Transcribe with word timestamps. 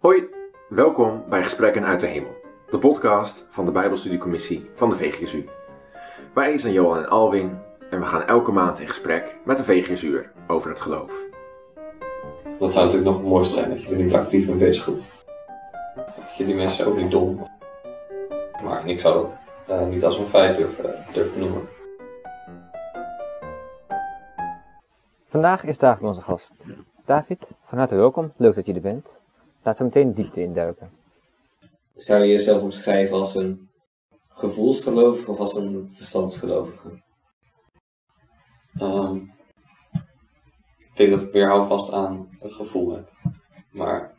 Hoi, 0.00 0.28
welkom 0.68 1.24
bij 1.28 1.42
Gesprekken 1.42 1.84
uit 1.84 2.00
de 2.00 2.06
Hemel, 2.06 2.36
de 2.70 2.78
podcast 2.78 3.46
van 3.50 3.64
de 3.64 3.70
Bijbelstudiecommissie 3.70 4.70
van 4.74 4.90
de 4.90 4.96
VGSU. 4.96 5.48
Wij 6.34 6.58
zijn 6.58 6.72
Johan 6.72 6.98
en 6.98 7.08
Alwin 7.08 7.58
en 7.90 8.00
we 8.00 8.06
gaan 8.06 8.26
elke 8.26 8.52
maand 8.52 8.80
in 8.80 8.88
gesprek 8.88 9.38
met 9.44 9.56
de 9.56 9.64
VGSU'er 9.64 10.32
over 10.46 10.70
het 10.70 10.80
geloof. 10.80 11.12
Dat 12.58 12.72
zou 12.72 12.84
natuurlijk 12.84 13.10
nog 13.10 13.16
het 13.16 13.30
mooiste 13.30 13.54
zijn, 13.54 13.70
dat 13.70 13.82
je 13.82 13.90
er 13.90 13.96
niet 13.96 14.14
actief 14.14 14.48
mee 14.48 14.56
bezig 14.56 14.84
bent. 14.84 15.02
Dat 15.94 16.36
je 16.36 16.44
die 16.44 16.54
mensen 16.54 16.86
ook 16.86 16.96
niet 16.96 17.10
dom. 17.10 17.48
Maar 18.64 18.88
ik 18.88 19.00
zou 19.00 19.26
dat 19.66 19.80
eh, 19.80 19.86
niet 19.86 20.04
als 20.04 20.18
een 20.18 20.26
feit 20.26 20.56
durven, 20.56 20.94
durven 21.12 21.40
noemen. 21.40 21.68
Vandaag 25.24 25.64
is 25.64 25.78
David 25.78 26.02
onze 26.02 26.22
gast. 26.22 26.64
David, 27.04 27.50
van 27.64 27.78
harte 27.78 27.96
welkom. 27.96 28.32
Leuk 28.36 28.54
dat 28.54 28.66
je 28.66 28.74
er 28.74 28.80
bent. 28.80 29.19
Laten 29.62 29.90
we 29.90 29.92
meteen 29.94 30.14
diepte 30.14 30.42
induiken. 30.42 30.90
Zou 31.94 32.24
je 32.24 32.32
jezelf 32.32 32.62
omschrijven 32.62 33.16
als 33.16 33.34
een 33.34 33.68
gevoelsgelovige 34.28 35.30
of 35.30 35.38
als 35.38 35.54
een 35.54 35.90
verstandsgelovige? 35.94 37.02
Ehm, 38.78 39.16
ik 40.78 40.96
denk 40.96 41.10
dat 41.10 41.22
ik 41.22 41.32
weer 41.32 41.48
houvast 41.48 41.92
aan 41.92 42.28
het 42.38 42.52
gevoel 42.52 42.92
heb. 42.92 43.10
Maar 43.70 44.14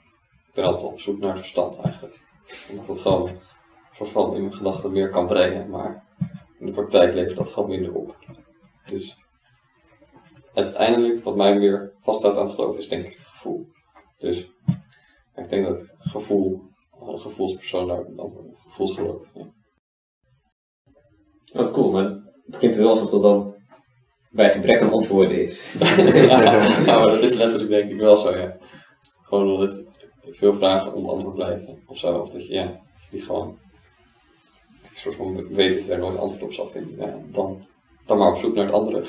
ik 0.48 0.54
ben 0.54 0.66
altijd 0.66 0.92
op 0.92 1.00
zoek 1.00 1.20
naar 1.20 1.32
het 1.32 1.40
verstand 1.40 1.80
eigenlijk. 1.80 2.20
Omdat 2.70 2.88
dat 2.88 3.00
gewoon 3.00 3.28
een 3.28 3.40
soort 3.94 4.10
van 4.10 4.36
in 4.36 4.42
mijn 4.42 4.54
gedachten 4.54 4.92
meer 4.92 5.10
kan 5.10 5.28
brengen. 5.28 5.70
Maar 5.70 6.06
in 6.60 6.66
de 6.66 6.72
praktijk 6.72 7.14
levert 7.14 7.38
dat 7.38 7.50
gewoon 7.50 7.70
minder 7.70 7.94
op. 7.94 8.16
Dus 8.86 9.18
uiteindelijk, 10.54 11.24
wat 11.24 11.36
mij 11.36 11.60
weer 11.60 11.94
vasthoudt 12.00 12.38
aan 12.38 12.46
het 12.46 12.56
geloof, 12.56 12.78
is 12.78 12.88
denk 12.88 13.06
ik 13.06 13.18
het 13.18 13.26
gevoel. 13.28 13.68
Dus 14.18 14.52
ik 15.36 15.50
denk 15.50 15.66
dat 15.66 15.80
gevoel, 16.00 16.62
een 17.00 17.20
gevoelspersoon 17.20 17.88
daar 17.88 18.06
gevoelsgeloof. 18.68 19.28
Ja. 19.34 19.54
Wat 21.54 21.72
cool, 21.72 21.92
maar 21.92 22.04
het 22.46 22.58
klinkt 22.58 22.78
wel 22.78 22.90
alsof 22.90 23.10
dat 23.10 23.22
dan 23.22 23.56
bij 24.30 24.52
gebrek 24.52 24.82
aan 24.82 24.92
antwoorden 24.92 25.44
is. 25.46 25.74
ja, 26.86 26.96
maar 26.98 27.08
dat 27.08 27.22
is 27.22 27.34
letterlijk 27.36 27.70
denk 27.70 27.92
ik 27.92 28.00
wel 28.00 28.18
zo, 28.18 28.38
ja. 28.38 28.58
Gewoon 29.24 29.52
omdat 29.52 29.76
het 29.76 29.86
veel 30.38 30.54
vragen 30.54 30.94
onbeantwoord 30.94 31.36
blijven 31.36 31.84
of 31.86 31.98
zo. 31.98 32.20
Of 32.20 32.30
dat 32.30 32.48
je, 32.48 32.54
ja, 32.54 32.80
die 33.10 33.22
gewoon 33.22 33.60
een 34.84 34.98
soort 34.98 35.16
van 35.16 35.48
weet 35.48 35.74
dat 35.74 35.82
je 35.82 35.88
daar 35.88 36.00
nooit 36.00 36.18
antwoord 36.18 36.44
op 36.44 36.54
zal 36.54 36.68
vinden. 36.68 36.96
Ja, 36.98 37.18
dan, 37.32 37.62
dan 38.06 38.18
maar 38.18 38.32
op 38.32 38.38
zoek 38.38 38.56
naar 38.56 38.66
het 38.66 38.74
andere. 38.74 39.04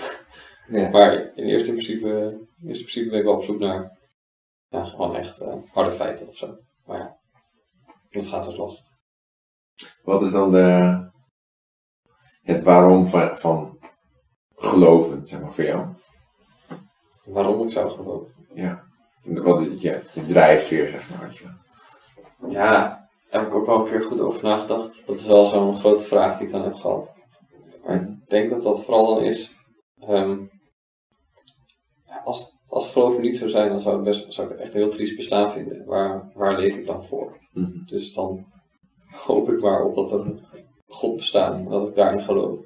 Ja. 0.69 0.91
Maar 0.91 1.33
in 1.35 1.45
eerste 1.45 1.73
principe, 1.73 2.39
in 2.61 2.69
eerste 2.69 2.85
principe 2.85 3.11
ben 3.11 3.19
ik 3.19 3.25
wel 3.25 3.35
op 3.35 3.45
zoek 3.45 3.59
naar 3.59 3.99
ja, 4.73 4.85
gewoon 4.85 5.17
echt 5.17 5.41
eh, 5.41 5.55
harde 5.73 5.93
feiten 5.93 6.29
of 6.29 6.37
zo. 6.37 6.57
Maar 6.87 6.99
ja, 6.99 7.17
dat 8.09 8.27
gaat 8.27 8.45
dus 8.45 8.57
lastig. 8.57 8.85
Wat 10.03 10.23
is 10.23 10.31
dan 10.31 10.51
de, 10.51 11.11
het 12.43 12.63
waarom 12.63 13.07
van, 13.07 13.37
van 13.37 13.79
geloven, 14.55 15.27
zeg 15.27 15.41
maar, 15.41 15.53
voor 15.53 15.65
jou? 15.65 15.87
Waarom 17.25 17.67
ik 17.67 17.73
zou 17.73 17.91
geloven? 17.91 18.33
Ja. 18.55 18.85
Wat 19.23 19.61
is 19.61 19.81
je, 19.81 20.03
je 20.13 20.25
drijfveer, 20.25 20.89
zeg 20.89 21.11
maar. 21.11 21.21
weet 21.21 21.37
je? 21.37 21.45
Ja, 22.49 22.71
daar 23.31 23.41
heb 23.41 23.47
ik 23.47 23.55
ook 23.55 23.67
wel 23.67 23.79
een 23.79 23.85
keer 23.85 24.03
goed 24.03 24.21
over 24.21 24.43
nagedacht. 24.43 25.07
Dat 25.07 25.19
is 25.19 25.27
wel 25.27 25.45
zo'n 25.47 25.75
grote 25.75 26.05
vraag 26.05 26.39
die 26.39 26.47
ik 26.47 26.53
dan 26.53 26.63
heb 26.63 26.75
gehad. 26.75 27.15
Maar 27.85 27.95
ik 27.95 28.29
denk 28.29 28.51
dat 28.51 28.63
dat 28.63 28.85
vooral 28.85 29.15
dan 29.15 29.25
is. 29.25 29.55
ehm, 29.99 30.47
als, 32.25 32.57
als 32.73 32.85
het 32.85 32.93
geloven 32.93 33.23
niet 33.23 33.39
zou 33.39 33.51
zijn, 33.51 33.69
dan 33.69 33.81
zou, 33.81 33.95
het 33.95 34.05
best, 34.05 34.35
zou 34.35 34.47
ik 34.47 34.53
het 34.53 34.63
echt 34.63 34.75
een 34.75 34.81
heel 34.81 34.91
triest 34.91 35.17
bestaan 35.17 35.53
vinden. 35.53 35.85
Waar, 35.85 36.31
waar 36.35 36.59
leef 36.59 36.77
ik 36.77 36.87
dan 36.87 37.05
voor? 37.05 37.39
Mhm. 37.53 37.85
Dus 37.87 38.13
dan 38.15 38.47
hoop 39.11 39.53
ik 39.53 39.61
maar 39.61 39.85
op 39.85 39.95
dat 39.95 40.13
er 40.13 40.21
een 40.21 40.41
God 40.87 41.17
bestaat 41.17 41.59
en 41.59 41.69
dat 41.69 41.89
ik 41.89 41.95
daarin 41.95 42.23
geloof. 42.23 42.59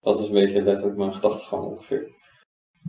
Dat 0.00 0.18
is 0.18 0.26
een 0.26 0.34
beetje 0.34 0.62
letterlijk 0.62 0.96
mijn 0.96 1.14
gedachtegang 1.14 1.64
ongeveer. 1.64 2.10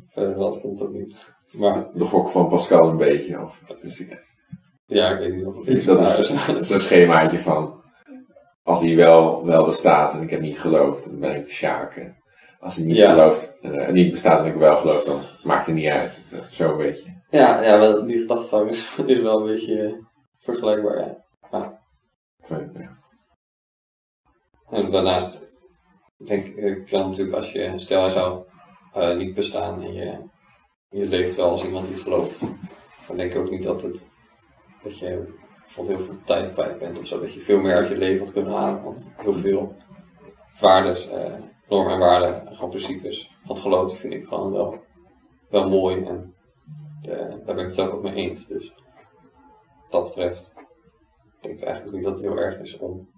Verder 0.08 0.36
wat 0.36 0.62
komt 0.62 0.82
ook 0.82 0.94
niet. 0.94 1.16
Maar 1.58 1.88
De 1.94 2.06
gok 2.06 2.30
van 2.30 2.48
Pascal 2.48 2.90
een 2.90 2.98
beetje, 2.98 3.42
of 3.42 3.62
wat 3.68 3.82
wist 3.82 4.00
ik. 4.00 4.24
ja, 4.86 5.10
ik 5.10 5.20
weet 5.20 5.36
niet 5.36 5.46
of 5.46 5.58
het 5.58 5.68
is. 5.68 5.86
Dat 5.86 6.20
is 6.20 6.68
zo'n 6.70 6.80
schemaatje 6.80 7.40
van, 7.40 7.82
als 8.64 8.82
hij 8.82 8.96
wel, 8.96 9.46
wel 9.46 9.66
bestaat 9.66 10.14
en 10.14 10.22
ik 10.22 10.30
heb 10.30 10.42
niet 10.42 10.60
geloofd, 10.60 11.06
dan 11.06 11.20
ben 11.20 11.36
ik 11.36 11.46
de 11.46 11.52
Sjaak. 11.52 12.22
Als 12.64 12.76
hij 12.76 12.86
niet 12.86 12.96
Ja. 12.96 13.12
gelooft, 13.12 13.60
en 13.62 13.94
niet 13.94 14.12
bestaat 14.12 14.40
en 14.40 14.46
ik 14.46 14.56
wel 14.56 14.78
geloof, 14.78 15.04
dan 15.04 15.22
maakt 15.44 15.66
het 15.66 15.76
niet 15.76 15.90
uit. 15.90 16.22
Zo 16.50 16.72
een 16.72 16.78
beetje. 16.78 17.22
Ja, 17.30 17.62
ja 17.62 17.80
wel, 17.80 18.06
die 18.06 18.20
gedachtegang 18.20 18.70
is, 18.70 18.98
is 19.06 19.20
wel 19.20 19.40
een 19.40 19.46
beetje 19.46 19.82
eh, 19.84 19.94
vergelijkbaar, 20.42 20.98
ja. 20.98 21.82
Van, 22.40 22.72
ja. 22.74 22.98
En 24.70 24.92
daarnaast 24.92 25.42
denk 26.18 26.46
ik, 26.46 26.86
kan 26.86 27.10
natuurlijk 27.10 27.36
als 27.36 27.52
je, 27.52 27.74
stel 27.76 28.06
je 28.06 28.12
zou 28.12 28.44
eh, 28.94 29.16
niet 29.18 29.34
bestaan 29.34 29.84
en 29.84 29.94
je, 29.94 30.18
je 30.90 31.06
leeft 31.06 31.36
wel 31.36 31.50
als 31.50 31.64
iemand 31.64 31.88
die 31.88 31.98
gelooft, 31.98 32.40
dan 33.08 33.18
denk 33.18 33.34
ik 33.34 33.40
ook 33.40 33.50
niet 33.50 33.64
dat 33.64 33.82
het, 33.82 34.08
dat 34.84 35.00
je 35.00 35.34
bijvoorbeeld 35.64 35.98
heel 35.98 36.06
veel 36.06 36.18
tijd 36.26 36.54
kwijt 36.54 36.80
bent 36.80 37.00
of 37.00 37.06
zo, 37.08 37.20
dat 37.20 37.34
je 37.34 37.40
veel 37.40 37.60
meer 37.60 37.76
uit 37.76 37.88
je 37.88 37.98
leven 37.98 38.26
had 38.26 38.34
kunnen 38.34 38.54
halen, 38.54 38.84
want 38.84 39.12
heel 39.16 39.34
veel 39.34 39.76
waardes, 40.60 41.10
eh, 41.10 41.34
normen 41.74 41.94
en 41.94 42.00
waarden, 42.00 42.48
en 42.48 42.56
gewoon 42.56 42.70
principes 42.70 43.30
van 43.46 43.56
het 43.56 43.64
geloof, 43.64 43.90
die 43.90 44.00
vind 44.00 44.14
ik 44.14 44.26
gewoon 44.28 44.52
wel, 44.52 44.84
wel 45.50 45.70
mooi 45.70 46.04
en 46.04 46.36
eh, 47.02 47.46
daar 47.46 47.56
ben 47.56 47.66
ik 47.66 47.76
het 47.76 47.80
ook 47.80 48.02
mee 48.02 48.14
eens, 48.14 48.48
dus 48.48 48.74
wat 49.82 49.92
dat 49.92 50.04
betreft 50.06 50.54
denk 51.42 51.60
ik 51.60 51.64
eigenlijk 51.64 51.96
niet 51.96 52.06
dat 52.06 52.14
het 52.14 52.22
heel 52.22 52.38
erg 52.38 52.60
is 52.60 52.78
om 52.78 53.10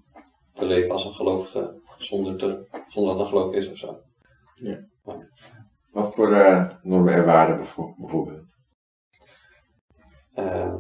te 0.54 0.66
leven 0.66 0.92
als 0.92 1.06
een 1.06 1.14
gelovige 1.14 1.82
zonder, 1.98 2.38
te, 2.38 2.68
zonder 2.88 3.16
dat 3.16 3.24
een 3.24 3.30
geloof 3.30 3.54
is 3.54 3.72
of 3.72 3.78
zo. 3.78 4.00
Wat 5.92 6.14
voor 6.14 6.32
eh, 6.32 6.70
normen 6.82 7.14
en 7.14 7.26
waarden 7.26 7.56
bijvo- 7.56 7.96
bijvoorbeeld? 7.98 8.58
Eh, 10.34 10.76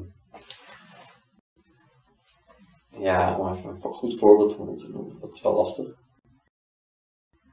ja, 2.89 3.37
om 3.39 3.53
even 3.53 3.69
een 3.69 3.81
goed 3.81 4.19
voorbeeld 4.19 4.55
van 4.55 4.75
te 4.77 4.91
noemen, 4.91 5.19
dat 5.19 5.33
is 5.33 5.41
wel 5.41 5.53
lastig. 5.53 6.04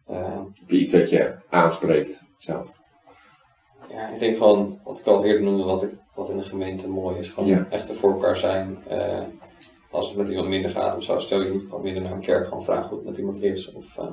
Eh, 0.07 0.37
Heb 0.61 0.71
je 0.71 0.79
iets 0.79 0.93
dat 0.93 1.11
je 1.11 1.35
aanspreekt 1.51 2.25
zelf? 2.39 2.81
ja, 3.91 4.09
ik 4.09 4.19
denk 4.19 4.37
gewoon, 4.37 4.81
wat 4.85 4.99
ik 4.99 5.07
al 5.07 5.25
eerder 5.25 5.43
noemde, 5.43 5.65
wat, 5.65 5.83
ik, 5.83 5.91
wat 6.15 6.31
in 6.31 6.37
de 6.37 6.43
gemeente 6.43 6.89
mooi 6.89 7.19
is, 7.19 7.29
gewoon 7.31 7.49
Ja. 7.49 7.67
echt 7.71 7.89
er 7.89 7.95
voor 7.95 8.13
elkaar 8.13 8.37
zijn. 8.37 8.79
Eh, 8.89 9.23
als 9.91 10.09
het 10.09 10.17
met 10.19 10.29
iemand 10.29 10.49
minder 10.49 10.71
gaat 10.71 10.97
of 10.97 11.03
zo, 11.03 11.19
stel 11.19 11.43
je 11.43 11.51
moet 11.53 11.63
gewoon 11.63 11.83
minder 11.83 12.03
naar 12.03 12.13
een 12.13 12.21
kerk, 12.21 12.45
gewoon 12.49 12.65
vragen 12.65 12.89
hoe 12.89 12.99
het 12.99 13.07
met 13.07 13.19
iemand 13.19 13.43
is. 13.43 13.73
Of 13.73 13.99
eh, 13.99 14.13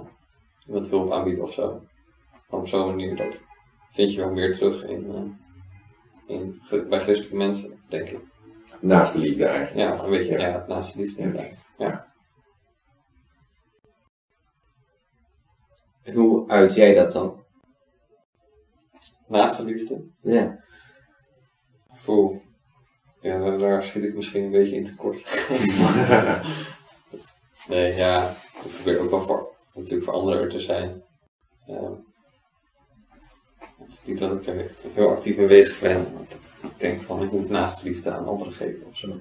iemand 0.67 0.89
hulp 0.89 1.11
aanbieden 1.11 1.43
of 1.43 1.53
zo. 1.53 1.81
Op 2.49 2.67
zo'n 2.67 2.85
manier, 2.87 3.15
dat 3.15 3.41
vind 3.91 4.13
je 4.13 4.19
wel 4.19 4.31
meer 4.31 4.53
terug 4.53 4.83
in, 4.83 5.11
eh, 5.15 6.35
in, 6.37 6.61
bij 6.89 6.99
christelijke 6.99 7.35
mensen, 7.35 7.79
denk 7.87 8.09
ik. 8.09 8.19
Naast 8.79 9.13
de 9.13 9.19
liefde 9.19 9.45
eigenlijk. 9.45 9.77
Ja, 9.97 10.03
een 10.03 10.09
beetje 10.09 10.39
Ja. 10.39 10.65
naast 10.67 10.93
de 10.93 11.01
liefde. 11.01 11.49
Ja. 11.77 12.08
En 16.09 16.15
hoe 16.15 16.49
uit 16.49 16.75
jij 16.75 16.93
dat 16.93 17.11
dan? 17.11 17.43
Naast 19.27 19.57
de 19.57 19.63
liefde. 19.63 20.03
Ja. 20.21 20.63
Voel. 21.93 22.41
Ja, 23.21 23.57
daar- 23.57 23.83
schiet 23.83 24.03
ik 24.03 24.15
misschien 24.15 24.43
een 24.43 24.51
beetje 24.51 24.75
in 24.75 24.85
tekort. 24.85 25.47
nee, 27.67 27.93
ja. 27.95 28.35
Ik 28.63 28.71
probeer 28.71 28.99
ook 28.99 29.09
wel 29.09 29.21
voor, 29.21 29.55
natuurlijk 29.73 30.03
voor 30.03 30.13
anderen 30.13 30.41
er 30.41 30.49
te 30.49 30.59
zijn. 30.59 31.03
Het 33.77 33.91
is 33.91 34.05
niet 34.05 34.19
dat 34.19 34.31
ik 34.31 34.47
er 34.47 34.71
heel 34.93 35.09
actief 35.09 35.37
mee 35.37 35.47
bezig 35.47 35.79
ben. 35.79 36.07
Ik 36.61 36.79
denk 36.79 37.01
van, 37.01 37.23
ik 37.23 37.31
moet 37.31 37.49
naast 37.49 37.83
de 37.83 37.89
liefde 37.89 38.11
aan 38.11 38.27
anderen 38.27 38.53
geven 38.53 38.87
of 38.87 38.97
zo. 38.97 39.19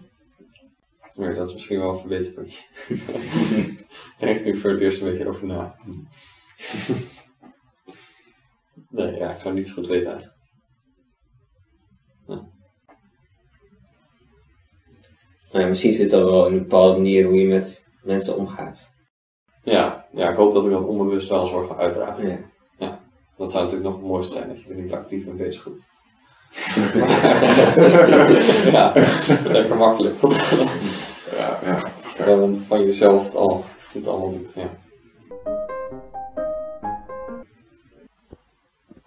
Maar 1.15 1.35
dat 1.35 1.49
is 1.49 1.55
misschien 1.55 1.79
wel 1.79 1.91
een 1.91 1.99
verbeterpuntje. 1.99 2.63
Daar 4.19 4.29
denk 4.29 4.39
ik 4.39 4.45
nu 4.45 4.57
voor 4.57 4.71
het 4.71 4.81
eerst 4.81 5.01
een 5.03 5.11
beetje 5.11 5.29
over 5.29 5.47
na. 5.47 5.77
nee, 8.91 9.17
ja, 9.17 9.31
ik 9.31 9.41
zou 9.41 9.55
niet 9.55 9.73
goed 9.73 9.87
weten 9.87 10.11
eigenlijk. 10.11 10.37
Nou 15.53 15.63
ja, 15.63 15.69
misschien 15.69 15.95
zit 15.95 16.11
dat 16.11 16.31
wel 16.31 16.47
in 16.47 16.53
een 16.53 16.59
bepaalde 16.59 16.97
manier 16.97 17.27
hoe 17.27 17.41
je 17.41 17.49
met 17.49 17.85
mensen 18.03 18.37
omgaat. 18.37 18.89
Ja, 19.63 20.07
ja, 20.13 20.31
ik 20.31 20.37
hoop 20.37 20.55
dat 20.55 20.65
ik 20.65 20.71
dat 20.71 20.85
onbewust 20.85 21.29
wel 21.29 21.41
een 21.41 21.47
soort 21.47 21.67
van 21.67 21.77
uitdraag. 21.77 22.23
Ja. 22.79 23.01
Dat 23.37 23.53
zou 23.53 23.65
natuurlijk 23.65 23.91
nog 23.91 24.01
het 24.01 24.11
mooiste 24.11 24.33
zijn, 24.33 24.49
dat 24.49 24.63
je 24.63 24.71
er 24.71 24.81
niet 24.81 24.93
actief 24.93 25.27
mee 25.27 25.35
bezig 25.35 25.65
bent. 25.65 25.87
ja, 28.73 28.93
lekker 29.45 29.77
makkelijk. 29.77 30.17
Ja, 31.37 31.59
ja. 31.63 31.79
Van, 32.03 32.63
van 32.67 32.85
jezelf 32.85 33.25
het, 33.25 33.35
al, 33.35 33.65
het 33.93 34.07
allemaal 34.07 34.31
doet. 34.31 34.53
Ja. 34.55 34.71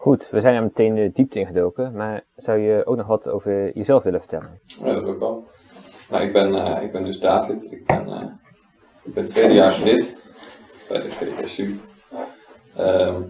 Goed, 0.01 0.29
we 0.29 0.41
zijn 0.41 0.55
er 0.55 0.63
meteen 0.63 0.95
de 0.95 1.11
diepte 1.13 1.39
ingedoken, 1.39 1.93
maar 1.93 2.25
zou 2.35 2.59
je 2.59 2.85
ook 2.85 2.95
nog 2.95 3.07
wat 3.07 3.27
over 3.27 3.71
jezelf 3.73 4.03
willen 4.03 4.19
vertellen? 4.19 4.59
Ja, 4.65 4.93
dat 4.93 5.03
ook 5.03 5.19
wel. 5.19 5.47
Nou, 6.09 6.23
ik 6.23 6.33
ben, 6.33 6.55
eh, 6.55 6.83
ik 6.83 6.91
ben 6.91 7.03
dus 7.03 7.19
David. 7.19 7.71
Ik 7.71 7.85
ben, 7.85 8.07
eh 8.07 8.27
ik 9.03 9.13
ben 9.13 9.25
tweedejaars 9.25 9.83
lid 9.83 10.17
bij 10.89 10.99
de 10.99 11.11
VSU. 11.11 11.79
Ehm, 12.75 13.21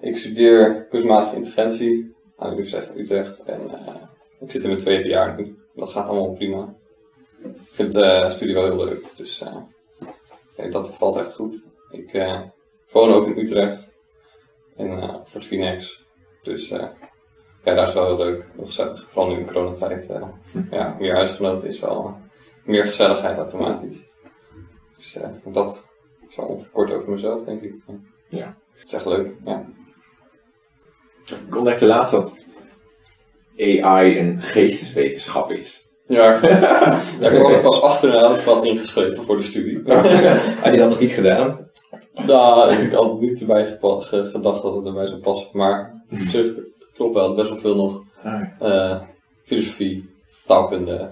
ik 0.00 0.16
studeer 0.16 0.86
kunstmatige 0.90 1.36
interventie 1.36 2.14
aan 2.36 2.48
de 2.48 2.56
Universiteit 2.56 2.86
van 2.86 2.98
Utrecht. 2.98 3.42
En 3.42 3.60
eh, 3.70 3.94
ik 4.40 4.50
zit 4.50 4.62
in 4.62 4.68
mijn 4.68 4.80
tweede 4.80 5.08
jaar 5.08 5.36
nu. 5.36 5.56
Dat 5.74 5.90
gaat 5.90 6.08
allemaal 6.08 6.32
prima. 6.32 6.74
Ik 7.42 7.50
vind 7.72 7.94
de 7.94 8.26
studie 8.30 8.54
wel 8.54 8.64
heel 8.64 8.84
leuk. 8.84 9.04
Dus 9.16 9.44
dat 10.70 10.86
bevalt 10.86 11.16
echt 11.16 11.34
goed. 11.34 11.70
Ik 11.90 12.20
woon 12.90 13.12
ook 13.12 13.26
in 13.26 13.38
Utrecht. 13.38 13.93
In 14.76 14.98
eh 14.98 15.14
Fort 15.26 15.44
Finex. 15.44 16.04
Dus 16.42 16.70
eh, 16.70 16.86
ja, 17.64 17.74
daar 17.74 17.88
is 17.88 17.94
wel 17.94 18.06
heel 18.06 18.16
leuk. 18.24 18.46
Heel 18.56 18.66
gezellig. 18.66 19.06
Vooral 19.10 19.32
nu 19.32 19.38
in 19.38 19.46
coronatijd. 19.46 20.10
eh 20.10 20.22
ja, 20.78 20.96
meer 20.98 21.14
huisgenoten 21.14 21.68
is 21.68 21.80
wel 21.80 22.04
eh, 22.06 22.12
meer 22.64 22.84
gezelligheid 22.86 23.38
automatisch. 23.38 23.96
Dus 24.96 25.16
eh, 25.16 25.28
dat 25.44 25.88
is 26.28 26.36
wel 26.36 26.66
kort 26.72 26.92
over 26.92 27.10
mezelf, 27.10 27.44
denk 27.44 27.62
ik. 27.62 27.74
Ja. 28.28 28.56
Het 28.72 28.86
is 28.86 28.92
echt 28.92 29.06
leuk, 29.06 29.36
ja. 29.44 29.64
Ik 31.46 31.56
ontdekte 31.56 31.86
laatst 31.86 32.12
dat 32.12 32.38
AI 33.58 34.18
een 34.18 34.42
geesteswetenschap 34.42 35.50
is. 35.50 35.88
Ja, 36.06 36.40
daar 37.20 37.34
kwam 37.34 37.52
ik 37.52 37.62
pas 37.62 37.80
achter 37.80 38.14
en 38.14 38.20
had 38.24 38.36
ik 38.36 38.42
wat 38.42 38.64
ingeschreven 38.64 39.24
voor 39.24 39.36
de 39.36 39.42
studie. 39.42 39.82
Had 40.62 40.72
je 40.72 40.76
dat 40.76 40.88
nog 40.88 41.00
niet 41.00 41.12
gedaan? 41.12 41.63
Nou, 42.14 42.72
ik 42.72 42.92
had 42.92 43.20
niet 43.20 43.40
erbij 43.40 43.66
gedacht 43.66 44.62
dat 44.62 44.76
het 44.76 44.86
erbij 44.86 45.06
zou 45.06 45.20
passen. 45.20 45.48
Maar 45.52 46.04
op 46.10 46.18
zich 46.18 46.52
klopt 46.94 47.14
wel, 47.14 47.34
best 47.34 47.48
wel 47.48 47.58
veel 47.58 47.76
nog 47.76 48.02
eh, 48.58 49.00
filosofie, 49.44 50.10
taalkunde, 50.46 51.10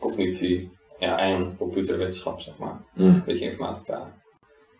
cognitie 0.00 0.70
ja, 0.98 1.18
en 1.18 1.54
computerwetenschap, 1.58 2.40
zeg 2.40 2.56
maar. 2.58 2.80
Mm. 2.94 3.06
Een 3.06 3.22
beetje 3.26 3.50
informatica. 3.50 4.12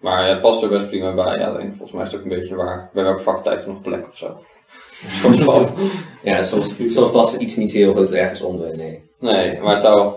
Maar 0.00 0.22
ja, 0.22 0.28
het 0.28 0.40
past 0.40 0.62
er 0.62 0.68
best 0.68 0.88
prima 0.88 1.14
bij. 1.14 1.38
Ja, 1.38 1.48
alleen 1.48 1.74
volgens 1.76 1.92
mij 1.92 2.02
is 2.02 2.10
het 2.10 2.20
ook 2.20 2.26
een 2.26 2.38
beetje 2.38 2.54
waar, 2.54 2.90
bij 2.92 3.04
welke 3.04 3.22
vaktijd 3.22 3.66
nog 3.66 3.82
plek 3.82 4.08
of 4.08 4.16
zo. 4.16 4.38
Ja, 6.22 6.42
soms, 6.42 6.74
soms 6.88 7.10
past 7.10 7.36
iets 7.36 7.56
niet 7.56 7.72
heel 7.72 7.94
goed 7.94 8.12
ergens 8.12 8.40
onder, 8.42 8.76
nee. 8.76 9.10
Nee, 9.18 9.60
maar 9.60 9.72
het 9.72 9.80
zou. 9.80 10.14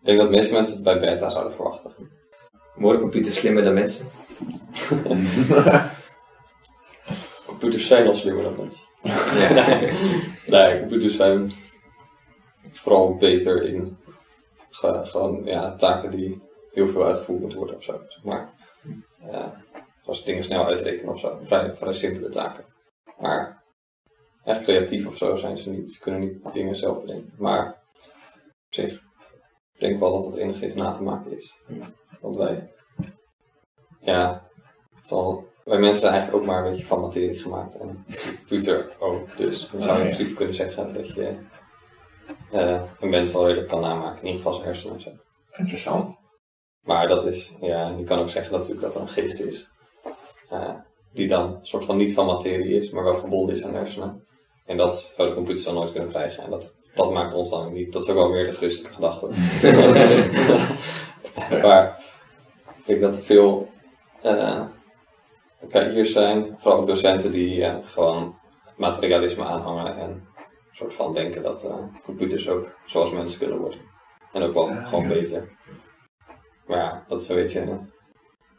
Ik 0.00 0.06
denk 0.06 0.18
dat 0.18 0.30
de 0.30 0.36
meeste 0.36 0.54
mensen 0.54 0.74
het 0.74 0.84
bij 0.84 1.00
beta 1.00 1.30
zouden 1.30 1.54
verwachten. 1.54 1.92
Worden 2.74 3.00
computers 3.00 3.36
slimmer 3.36 3.64
dan 3.64 3.74
mensen? 3.74 4.06
Computers 7.46 7.86
zijn 7.86 8.06
al 8.08 8.14
slimmer 8.14 8.42
dan 8.44 8.56
mensen. 8.56 8.84
Nee, 10.46 10.78
computers 10.80 11.16
zijn 11.16 11.52
vooral 12.72 13.16
beter 13.16 13.62
in 13.62 13.96
ge- 14.70 15.00
gewoon 15.04 15.44
ja, 15.44 15.74
taken 15.76 16.10
die 16.10 16.42
heel 16.72 16.88
veel 16.88 17.04
uitgevoerd 17.04 17.40
moeten 17.40 17.58
worden 17.58 17.76
of 17.76 17.82
zo. 17.82 18.00
Zeg 18.08 18.22
maar. 18.24 18.52
Ja, 19.30 19.62
zoals 20.02 20.24
dingen 20.24 20.44
snel 20.44 20.66
uitrekenen 20.66 21.12
of 21.12 21.20
zo. 21.20 21.38
Vrij, 21.42 21.76
vrij 21.76 21.92
simpele 21.92 22.28
taken. 22.28 22.64
Maar 23.18 23.64
echt 24.44 24.62
creatief 24.62 25.06
of 25.06 25.16
zo 25.16 25.36
zijn 25.36 25.58
ze 25.58 25.70
niet. 25.70 25.90
Ze 25.92 26.00
kunnen 26.00 26.20
niet 26.20 26.52
dingen 26.52 26.76
zelf 26.76 27.00
bedenken. 27.00 27.34
Maar 27.38 27.68
op 28.66 28.74
zich, 28.74 28.92
ik 29.72 29.80
denk 29.80 30.00
wel 30.00 30.12
dat 30.12 30.26
het 30.26 30.36
enigszins 30.36 30.74
na 30.74 30.92
te 30.92 31.02
maken 31.02 31.36
is. 31.36 31.54
Want 32.20 32.36
wij, 32.36 32.72
ja, 34.06 34.42
al- 35.08 35.44
wij 35.64 35.78
mensen 35.78 36.00
zijn 36.00 36.12
eigenlijk 36.12 36.42
ook 36.42 36.48
maar 36.50 36.64
een 36.64 36.70
beetje 36.70 36.86
van 36.86 37.00
materie 37.00 37.38
gemaakt. 37.38 37.76
En 37.78 38.04
de 38.06 38.34
computer 38.38 38.92
ook. 38.98 39.36
Dus 39.36 39.70
we 39.70 39.80
zouden 39.82 40.04
in 40.04 40.10
ja. 40.10 40.14
principe 40.14 40.36
kunnen 40.36 40.54
zeggen 40.54 40.94
dat 40.94 41.14
je 41.14 41.36
eh, 42.50 42.82
een 43.00 43.08
mens 43.08 43.32
wel 43.32 43.46
redelijk 43.46 43.68
kan 43.68 43.80
namaken. 43.80 44.18
In 44.20 44.26
ieder 44.26 44.36
geval 44.36 44.52
zijn 44.54 44.66
hersenen 44.66 44.94
en 44.94 45.00
zo. 45.00 45.10
Interessant. 45.56 46.18
Maar 46.80 47.08
dat 47.08 47.26
is, 47.26 47.52
ja, 47.60 47.94
je 47.98 48.04
kan 48.04 48.18
ook 48.18 48.30
zeggen 48.30 48.52
dat, 48.52 48.60
natuurlijk 48.60 48.86
dat 48.86 48.94
er 48.94 49.00
een 49.00 49.14
geest 49.14 49.40
is. 49.40 49.66
eh, 50.50 50.70
die 51.12 51.28
dan 51.28 51.42
een 51.54 51.58
soort 51.66 51.84
van 51.84 51.96
niet 51.96 52.14
van 52.14 52.26
materie 52.26 52.78
is, 52.80 52.90
maar 52.90 53.04
wel 53.04 53.18
verbonden 53.18 53.54
is 53.54 53.64
aan 53.64 53.74
hersenen. 53.74 54.26
En 54.66 54.76
dat 54.76 55.12
zou 55.16 55.28
de 55.28 55.34
computers 55.34 55.64
dan 55.64 55.74
nooit 55.74 55.92
kunnen 55.92 56.10
krijgen. 56.10 56.44
En 56.44 56.50
dat, 56.50 56.74
dat 56.94 57.12
maakt 57.12 57.34
ons 57.34 57.50
dan 57.50 57.72
niet. 57.72 57.92
Dat 57.92 58.02
is 58.02 58.08
ook 58.08 58.16
wel 58.16 58.28
meer 58.30 58.44
de 58.44 58.52
christelijke 58.52 58.94
gedachte. 58.94 59.28
maar 61.66 62.02
ik 62.76 62.86
denk 62.86 63.00
dat 63.00 63.16
er 63.16 63.22
veel 63.22 63.68
eh 64.22 64.64
KI'ers 65.68 66.12
zijn, 66.12 66.54
vooral 66.56 66.80
ook 66.80 66.86
docenten 66.86 67.32
die 67.32 67.64
eh, 67.64 67.76
gewoon 67.84 68.38
materialisme 68.76 69.44
aanhangen 69.44 69.96
en 69.96 70.10
een 70.10 70.26
soort 70.72 70.94
van 70.94 71.14
denken 71.14 71.42
dat 71.42 71.64
eh, 71.64 71.74
computers 72.02 72.48
ook 72.48 72.76
zoals 72.86 73.10
mensen 73.10 73.38
kunnen 73.38 73.58
worden. 73.58 73.80
En 74.32 74.42
ook 74.42 74.54
wel 74.54 74.68
Ja, 74.68 74.84
gewoon 74.84 75.08
ja. 75.08 75.14
beter. 75.14 75.48
Maar 76.66 76.78
ja, 76.78 77.04
dat 77.08 77.22
is 77.22 77.28
een 77.28 77.36
beetje 77.36 77.60
een, 77.60 77.90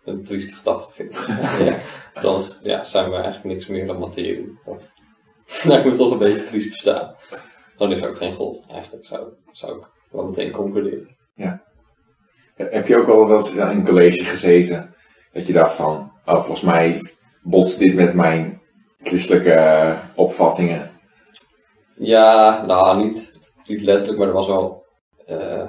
een 0.03 0.23
trieste 0.23 0.55
gedachte, 0.55 0.91
vind 0.93 1.15
ik. 1.15 1.27
Ja. 2.13 2.21
Dan 2.21 2.43
ja, 2.63 2.83
zijn 2.83 3.09
we 3.09 3.15
eigenlijk 3.15 3.45
niks 3.45 3.67
meer 3.67 3.87
dan 3.87 3.99
materie. 3.99 4.59
Dat 4.65 4.91
lijkt 5.63 5.85
me 5.85 5.95
toch 5.95 6.11
een 6.11 6.17
beetje 6.17 6.43
triest 6.43 6.73
bestaan. 6.73 7.15
Dan 7.77 7.91
is 7.91 8.01
er 8.01 8.09
ook 8.09 8.17
geen 8.17 8.33
God, 8.33 8.65
eigenlijk, 8.71 9.05
zou, 9.05 9.27
zou 9.51 9.77
ik 9.77 9.87
wel 10.11 10.25
meteen 10.25 10.51
concluderen. 10.51 11.15
Heb 12.55 12.87
je 12.87 12.97
ook 12.97 13.07
al 13.07 13.27
wel 13.27 13.37
eens 13.37 13.51
in 13.51 13.59
een 13.59 13.85
college 13.85 14.23
gezeten 14.23 14.95
dat 15.37 15.47
je 15.47 15.53
dacht 15.53 15.75
van, 15.75 16.11
oh, 16.25 16.35
volgens 16.35 16.61
mij 16.61 17.01
botst 17.41 17.79
dit 17.79 17.93
met 17.93 18.13
mijn 18.13 18.61
christelijke 19.03 19.51
eh, 19.51 19.97
opvattingen? 20.15 20.91
Ja, 21.95 22.65
nou, 22.65 23.03
niet, 23.03 23.33
niet 23.63 23.81
letterlijk, 23.81 24.19
maar 24.19 24.27
er 24.27 24.33
was 24.33 24.47
wel 24.47 24.85
eh, 25.25 25.67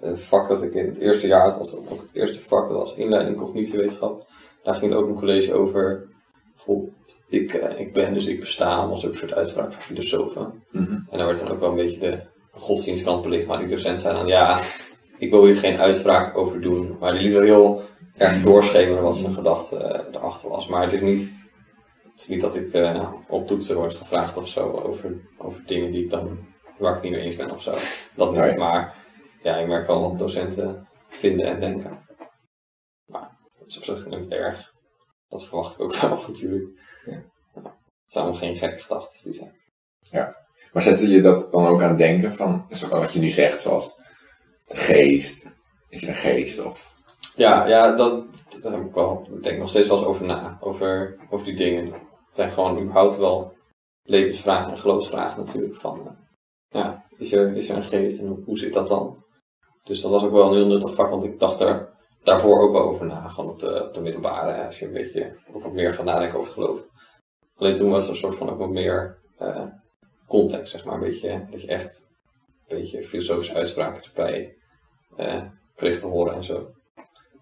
een 0.00 0.18
vak 0.18 0.48
dat 0.48 0.62
ik 0.62 0.74
in 0.74 0.86
het 0.86 0.98
eerste 0.98 1.26
jaar 1.26 1.42
had, 1.42 1.58
was 1.58 1.70
dat 1.70 1.80
ook 1.90 2.00
het 2.00 2.10
eerste 2.12 2.40
vak, 2.40 2.68
dat 2.68 2.78
was 2.78 2.94
inleiding 2.94 3.36
cognitiewetenschap. 3.36 4.26
Daar 4.62 4.74
ging 4.74 4.90
het 4.90 5.00
ook 5.00 5.08
een 5.08 5.18
college 5.18 5.54
over, 5.54 6.08
ik, 7.28 7.54
eh, 7.54 7.80
ik 7.80 7.92
ben 7.92 8.14
dus 8.14 8.26
ik 8.26 8.40
bestaan, 8.40 8.88
was 8.88 9.06
ook 9.06 9.12
een 9.12 9.18
soort 9.18 9.34
uitspraak 9.34 9.72
van 9.72 9.82
filosofen. 9.82 10.64
Mhm. 10.70 10.92
En 10.92 11.18
daar 11.18 11.26
werd 11.26 11.38
dan 11.38 11.50
ook 11.50 11.60
wel 11.60 11.70
een 11.70 11.76
beetje 11.76 12.00
de 12.00 12.20
godsdienstkant 12.50 13.22
belicht, 13.22 13.46
maar 13.46 13.58
die 13.58 13.68
docent 13.68 14.00
zei 14.00 14.16
dan, 14.16 14.26
ja, 14.26 14.60
ik 15.18 15.30
wil 15.30 15.44
hier 15.44 15.56
geen 15.56 15.78
uitspraak 15.78 16.36
over 16.36 16.60
doen. 16.60 16.96
Maar 17.00 17.12
die 17.12 17.22
liet 17.22 17.32
wel 17.32 17.42
heel 17.42 17.82
erg 18.16 18.42
doorschemeren 18.42 19.02
wat 19.02 19.16
zijn 19.16 19.34
gedachte 19.34 19.76
eh, 19.76 20.14
erachter 20.14 20.48
was. 20.48 20.66
Maar 20.66 20.82
het 20.82 20.92
is 20.92 21.00
niet, 21.00 21.30
het 22.12 22.20
is 22.20 22.28
niet 22.28 22.40
dat 22.40 22.56
ik 22.56 22.72
eh, 22.72 23.12
op 23.28 23.46
toetsen 23.46 23.76
word 23.76 23.94
gevraagd 23.94 24.36
of 24.36 24.48
zo 24.48 24.70
over, 24.70 25.20
over 25.38 25.62
dingen 25.66 25.92
die 25.92 26.04
ik 26.04 26.10
dan, 26.10 26.38
waar 26.78 26.88
ik 26.88 26.94
het 26.94 27.04
niet 27.04 27.12
mee 27.12 27.22
eens 27.22 27.36
ben 27.36 27.50
of 27.50 27.62
zo. 27.62 27.74
Dat 28.14 28.32
niet, 28.32 28.56
maar 28.56 28.94
ja, 29.42 29.56
ik 29.56 29.66
merk 29.66 29.86
wel 29.86 30.00
wat 30.00 30.18
docenten 30.18 30.88
vinden 31.08 31.46
en 31.46 31.60
denken. 31.60 32.06
Maar 33.06 33.36
dat 33.58 33.68
is 33.68 33.78
op 33.78 33.84
zich 33.84 34.06
niet 34.06 34.28
erg. 34.28 34.72
Dat 35.28 35.46
verwacht 35.46 35.74
ik 35.74 35.80
ook 35.80 35.96
wel 35.96 36.10
natuurlijk. 36.28 36.68
Ja. 37.04 37.12
Ja. 37.54 37.76
Het 38.02 38.16
zijn 38.16 38.24
allemaal 38.24 38.42
geen 38.42 38.58
gekke 38.58 38.82
gedachten 38.82 39.30
die 39.30 39.34
zijn. 39.34 39.56
Maar 40.72 40.82
zette 40.82 41.08
je 41.08 41.20
dat 41.20 41.52
dan 41.52 41.66
ook 41.66 41.82
aan 41.82 41.96
denken 41.96 42.32
van, 42.32 42.66
wat 42.90 43.12
je 43.12 43.18
nu 43.18 43.30
zegt, 43.30 43.60
zoals 43.60 43.96
geest, 44.68 45.48
is 45.88 46.02
een 46.02 46.14
geest 46.14 46.64
of... 46.64 46.96
Ja, 47.36 47.66
ja 47.66 47.96
dat, 47.96 48.24
dat 48.60 48.72
heb 48.72 48.84
ik 48.84 48.94
wel. 48.94 49.28
Ik 49.34 49.42
denk 49.42 49.58
nog 49.58 49.68
steeds 49.68 49.88
wel 49.88 49.98
eens 49.98 50.06
over 50.06 50.26
na. 50.26 50.58
Over, 50.60 51.16
over 51.30 51.46
die 51.46 51.56
dingen. 51.56 51.84
Het 51.92 52.36
zijn 52.36 52.50
gewoon 52.50 52.80
überhaupt 52.80 53.16
wel 53.16 53.52
levensvragen 54.02 54.70
en 54.70 54.78
geloofsvragen 54.78 55.44
natuurlijk. 55.44 55.74
Van, 55.74 56.00
eh, 56.06 56.12
ja, 56.68 57.04
is 57.18 57.32
er, 57.32 57.56
is 57.56 57.68
er 57.68 57.76
een 57.76 57.82
geest 57.82 58.20
en 58.20 58.42
hoe, 58.44 58.58
zit 58.58 58.72
dat 58.72 58.88
dan? 58.88 59.24
Dus 59.84 60.00
dat 60.00 60.10
was 60.10 60.24
ook 60.24 60.32
wel 60.32 60.48
een 60.48 60.54
heel 60.54 60.66
nuttig 60.66 60.94
vak, 60.94 61.10
want 61.10 61.24
ik 61.24 61.40
dacht 61.40 61.60
er 61.60 61.88
daarvoor 62.22 62.60
ook 62.60 62.72
wel 62.72 62.82
over 62.82 63.06
na. 63.06 63.28
Gewoon 63.28 63.50
op 63.50 63.60
de, 63.60 63.84
op 63.84 63.94
de 63.94 64.02
middelbare, 64.02 64.66
als 64.66 64.78
je 64.78 64.86
een 64.86 64.92
beetje 64.92 65.36
ook 65.52 65.62
wat 65.62 65.72
meer 65.72 65.94
gaat 65.94 66.04
nadenken 66.04 66.38
over 66.38 66.52
geloof. 66.52 66.80
Alleen 67.56 67.74
toen 67.74 67.90
was 67.90 68.04
er 68.04 68.10
een 68.10 68.16
soort 68.16 68.36
van 68.36 68.50
ook 68.50 68.58
wat 68.58 68.70
meer 68.70 69.18
eh, 69.38 69.66
context, 70.28 70.72
zeg 70.72 70.84
maar. 70.84 70.94
Een 70.94 71.00
beetje, 71.00 71.44
dat 71.50 71.62
je 71.62 71.68
echt 71.68 72.06
een 72.68 72.78
beetje 72.78 73.02
filosofische 73.02 73.54
uitspraken 73.54 74.02
erbij 74.02 74.57
eh, 75.18 75.42
kreeg 75.74 75.98
te 75.98 76.06
horen 76.06 76.34
en 76.34 76.44
zo 76.44 76.70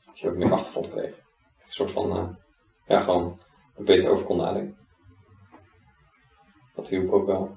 dat 0.06 0.18
je 0.18 0.28
ook 0.28 0.36
meer 0.36 0.52
achtergrond 0.52 0.90
kreeg. 0.90 1.10
Een 1.10 1.72
soort 1.72 1.90
van, 1.90 2.10
eh, 2.10 2.28
ja, 2.86 3.00
gewoon 3.00 3.40
er 3.76 3.84
beter 3.84 4.10
over 4.10 4.24
kon 4.24 4.36
nadenken. 4.36 4.76
Dat 6.74 6.88
hielp 6.88 7.12
ook 7.12 7.26
wel. 7.26 7.56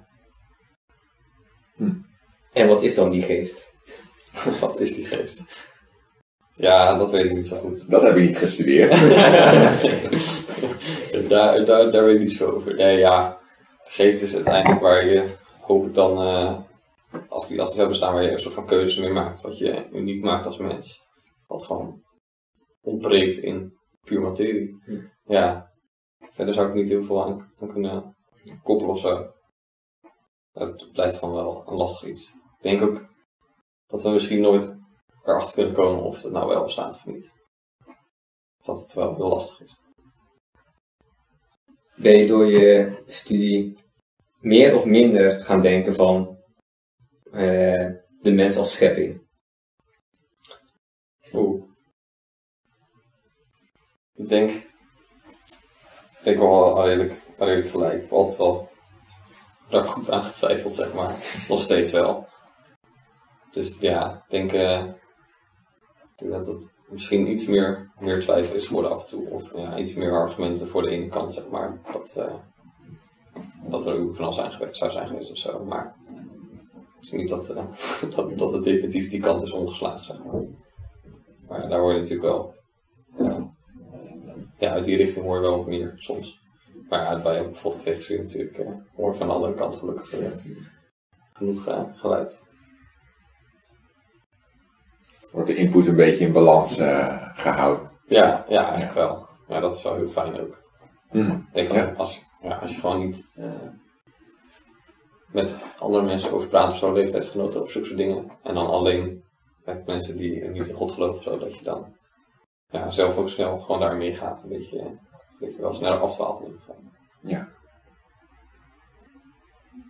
En 2.53 2.67
wat 2.67 2.83
is 2.83 2.95
dan 2.95 3.09
die 3.09 3.21
geest? 3.21 3.73
Wat 4.59 4.79
is 4.79 4.95
die 4.95 5.05
geest? 5.05 5.43
Ja, 6.53 6.97
dat 6.97 7.11
weet 7.11 7.25
ik 7.25 7.33
niet 7.33 7.47
zo 7.47 7.57
goed. 7.57 7.89
Dat 7.89 8.01
heb 8.01 8.15
je 8.15 8.21
niet 8.21 8.38
gestudeerd. 8.38 8.91
daar, 11.29 11.65
daar, 11.65 11.91
daar 11.91 12.03
weet 12.03 12.15
ik 12.15 12.27
niet 12.27 12.38
zo 12.38 12.49
over. 12.49 12.75
Nee, 12.75 12.97
ja. 12.97 13.38
Geest 13.83 14.21
is 14.21 14.35
uiteindelijk 14.35 14.81
waar 14.81 15.05
je, 15.05 15.25
hoop 15.59 15.85
ik 15.85 15.93
dan, 15.93 16.21
eh, 16.21 16.59
als, 17.29 17.48
die, 17.48 17.59
als 17.59 17.67
die 17.67 17.77
zou 17.77 17.89
bestaan, 17.89 18.13
waar 18.13 18.24
je 18.24 18.31
een 18.31 18.39
soort 18.39 18.53
van 18.53 18.65
keuzes 18.65 19.03
mee 19.03 19.12
maakt. 19.12 19.41
Wat 19.41 19.57
je 19.57 19.89
uniek 19.91 20.24
maakt 20.24 20.45
als 20.45 20.57
mens. 20.57 21.07
Wat 21.48 21.65
gewoon 21.65 22.03
ontbreekt 22.81 23.38
in 23.38 23.77
puur 24.01 24.21
materie. 24.21 24.81
Hm. 24.86 25.01
Ja. 25.24 25.71
Verder 26.31 26.53
zou 26.53 26.67
ik 26.67 26.74
niet 26.74 26.89
heel 26.89 27.03
veel 27.03 27.25
aan, 27.25 27.51
aan 27.59 27.71
kunnen 27.71 28.15
koppelen 28.63 28.93
of 28.93 29.00
zo. 29.00 29.31
Het 30.51 30.91
blijft 30.91 31.15
gewoon 31.17 31.36
wel 31.36 31.63
een 31.67 31.75
lastig 31.75 32.09
iets. 32.09 32.33
Ik 32.33 32.62
denk 32.62 32.81
ook 32.81 33.05
dat 33.88 34.03
we 34.03 34.09
misschien 34.09 34.41
nooit 34.41 34.75
erachter 35.24 35.55
kunnen 35.55 35.74
komen 35.74 36.03
of 36.03 36.21
het 36.21 36.31
nou 36.31 36.48
wel 36.48 36.63
bestaat 36.63 36.95
of 36.95 37.05
niet. 37.05 37.31
Dat 38.63 38.81
het 38.81 38.93
wel 38.93 39.15
heel 39.15 39.27
lastig 39.27 39.62
is. 39.62 39.77
Ben 41.95 42.17
je 42.17 42.27
door 42.27 42.45
je 42.45 43.01
studie 43.05 43.77
meer 44.39 44.75
of 44.75 44.86
minder 44.86 45.43
gaan 45.43 45.62
denken 45.62 45.93
van 45.93 46.38
eh, 47.31 47.88
de 48.21 48.31
mens 48.31 48.57
als 48.57 48.71
schepping? 48.71 49.27
Oeh. 51.33 51.63
Ik 54.15 54.27
denk, 54.29 54.50
ik 54.50 56.24
denk 56.24 56.38
wel 56.38 56.86
redelijk, 56.86 57.13
redelijk 57.38 57.69
gelijk. 57.69 58.03
Ik 58.03 58.12
altijd 58.12 58.38
wel 58.38 58.69
daar 59.69 59.86
goed 59.86 60.12
aan 60.12 60.24
getwijfeld, 60.24 60.74
zeg 60.74 60.93
maar. 60.93 61.15
Nog 61.50 61.62
steeds 61.62 61.91
wel. 61.91 62.27
Dus 63.51 63.77
ja, 63.79 64.24
ik 64.27 64.29
denk, 64.29 64.51
ik 64.51 66.17
denk 66.17 66.31
dat 66.31 66.48
het 66.48 66.74
misschien 66.89 67.31
iets 67.31 67.45
meer, 67.45 67.91
meer 68.00 68.21
twijfel 68.21 68.55
is 68.55 68.65
geworden 68.65 68.91
af 68.91 69.01
en 69.01 69.07
toe. 69.07 69.29
Of 69.29 69.55
ja, 69.55 69.77
iets 69.77 69.93
meer 69.93 70.12
argumenten 70.12 70.67
voor 70.67 70.81
de 70.81 70.89
ene 70.89 71.07
kant, 71.07 71.33
zeg 71.33 71.48
maar. 71.48 71.79
Dat, 71.91 72.15
eh, 72.15 72.33
dat 73.69 73.86
er 73.86 73.95
een 73.95 74.13
knal 74.13 74.33
zijn 74.33 74.51
geweest, 74.51 74.77
zou 74.77 74.91
zijn 74.91 75.07
geweest 75.07 75.31
of 75.31 75.38
zo. 75.38 75.65
Maar 75.65 75.95
is 77.01 77.11
niet 77.11 77.29
dat, 77.29 77.49
eh, 77.49 77.65
dat, 78.15 78.37
dat 78.37 78.51
het 78.51 78.63
definitief 78.63 79.09
die 79.09 79.21
kant 79.21 79.41
is 79.41 79.51
omgeslagen, 79.51 80.05
zeg 80.05 80.23
maar. 80.23 80.41
Maar 81.47 81.69
daar 81.69 81.79
hoor 81.79 81.93
je 81.93 81.99
natuurlijk 81.99 82.27
wel. 82.27 82.53
Ja, 83.17 83.49
ja, 84.57 84.71
uit 84.71 84.85
die 84.85 84.97
richting 84.97 85.25
hoor 85.25 85.35
je 85.35 85.41
wel 85.41 85.57
wat 85.57 85.67
meer 85.67 85.93
soms. 85.95 86.39
Maar 86.89 87.03
ja, 87.03 87.21
bij 87.21 87.43
bijvoorbeeld 87.43 87.83
VGC 87.83 88.17
natuurlijk 88.17 88.57
eh, 88.57 88.71
hoor 88.95 89.15
van 89.15 89.27
de 89.27 89.33
andere 89.33 89.53
kant 89.53 89.75
gelukkig 89.75 90.09
genoeg 91.33 91.67
eh, 91.67 91.83
geluid. 91.93 92.39
Wordt 95.31 95.47
de 95.47 95.55
input 95.55 95.87
een 95.87 95.95
beetje 95.95 96.25
in 96.25 96.31
balans 96.31 96.77
eh, 96.77 97.29
gehouden. 97.35 97.91
Ja, 98.05 98.45
ja, 98.47 98.63
eigenlijk 98.69 98.93
wel. 98.93 99.27
Ja, 99.47 99.59
dat 99.59 99.75
is 99.75 99.83
wel 99.83 99.95
heel 99.95 100.07
fijn 100.09 100.39
ook. 100.39 100.63
Mhm. 101.11 101.31
Ik 101.31 101.53
denk 101.53 101.71
Ja. 101.71 101.83
als, 101.85 101.97
als, 101.97 102.25
ja, 102.41 102.55
als 102.57 102.73
je 102.75 102.79
gewoon 102.79 103.05
niet 103.05 103.25
eh, 103.35 103.51
met 105.31 105.59
andere 105.77 106.03
mensen 106.03 106.31
over 106.31 106.48
praat 106.48 106.71
of 106.71 106.77
zo, 106.77 106.93
leeftijdsgenoten 106.93 107.59
over 107.59 107.71
zulke 107.71 107.88
soort 107.88 108.00
dingen. 108.00 108.31
En 108.43 108.53
dan 108.53 108.67
alleen 108.67 109.24
met 109.65 109.86
mensen 109.86 110.17
die 110.17 110.48
niet 110.48 110.67
in 110.67 110.75
God 110.75 110.91
geloven 110.91 111.15
of 111.15 111.24
zo, 111.24 111.38
dat 111.38 111.55
je 111.55 111.63
dan 111.63 111.95
ja, 112.69 112.89
zelf 112.89 113.17
ook 113.17 113.29
snel 113.29 113.59
gewoon 113.59 113.79
daar 113.79 113.95
meegaat. 113.95 114.43
Een 114.43 114.50
beetje, 114.50 114.79
een 114.79 115.00
beetje 115.39 115.62
wel 115.62 115.74
sneller 115.74 116.00
afdwaalt 116.00 116.39
in 116.39 116.45
ieder 116.45 116.59
geval. 116.59 116.83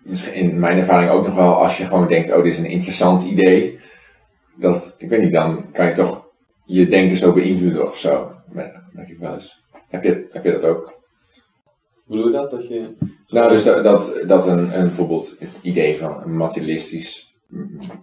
Misschien 0.04 0.34
in 0.34 0.60
mijn 0.60 0.78
ervaring 0.78 1.12
ook 1.12 1.26
nog 1.26 1.36
wel 1.36 1.54
als 1.54 1.78
je 1.78 1.86
gewoon 1.86 2.08
denkt, 2.08 2.32
oh 2.32 2.44
dit 2.44 2.54
is 2.54 2.60
een 2.60 2.66
interessant 2.66 3.24
idee. 3.24 3.80
Dat, 4.56 4.96
ik 4.98 5.10
weet 5.10 5.22
niet, 5.22 5.34
dan 5.34 5.72
kan 5.72 5.86
je 5.86 5.94
toch 5.94 6.28
je 6.66 6.88
denken 6.88 7.18
zo 7.18 7.34
beïnvloeden 7.34 7.88
of 7.88 7.98
zo. 7.98 8.32
Merk 8.48 9.10
ik 9.10 9.20
wel 9.20 9.34
eens. 9.34 9.64
Heb 9.88 10.04
je, 10.04 10.28
heb 10.32 10.44
je 10.44 10.52
dat 10.52 10.64
ook? 10.66 11.02
Bedoel 12.06 12.26
je 12.26 12.32
dat? 12.32 12.52
Dat 12.52 12.68
je... 12.68 12.96
Nou, 13.30 13.50
dus 13.50 13.64
dat, 13.64 13.84
dat, 13.84 14.24
dat 14.28 14.48
een, 14.48 14.58
een 14.80 14.84
bijvoorbeeld 14.84 15.36
het 15.40 15.50
idee 15.62 15.98
van 15.98 16.22
een 16.22 16.38
materialistisch 16.38 17.34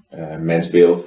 eh, 0.09 0.37
mensbeeld. 0.37 1.05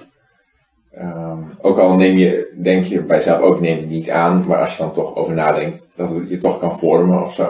ehm, 0.91 1.43
ook 1.61 1.77
al 1.77 1.95
neem 1.95 2.17
je, 2.17 2.57
denk 2.61 2.85
je 2.85 3.01
bij 3.03 3.17
jezelf 3.17 3.39
ook, 3.41 3.59
neem 3.59 3.77
het 3.77 3.89
niet 3.89 4.09
aan, 4.09 4.45
maar 4.47 4.63
als 4.63 4.77
je 4.77 4.83
dan 4.83 4.91
toch 4.91 5.15
over 5.15 5.33
nadenkt, 5.33 5.89
dat 5.95 6.09
het 6.09 6.29
je 6.29 6.37
toch 6.37 6.57
kan 6.59 6.79
vormen 6.79 7.21
of 7.23 7.33
zo. 7.33 7.49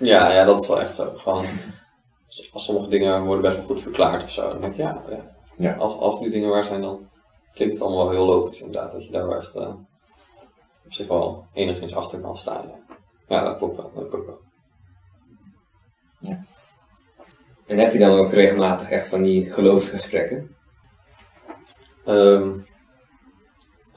Ja, 0.00 0.32
ja, 0.32 0.44
dat 0.44 0.62
is 0.62 0.68
wel 0.68 0.80
echt 0.80 0.94
zo. 0.94 1.12
Gewoon, 1.16 1.44
als- 2.52 2.64
sommige 2.64 2.88
dingen 2.88 3.24
worden 3.24 3.42
best 3.42 3.56
wel 3.56 3.66
goed 3.66 3.82
verklaard 3.82 4.22
of 4.22 4.30
zo, 4.30 4.48
dan 4.48 4.60
denk 4.60 4.72
ik, 4.72 4.78
ja, 4.78 5.02
ja. 5.10 5.38
Ja. 5.54 5.74
Als, 5.74 5.98
als 5.98 6.20
die 6.20 6.30
dingen 6.30 6.48
waar 6.48 6.64
zijn, 6.64 6.80
dan 6.80 7.08
klinkt 7.54 7.74
het 7.74 7.82
allemaal 7.82 8.04
wel 8.08 8.14
heel 8.14 8.26
logisch 8.26 8.60
inderdaad. 8.60 8.92
Dat 8.92 9.04
je 9.06 9.12
daar 9.12 9.26
wel 9.26 9.36
echt 9.36 9.54
eh, 9.54 9.68
op 10.84 10.92
zich 10.92 11.06
wel 11.08 11.44
enigszins 11.54 11.94
achter 11.96 12.18
kan 12.18 12.38
staan. 12.38 12.62
Ja, 12.68 12.96
ja 13.36 13.44
dat 13.44 13.58
klopt 13.58 13.76
wel. 13.76 14.08
Dat 14.10 14.19
heb 17.80 17.92
je 17.92 17.98
dan 17.98 18.18
ook 18.18 18.32
regelmatig 18.32 18.90
echt 18.90 19.08
van 19.08 19.22
die 19.22 19.50
geloofsgesprekken? 19.50 20.56
Ehm, 22.04 22.58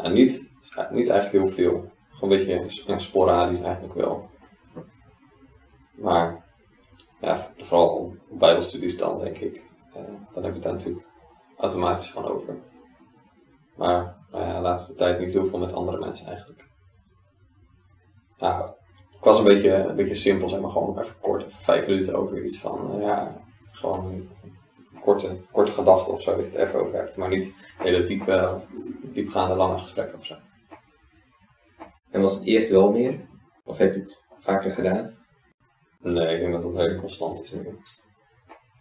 niet, 0.03 0.49
niet 0.91 1.09
eigenlijk 1.09 1.31
heel 1.31 1.47
veel. 1.55 1.91
Gewoon 2.11 2.31
een 2.31 2.45
beetje 2.45 2.99
sporadisch 2.99 3.61
eigenlijk 3.61 3.93
wel. 3.93 4.29
Maar 5.91 6.45
ja, 7.21 7.51
vooral 7.57 8.15
bijbelstudies 8.29 8.97
dan 8.97 9.19
denk 9.19 9.37
ik. 9.37 9.65
Eh, 9.93 10.01
dan 10.33 10.43
heb 10.43 10.53
je 10.53 10.59
het 10.59 10.63
daar 10.63 10.73
natuurlijk 10.73 11.05
automatisch 11.57 12.11
van 12.11 12.25
over. 12.25 12.57
Maar 13.75 14.15
nou 14.31 14.45
ja, 14.45 14.61
laatste 14.61 14.95
tijd 14.95 15.19
niet 15.19 15.31
heel 15.31 15.47
veel 15.47 15.59
met 15.59 15.73
andere 15.73 15.99
mensen 15.99 16.27
eigenlijk. 16.27 16.67
Ja, 18.37 18.75
ik 19.11 19.23
was 19.23 19.39
een 19.39 19.45
beetje, 19.45 19.73
een 19.73 19.95
beetje 19.95 20.15
simpel, 20.15 20.49
zeg 20.49 20.59
maar 20.59 20.71
gewoon 20.71 20.99
even 20.99 21.19
kort, 21.19 21.53
vijf 21.53 21.87
minuten 21.87 22.15
over 22.15 22.43
iets 22.43 22.59
van, 22.59 22.91
eh, 22.93 23.01
ja, 23.01 23.41
gewoon 23.83 24.05
een 24.05 24.29
korte, 25.01 25.37
korte 25.51 25.71
gedachte 25.71 26.11
of 26.11 26.21
zo, 26.21 26.35
dat 26.35 26.45
je 26.45 26.57
het 26.57 26.67
even 26.67 26.79
over 26.79 26.95
hebt. 26.95 27.15
Maar 27.15 27.29
niet 27.29 27.53
hele 27.77 28.05
diepe, 28.05 28.61
diepgaande 29.01 29.55
lange 29.55 29.77
gesprekken 29.77 30.19
of 30.19 30.25
zo. 30.25 30.35
En 32.11 32.21
was 32.21 32.35
het 32.35 32.45
eerst 32.45 32.69
wel 32.69 32.91
meer? 32.91 33.19
Of 33.63 33.77
heb 33.77 33.93
je 33.93 33.99
het 33.99 34.23
vaker 34.39 34.71
gedaan? 34.71 35.17
Nee, 35.99 36.33
ik 36.35 36.39
denk 36.39 36.53
dat 36.53 36.61
dat 36.61 36.75
redelijk 36.75 36.99
constant 36.99 37.43
is 37.43 37.51
nu. 37.51 37.79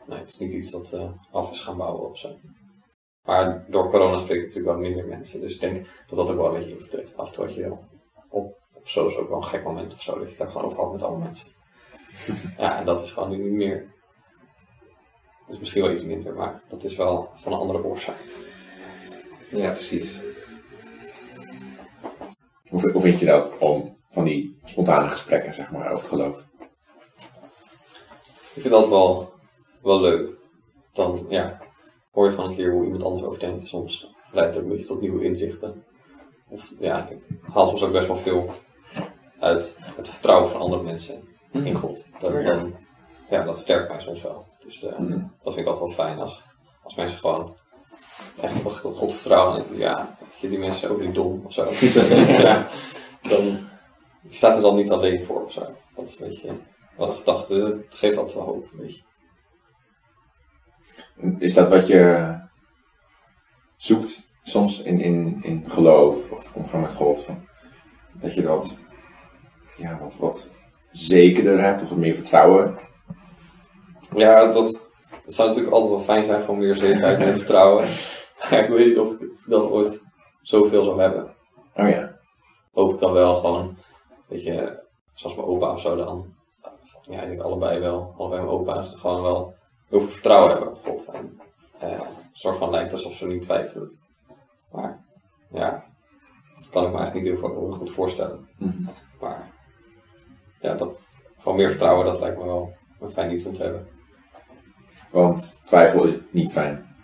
Nee, 0.06 0.18
het 0.18 0.28
is 0.28 0.38
niet 0.38 0.52
iets 0.52 0.70
dat 0.70 0.92
eh, 0.92 1.10
af 1.30 1.50
is 1.50 1.60
gaan 1.60 1.76
bouwen 1.76 2.10
of 2.10 2.18
zo. 2.18 2.38
Maar 3.22 3.64
door 3.68 3.90
corona 3.90 4.18
spreken 4.18 4.44
natuurlijk 4.44 4.74
wel 4.74 4.82
minder 4.82 5.06
mensen. 5.06 5.40
Dus 5.40 5.54
ik 5.54 5.60
denk 5.60 5.86
dat 6.06 6.16
dat 6.16 6.30
ook 6.30 6.36
wel 6.36 6.46
een 6.46 6.54
beetje 6.54 6.78
invloed. 6.78 7.16
Af 7.16 7.28
en 7.28 7.34
toe 7.34 7.44
had 7.44 7.54
je 7.54 7.72
op, 7.72 7.84
op 8.28 8.60
ook 8.96 9.28
wel 9.28 9.36
een 9.36 9.44
gek 9.44 9.64
moment 9.64 9.94
of 9.94 10.02
zo. 10.02 10.18
Dat 10.18 10.30
je 10.30 10.36
daar 10.36 10.50
gewoon 10.50 10.64
over 10.64 10.78
had 10.78 10.92
met 10.92 11.02
andere 11.02 11.24
mensen. 11.24 11.50
ja, 12.62 12.78
en 12.78 12.84
dat 12.84 13.02
is 13.02 13.12
gewoon 13.12 13.30
nu 13.30 13.36
niet 13.36 13.52
meer. 13.52 13.94
Dus 15.52 15.60
misschien 15.60 15.82
wel 15.82 15.92
iets 15.92 16.02
minder, 16.02 16.34
maar 16.34 16.62
dat 16.68 16.84
is 16.84 16.96
wel 16.96 17.30
van 17.34 17.52
een 17.52 17.58
andere 17.58 17.84
oorzaak. 17.84 18.16
Ja, 19.50 19.70
precies. 19.70 20.20
Hoe, 22.68 22.90
hoe 22.90 23.00
vind 23.00 23.18
je 23.18 23.26
dat 23.26 23.58
om 23.58 23.96
van 24.08 24.24
die 24.24 24.58
spontane 24.64 25.10
gesprekken, 25.10 25.54
zeg 25.54 25.70
maar, 25.70 25.84
over 25.84 25.98
het 25.98 26.08
geloof? 26.08 26.44
Ik 28.54 28.62
vind 28.62 28.70
dat 28.74 28.88
wel, 28.88 29.32
wel 29.82 30.00
leuk. 30.00 30.30
Dan 30.92 31.26
ja, 31.28 31.60
hoor 32.10 32.26
je 32.26 32.32
gewoon 32.32 32.50
een 32.50 32.56
keer 32.56 32.72
hoe 32.72 32.84
iemand 32.84 33.04
anders 33.04 33.24
over 33.24 33.38
denkt. 33.38 33.66
Soms 33.66 34.14
leidt 34.30 34.54
het 34.54 34.64
ook 34.64 34.70
een 34.70 34.76
beetje 34.76 34.92
tot 34.92 35.00
nieuwe 35.00 35.24
inzichten. 35.24 35.84
Of 36.48 36.72
ja, 36.80 37.08
ik 37.08 37.18
haal 37.52 37.66
soms 37.66 37.82
ook 37.82 37.92
best 37.92 38.06
wel 38.06 38.16
veel 38.16 38.50
uit 39.38 39.76
het 39.96 40.08
vertrouwen 40.08 40.50
van 40.50 40.60
andere 40.60 40.82
mensen 40.82 41.28
in 41.52 41.74
God. 41.74 42.06
Dan, 42.20 42.44
dan, 42.44 42.74
ja, 43.30 43.44
dat 43.44 43.58
sterkt 43.58 43.88
mij 43.88 44.00
soms 44.00 44.22
wel. 44.22 44.50
Dus 44.64 44.82
eh, 44.82 44.98
dat 45.42 45.54
vind 45.54 45.66
ik 45.66 45.66
altijd 45.66 45.78
wel 45.78 46.06
fijn 46.06 46.18
als, 46.18 46.42
als 46.82 46.94
mensen 46.94 47.18
gewoon 47.18 47.56
echt 48.40 48.64
op 48.64 48.84
op 48.84 48.96
God 48.96 49.12
vertrouwen. 49.12 49.66
En 49.66 49.76
ja, 49.76 50.16
je, 50.40 50.48
die 50.48 50.58
mensen 50.58 50.90
ook 50.90 51.00
niet 51.00 51.14
dom 51.14 51.42
of 51.44 51.52
zo. 51.52 51.64
ja, 52.44 52.68
dan 53.22 53.68
je 54.22 54.34
staat 54.34 54.56
er 54.56 54.62
dan 54.62 54.76
niet 54.76 54.90
alleen 54.90 55.24
voor 55.24 55.44
of 55.44 55.52
zo. 55.52 55.74
Dat 55.96 56.08
is 56.08 56.20
een 56.20 56.28
beetje 56.28 56.56
gedachte. 56.96 57.54
Dus 57.54 57.68
het 57.68 57.94
geeft 57.94 58.16
altijd 58.16 58.36
wel 58.36 58.44
hoop, 58.44 58.68
weet 58.72 58.96
je. 58.96 59.02
Is 61.38 61.54
dat 61.54 61.68
wat 61.68 61.86
je 61.86 62.36
zoekt 63.76 64.22
soms 64.42 64.82
in, 64.82 65.00
in, 65.00 65.38
in 65.42 65.70
geloof 65.70 66.30
of 66.30 66.54
omgang 66.54 66.82
met 66.82 66.92
God? 66.92 67.22
Van, 67.22 67.48
dat 68.12 68.34
je 68.34 68.42
dat 68.42 68.76
ja, 69.76 69.98
wat, 69.98 70.16
wat 70.16 70.50
zekerder 70.90 71.62
hebt 71.62 71.82
of 71.82 71.88
wat 71.88 71.98
meer 71.98 72.14
vertrouwen? 72.14 72.78
Ja, 74.14 74.52
dat, 74.52 74.54
dat 75.24 75.34
zou 75.34 75.48
natuurlijk 75.48 75.74
altijd 75.74 75.92
wel 75.92 76.00
fijn 76.00 76.24
zijn, 76.24 76.40
gewoon 76.40 76.58
meer 76.58 76.76
zekerheid 76.76 77.20
en 77.20 77.38
vertrouwen. 77.38 77.88
Maar 78.38 78.58
ik 78.64 78.68
weet 78.68 78.86
niet 78.86 78.98
of 78.98 79.12
ik 79.12 79.30
dat 79.46 79.70
ooit 79.70 80.00
zoveel 80.42 80.84
zou 80.84 81.00
hebben. 81.00 81.34
Oh 81.76 81.88
ja. 81.88 82.18
Hoop 82.72 82.92
ik 82.92 83.00
dan 83.00 83.12
wel 83.12 83.34
gewoon, 83.34 83.76
weet 84.26 84.42
je, 84.42 84.82
zoals 85.14 85.36
mijn 85.36 85.48
opa 85.48 85.72
of 85.72 85.80
zo 85.80 85.96
dan. 85.96 86.34
Ja, 87.02 87.20
ik 87.20 87.28
denk 87.28 87.40
allebei 87.40 87.80
wel, 87.80 88.14
allebei 88.18 88.40
mijn 88.40 88.52
opa's, 88.52 88.94
gewoon 88.94 89.22
wel 89.22 89.54
heel 89.88 90.00
veel 90.00 90.08
vertrouwen 90.08 90.50
hebben 90.50 90.68
op 90.68 90.84
God. 90.84 91.08
En 91.08 91.40
eh, 91.78 92.00
soort 92.32 92.56
van 92.56 92.70
lijkt 92.70 92.92
alsof 92.92 93.14
ze 93.14 93.26
niet 93.26 93.42
twijfelen. 93.42 93.98
Maar 94.70 95.04
ja, 95.50 95.84
dat 96.58 96.70
kan 96.70 96.84
ik 96.84 96.92
me 96.92 96.98
eigenlijk 96.98 97.30
niet 97.30 97.40
heel 97.40 97.72
goed 97.72 97.90
voorstellen. 97.90 98.48
Mhm. 98.58 98.82
Maar 99.20 99.50
ja, 100.60 100.74
dat, 100.74 100.90
gewoon 101.38 101.56
meer 101.56 101.70
vertrouwen, 101.70 102.06
dat 102.06 102.20
lijkt 102.20 102.38
me 102.38 102.44
wel 102.44 102.72
een 103.00 103.10
fijn 103.10 103.32
iets 103.32 103.46
om 103.46 103.52
te 103.52 103.62
hebben. 103.62 103.88
Want 105.12 105.60
twijfel 105.64 106.04
is 106.04 106.14
niet 106.30 106.52
fijn. 106.52 106.96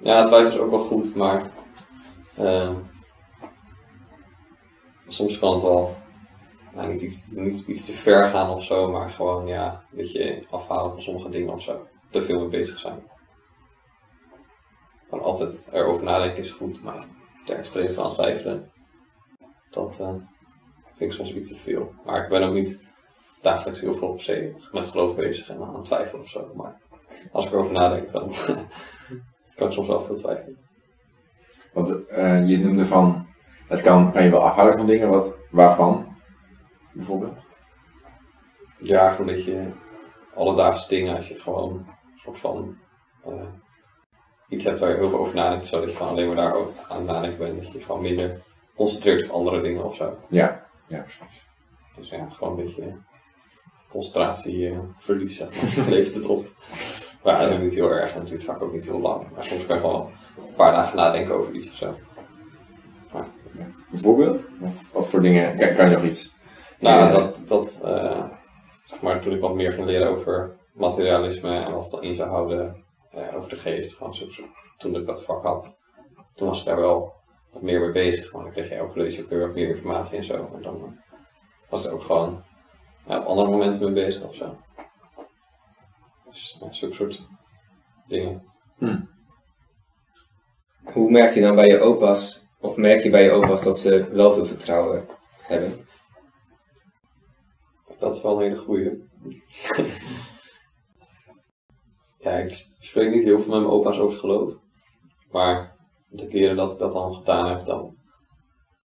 Ja, 0.00 0.24
twijfel 0.24 0.50
is 0.50 0.58
ook 0.58 0.70
wel 0.70 0.78
goed, 0.78 1.14
maar 1.14 1.50
ehm, 2.36 2.74
soms 5.06 5.38
kan 5.38 5.52
het 5.52 5.62
wel 5.62 5.96
nou, 6.74 6.88
niet, 6.88 7.66
iets, 7.66 7.84
te 7.84 7.92
ver 7.92 8.28
gaan 8.28 8.50
of 8.50 8.64
zo, 8.64 8.90
maar 8.90 9.10
gewoon 9.10 9.46
ja, 9.46 9.84
een 9.90 9.96
beetje 9.96 10.44
afhalen 10.50 10.92
van 10.92 11.02
sommige 11.02 11.28
dingen 11.28 11.52
of 11.54 11.62
zo. 11.62 11.86
Te 12.10 12.22
veel 12.22 12.40
mee 12.40 12.48
bezig 12.48 12.78
zijn. 12.78 13.02
Gewoon 15.08 15.24
altijd 15.24 15.64
erover 15.72 16.02
nadenken 16.02 16.42
is 16.42 16.50
goed, 16.50 16.82
maar 16.82 17.06
ter 17.44 17.56
extreem 17.56 17.92
van 17.92 18.10
twijfelen, 18.10 18.70
dat 19.70 20.00
eh, 20.00 20.14
vind 20.94 21.10
ik 21.10 21.12
soms 21.12 21.34
iets 21.34 21.48
te 21.48 21.56
veel. 21.56 21.94
Maar 22.04 22.22
ik 22.22 22.28
ben 22.28 22.42
ook 22.42 22.54
niet 22.54 22.82
dagelijks 23.42 23.80
heel 23.80 23.96
veel 23.96 24.08
op 24.08 24.20
zee 24.20 24.54
met 24.72 24.86
geloof 24.86 25.14
bezig 25.14 25.48
en 25.48 25.62
aan 25.62 25.74
het 25.74 25.84
twijfelen 25.84 26.22
of 26.22 26.30
zo. 26.30 26.52
Maar 26.54 26.80
als 27.32 27.46
ik 27.46 27.52
erover 27.52 27.72
nadenk, 27.72 28.12
dan 28.12 28.32
kan 29.56 29.66
ik 29.66 29.72
soms 29.72 29.88
wel 29.88 30.00
veel 30.00 30.16
twijfelen. 30.16 30.58
Want 31.72 32.06
eh, 32.06 32.48
je 32.48 32.58
noemde 32.58 32.86
van, 32.86 33.26
het 33.68 33.80
kan, 33.80 34.12
kan 34.12 34.22
je 34.22 34.30
wel 34.30 34.42
afhouden 34.42 34.78
van 34.78 34.86
dingen, 34.86 35.08
wat, 35.08 35.36
waarvan? 35.50 36.16
Bijvoorbeeld? 36.92 37.46
Ja, 38.78 39.10
gewoon 39.10 39.28
een 39.28 39.34
beetje 39.34 39.72
alledaagse 40.34 40.88
dingen. 40.88 41.16
Als 41.16 41.28
je 41.28 41.34
gewoon 41.34 41.72
een 41.72 42.18
soort 42.18 42.38
van 42.38 42.76
eh, 43.24 43.32
iets 44.48 44.64
hebt 44.64 44.80
waar 44.80 44.90
je 44.90 44.96
heel 44.96 45.08
veel 45.08 45.18
over 45.18 45.34
nadenkt, 45.34 45.66
zodat 45.66 45.90
je 45.90 45.96
gewoon 45.96 46.12
alleen 46.12 46.26
maar 46.26 46.36
daar 46.36 46.56
aan 46.88 47.04
nadenken 47.04 47.38
bent. 47.38 47.62
Dat 47.62 47.72
je 47.72 47.80
gewoon 47.80 48.00
minder 48.00 48.40
concentreert 48.76 49.24
op 49.24 49.34
andere 49.34 49.60
dingen 49.60 49.84
of 49.84 49.96
zo. 49.96 50.18
Ja, 50.28 50.66
ja 50.86 51.00
precies. 51.00 51.46
Dus 51.96 52.08
ja, 52.08 52.28
gewoon 52.30 52.58
een 52.58 52.64
beetje 52.64 52.96
concentratie 53.90 54.78
verliezen. 54.98 55.48
Levert 55.88 56.14
het 56.14 56.26
op. 56.26 56.46
Maar 57.22 57.38
dat 57.40 57.48
is 57.48 57.54
ook 57.56 57.62
niet 57.62 57.74
heel 57.74 57.90
erg 57.90 58.12
en 58.14 58.20
het 58.20 58.28
duurt 58.28 58.44
vaak 58.44 58.62
ook 58.62 58.72
niet 58.72 58.84
heel 58.84 59.00
lang. 59.00 59.26
Maar 59.34 59.44
soms 59.44 59.66
kan 59.66 59.74
je 59.76 59.80
gewoon 59.82 60.10
een 60.36 60.54
paar 60.56 60.72
dagen 60.72 60.96
nadenken 60.96 61.34
over 61.34 61.52
iets 61.54 61.70
of 61.70 61.74
zo. 61.76 61.94
Bijvoorbeeld? 63.90 64.48
Wat, 64.60 64.84
wat 64.92 65.08
voor 65.08 65.20
dingen, 65.20 65.56
kan, 65.58 65.74
kan 65.74 65.88
je 65.90 65.96
nog 65.96 66.04
iets? 66.04 66.34
Nou, 66.80 67.00
Ja. 67.04 67.10
dat, 67.12 67.38
dat 67.48 67.80
eh, 67.84 68.24
zeg 68.84 69.00
maar, 69.00 69.20
toen 69.20 69.32
ik 69.34 69.40
wat 69.40 69.54
meer 69.54 69.72
ging 69.72 69.86
leren 69.86 70.08
over 70.08 70.56
materialisme 70.74 71.64
en 71.64 71.72
wat 71.72 71.82
het 71.82 71.90
dan 71.92 72.02
in 72.02 72.14
zou 72.14 72.30
houden 72.30 72.84
eh, 73.10 73.36
over 73.36 73.50
de 73.50 73.56
geest, 73.56 73.94
gewoon 73.96 74.14
zo, 74.14 74.30
zo- 74.30 74.42
toen 74.78 74.96
ik 74.96 75.06
dat 75.06 75.24
vak 75.24 75.42
had, 75.42 75.76
toen 76.34 76.48
was 76.48 76.60
ik 76.60 76.66
daar 76.66 76.80
wel 76.80 77.12
wat 77.52 77.62
meer 77.62 77.80
mee 77.80 77.92
bezig. 77.92 78.30
Want 78.30 78.44
dan 78.44 78.52
kreeg 78.52 78.68
je 78.68 78.74
elke 78.74 78.98
lezerskleur 78.98 79.46
wat 79.46 79.54
meer 79.54 79.68
informatie 79.68 80.18
en 80.18 80.24
zo. 80.24 80.50
En 80.54 80.62
dan 80.62 80.98
was 81.68 81.86
ik 81.86 81.92
ook 81.92 82.02
gewoon 82.02 82.42
ja, 83.08 83.18
op 83.18 83.26
andere 83.26 83.50
momenten 83.50 83.92
mee 83.92 84.04
bezig 84.04 84.22
of 84.22 84.34
zo. 84.34 84.56
Dus 86.24 86.58
zulke 86.70 86.94
soort 86.94 87.22
dingen. 88.06 88.42
Hoe 90.84 91.10
merk 91.10 91.34
je 91.34 91.40
dan 91.40 91.54
bij 91.54 91.66
je 91.66 91.80
opa's, 91.80 92.48
of 92.60 92.76
merk 92.76 93.02
je 93.02 93.10
bij 93.10 93.22
je 93.22 93.30
opa's 93.30 93.62
dat 93.62 93.78
ze 93.78 94.08
wel 94.12 94.32
veel 94.32 94.46
vertrouwen 94.46 95.06
hebben? 95.40 95.86
Dat 97.98 98.16
is 98.16 98.22
wel 98.22 98.36
een 98.36 98.42
hele 98.42 98.56
goeie. 98.56 98.90
ja, 102.24 102.30
ik 102.30 102.66
spreek 102.78 103.14
niet 103.14 103.24
heel 103.24 103.40
veel 103.40 103.52
met 103.52 103.60
mijn 103.60 103.72
opa's 103.72 103.98
over 103.98 104.10
het 104.10 104.20
geloof. 104.20 104.52
Maar 105.30 105.76
de 106.08 106.26
keren 106.26 106.56
dat 106.56 106.72
ik 106.72 106.78
dat 106.78 106.92
dan 106.92 107.14
gedaan 107.14 107.48
heb, 107.48 107.66
dan 107.66 107.96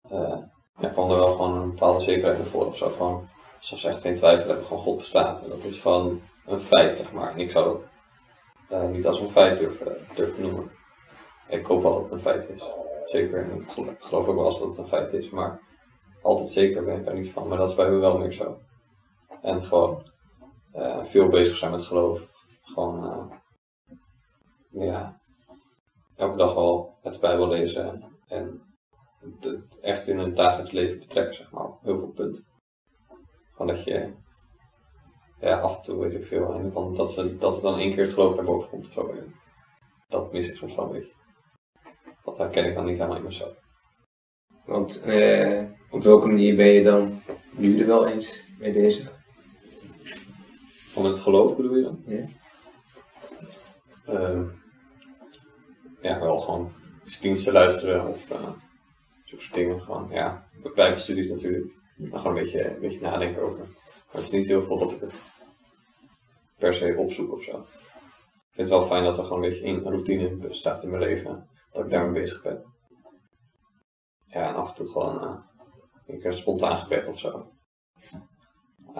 eh, 0.01 0.37
ja, 0.79 0.89
kwam 0.89 1.11
er 1.11 1.17
wel 1.17 1.31
gewoon 1.31 1.55
een 1.55 1.69
bepaalde 1.69 1.99
zekerheid 1.99 2.37
naar 2.37 2.47
voren. 2.47 2.67
Of 2.67 2.77
zo. 2.77 2.89
Gewoon, 2.89 3.27
zoals 3.67 3.83
ze 3.83 3.89
echt 3.89 4.01
geen 4.01 4.15
twijfel 4.15 4.47
hebben, 4.47 4.65
gewoon 4.65 4.83
God 4.83 4.97
bestaat. 4.97 5.43
En 5.43 5.49
dat 5.49 5.63
is 5.63 5.81
gewoon 5.81 6.21
een 6.45 6.61
feit, 6.61 6.95
zeg 6.95 7.11
maar. 7.11 7.31
En 7.33 7.39
ik 7.39 7.51
zou 7.51 7.65
dat 7.65 8.81
eh, 8.81 8.89
niet 8.89 9.07
als 9.07 9.19
een 9.19 9.31
feit 9.31 9.59
durven, 9.59 10.41
noemen. 10.41 10.71
Ik 11.47 11.65
hoop 11.65 11.81
wel 11.81 11.93
dat 11.93 12.03
het 12.03 12.11
een 12.11 12.19
feit 12.21 12.49
is. 12.49 12.63
Zeker. 13.03 13.43
En 13.43 13.61
ik 13.61 13.69
gelo- 13.71 13.95
geloof 13.99 14.27
ook 14.27 14.35
wel 14.35 14.45
eens 14.45 14.59
dat 14.59 14.67
het 14.67 14.77
een 14.77 14.87
feit 14.87 15.13
is. 15.13 15.29
Maar 15.29 15.59
altijd 16.21 16.49
zeker 16.49 16.83
ben 16.83 16.97
ik 16.97 17.05
daar 17.05 17.13
niet 17.13 17.31
van. 17.31 17.47
Maar 17.47 17.57
dat 17.57 17.69
is 17.69 17.75
bij 17.75 17.89
me 17.89 17.97
wel 17.97 18.17
meer 18.17 18.31
zo. 18.31 18.57
En 19.41 19.63
gewoon 19.63 20.03
eh, 20.71 21.03
veel 21.03 21.27
bezig 21.27 21.57
zijn 21.57 21.71
met 21.71 21.81
geloof. 21.81 22.21
Gewoon, 22.61 23.03
eh, 23.11 23.37
ja, 24.85 25.21
elke 26.15 26.37
dag 26.37 26.53
wel 26.53 26.97
het 27.01 27.19
Bijbel 27.19 27.47
lezen 27.47 28.03
en 28.27 28.61
het, 29.39 29.79
echt 29.81 30.07
in 30.07 30.19
het 30.19 30.35
dagelijks 30.35 30.71
leven 30.71 30.99
betrekken, 30.99 31.35
zeg 31.35 31.51
maar, 31.51 31.69
heel 31.81 31.97
veel 31.97 32.11
punten. 32.11 32.43
Gewoon 33.57 33.75
dat 33.75 33.83
je, 33.83 34.13
ja, 35.39 35.59
af 35.59 35.75
en 35.75 35.81
toe 35.81 36.01
weet 36.01 36.13
ik 36.13 36.25
veel, 36.25 36.53
en 36.53 36.71
van 36.71 36.95
dat, 36.95 37.11
ze, 37.11 37.37
dat 37.37 37.53
het 37.53 37.63
dan 37.63 37.79
één 37.79 37.93
keer 37.93 38.03
het 38.03 38.13
geloof 38.13 38.35
naar 38.35 38.45
boven 38.45 38.69
komt 38.69 38.93
dat 40.07 40.31
mis 40.31 40.49
ik 40.49 40.57
soms 40.57 40.75
wel 40.75 40.85
een 40.85 40.91
beetje. 40.91 41.13
Dat 42.23 42.37
herken 42.37 42.65
ik 42.65 42.75
dan 42.75 42.85
niet 42.85 42.97
helemaal 42.97 43.17
in 43.17 43.23
mezelf. 43.23 43.55
Want 44.65 45.01
eh, 45.03 45.63
op 45.89 46.03
welke 46.03 46.27
manier 46.27 46.55
ben 46.55 46.67
je 46.67 46.83
dan 46.83 47.21
nu 47.51 47.79
er 47.79 47.87
wel 47.87 48.07
eens 48.07 48.43
mee 48.59 48.71
bezig? 48.71 49.11
Van 50.71 51.05
het 51.05 51.19
geloof 51.19 51.55
bedoel 51.55 51.75
je 51.75 51.83
dan? 51.83 52.03
Ja. 52.05 52.25
Ehm, 54.05 54.43
ja, 56.01 56.19
wel 56.19 56.39
gewoon 56.39 56.71
diensten 57.21 57.53
luisteren 57.53 58.07
of 58.07 58.29
uh, 58.31 58.41
zo'n 59.25 59.39
soort 59.39 59.53
dingen. 59.53 59.81
Gewoon, 59.81 60.07
ja, 60.11 60.47
bijbelstudies 60.75 61.29
natuurlijk. 61.29 61.73
Maar 61.97 62.19
gewoon 62.19 62.37
een 62.37 62.43
beetje, 62.43 62.69
een 62.69 62.79
beetje 62.79 62.99
nadenken 62.99 63.41
over. 63.41 63.59
Maar 63.59 64.21
het 64.21 64.23
is 64.23 64.29
niet 64.29 64.47
heel 64.47 64.63
veel 64.63 64.77
dat 64.77 64.91
ik 64.91 64.99
het 64.99 65.23
per 66.57 66.73
se 66.73 66.95
opzoek 66.97 67.31
of 67.31 67.43
zo. 67.43 67.59
Ik 67.59 68.65
vind 68.65 68.69
het 68.69 68.79
wel 68.79 68.87
fijn 68.87 69.03
dat 69.03 69.17
er 69.17 69.23
gewoon 69.23 69.43
een 69.43 69.49
beetje 69.49 69.65
een 69.65 69.83
routine 69.83 70.35
bestaat 70.35 70.83
in 70.83 70.89
mijn 70.89 71.01
leven. 71.01 71.49
Dat 71.71 71.85
ik 71.85 71.91
daarmee 71.91 72.21
bezig 72.21 72.43
ben. 72.43 72.63
Ja, 74.27 74.47
en 74.47 74.55
af 74.55 74.69
en 74.69 74.75
toe 74.75 74.87
gewoon 74.87 75.23
uh, 75.23 75.39
een 76.05 76.19
keer 76.19 76.33
spontaan 76.33 76.77
gebed 76.77 77.07
of 77.07 77.19
zo. 77.19 77.51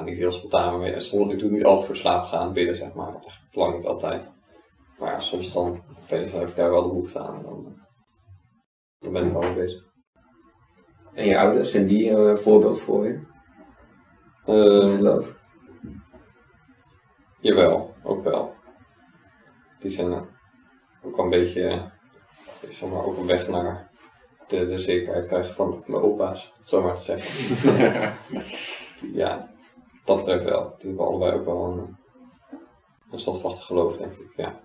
Niet 0.04 0.18
heel 0.18 0.32
spontaan, 0.32 0.80
maar 0.80 1.02
soms, 1.02 1.34
ik 1.34 1.40
doe 1.40 1.52
niet 1.52 1.66
altijd 1.66 1.86
voor 1.86 1.96
slaap 1.96 2.24
gaan 2.24 2.54
bidden, 2.54 2.76
zeg 2.76 2.94
maar. 2.94 3.16
Echt 3.26 3.56
lang 3.56 3.76
niet 3.76 3.86
altijd. 3.86 4.32
Maar 5.00 5.12
ja, 5.12 5.20
soms 5.20 5.54
dan 5.54 5.84
heb 6.08 6.48
ik 6.48 6.56
daar 6.56 6.72
wel 6.72 6.82
de 6.82 6.88
behoefte 6.88 7.20
aan. 7.20 7.44
Dan, 7.44 7.76
dan 9.00 9.14
ben 9.14 9.26
ik 9.26 9.34
wel 9.34 9.54
bezig. 9.54 9.87
En 11.18 11.26
je 11.26 11.40
ouders, 11.40 11.72
zijn 11.72 11.86
die 11.86 12.10
eh, 12.10 12.16
een 12.16 12.38
voorbeeld 12.38 12.80
voor 12.80 13.06
je? 13.06 13.20
Uh, 14.48 14.96
geloof? 14.96 15.36
jawel, 17.40 17.96
ook 18.04 18.24
wel. 18.24 18.54
Die 19.80 19.92
zijn 19.92 20.12
eh, 20.12 20.22
ook 21.02 21.16
wel 21.16 21.26
een 21.26 21.32
beetje, 21.32 21.68
eh, 21.68 22.70
zeg 22.70 22.90
maar, 22.90 23.06
ook 23.06 23.18
een 23.18 23.26
weg 23.26 23.48
naar 23.48 23.90
de, 24.48 24.68
de 24.68 24.80
zekerheid 24.80 25.28
krijgen 25.28 25.54
van 25.54 25.84
mijn 25.86 26.02
opa's, 26.02 26.54
zo 26.64 26.82
maar 26.82 26.96
te 26.96 27.04
zeggen. 27.04 28.14
ja, 29.22 29.50
dat 30.06 30.18
betreft 30.18 30.44
wel. 30.44 30.76
Die 30.78 30.88
hebben 30.88 31.06
allebei 31.06 31.34
ook 31.34 31.46
wel 31.46 31.66
een, 31.66 31.98
een 33.12 33.20
standvaste 33.20 33.62
geloof, 33.62 33.98
denk 33.98 34.14
ik. 34.14 34.34
Ja. 34.36 34.60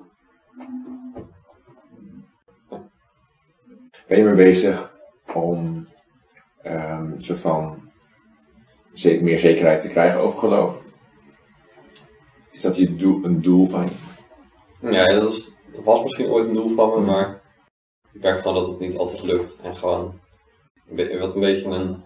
Ben 4.07 4.19
je 4.19 4.25
mee 4.25 4.35
bezig 4.35 4.95
om 5.35 5.87
ehm, 6.63 7.13
een 7.13 7.25
soort 7.25 7.39
van 7.39 7.91
meer 9.03 9.39
zekerheid 9.39 9.81
te 9.81 9.89
krijgen 9.89 10.21
over 10.21 10.39
geloof? 10.39 10.83
Is 12.51 12.63
dat 12.63 12.77
je 12.77 12.97
doel, 12.97 13.25
een 13.25 13.43
doel 13.43 13.67
van 13.67 13.85
je? 13.85 14.91
Ja, 14.91 15.07
dat, 15.07 15.33
is, 15.33 15.53
dat 15.73 15.85
was 15.85 16.03
misschien 16.03 16.29
ooit 16.29 16.47
een 16.47 16.55
doel 16.55 16.75
van 16.75 16.91
me, 16.91 17.01
maar 17.07 17.43
ik 18.13 18.23
merk 18.23 18.41
gewoon 18.41 18.57
dat 18.57 18.67
het 18.67 18.79
niet 18.79 18.97
altijd 18.97 19.23
lukt. 19.23 19.61
En 19.61 19.77
gewoon, 19.77 20.21
wat 21.19 21.35
een 21.35 21.41
beetje 21.41 21.71
een, 21.71 22.03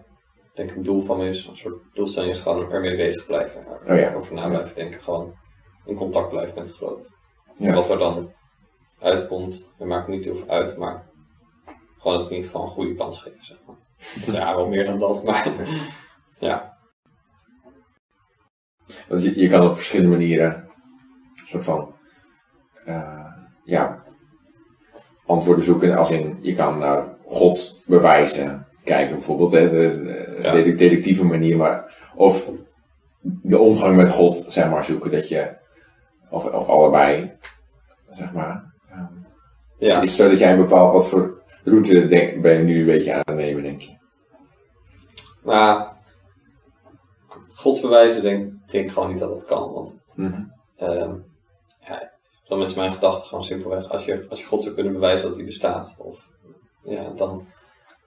denk 0.53 0.71
een 0.71 0.83
doel 0.83 1.05
van 1.05 1.17
me 1.17 1.27
is, 1.27 1.45
een 1.45 1.57
soort 1.57 1.81
doelstelling 1.93 2.31
is 2.31 2.39
gewoon 2.39 2.71
ermee 2.71 2.95
bezig 2.95 3.25
blijven. 3.25 3.65
Oh 3.87 3.97
ja. 3.97 4.13
Over 4.13 4.33
na 4.33 4.49
blijven 4.49 4.75
denken, 4.75 5.03
gewoon 5.03 5.33
in 5.85 5.95
contact 5.95 6.29
blijven 6.29 6.55
met 6.55 6.67
het 6.67 6.77
geloof. 6.77 7.01
Ja. 7.57 7.73
Wat 7.73 7.89
er 7.89 7.97
dan 7.97 8.31
uitkomt, 8.99 9.71
dat 9.77 9.87
maakt 9.87 10.07
niet 10.07 10.25
heel 10.25 10.35
veel 10.35 10.49
uit, 10.49 10.77
maar 10.77 11.09
gewoon 11.97 12.17
het 12.17 12.29
in 12.29 12.35
ieder 12.35 12.51
geval 12.51 12.65
een 12.65 12.73
goede 12.73 12.93
kans 12.93 13.21
geven, 13.21 13.45
zeg 13.45 13.57
maar. 13.65 13.75
Ja, 14.25 14.55
wel 14.55 14.67
meer 14.67 14.85
dan 14.85 14.99
dat, 14.99 15.23
maar 15.23 15.47
ja. 16.39 16.77
Want 19.07 19.23
je, 19.23 19.39
je 19.39 19.47
kan 19.47 19.67
op 19.67 19.75
verschillende 19.75 20.11
manieren 20.17 20.53
een 21.35 21.47
soort 21.47 21.63
van 21.63 21.95
eh, 22.85 23.33
ja, 23.63 24.03
antwoorden 25.25 25.63
zoeken. 25.63 25.97
Als 25.97 26.11
in, 26.11 26.37
je 26.41 26.53
kan 26.55 26.77
naar 26.77 27.15
Gods 27.25 27.83
bewijzen 27.85 28.67
kijken 28.83 29.15
bijvoorbeeld, 29.15 29.51
hè, 29.51 29.69
de, 29.69 30.01
de 30.75 31.13
Ja. 31.15 31.23
manier. 31.23 31.57
Maar, 31.57 31.95
of 32.15 32.49
de 33.21 33.57
omgang 33.57 33.95
met 33.95 34.11
God, 34.11 34.45
zeg 34.47 34.69
maar, 34.69 34.83
zoeken. 34.83 35.11
Dat 35.11 35.29
je, 35.29 35.57
of, 36.29 36.45
of 36.45 36.67
allebei, 36.69 37.31
zeg 38.11 38.33
maar. 38.33 38.73
Ehm, 38.89 39.05
ja. 39.77 39.95
Is 39.95 40.09
het 40.09 40.09
zo 40.09 40.29
dat 40.29 40.39
jij 40.39 40.51
een 40.51 40.57
bepaald, 40.57 40.93
wat 40.93 41.07
voor 41.07 41.36
route 41.69 42.07
denk, 42.07 42.41
ben 42.41 42.57
je 42.57 42.63
nu 42.63 42.79
een 42.79 42.85
beetje 42.85 43.13
aan 43.13 43.21
het 43.25 43.35
nemen, 43.35 43.63
denk 43.63 43.81
je? 43.81 43.95
Maar 45.43 45.95
godsbewijzen 47.53 48.21
denk, 48.21 48.53
denk 48.71 48.85
ik 48.85 48.91
gewoon 48.91 49.09
niet 49.09 49.19
dat 49.19 49.29
dat 49.29 49.45
kan, 49.45 49.71
want 49.73 49.97
Mhm. 50.17 50.43
Ehm, 50.75 51.15
ja, 51.79 52.11
dan 52.45 52.63
is 52.63 52.73
mijn 52.73 52.93
gedachte 52.93 53.27
gewoon 53.27 53.43
simpelweg, 53.43 53.89
als 53.89 54.05
je, 54.05 54.25
als 54.29 54.39
je 54.41 54.45
God 54.47 54.61
zou 54.61 54.75
kunnen 54.75 54.93
bewijzen 54.93 55.27
dat 55.27 55.37
hij 55.37 55.45
bestaat, 55.45 55.95
of, 55.99 56.29
ja, 56.83 57.09
dan 57.09 57.47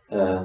eh, 0.08 0.42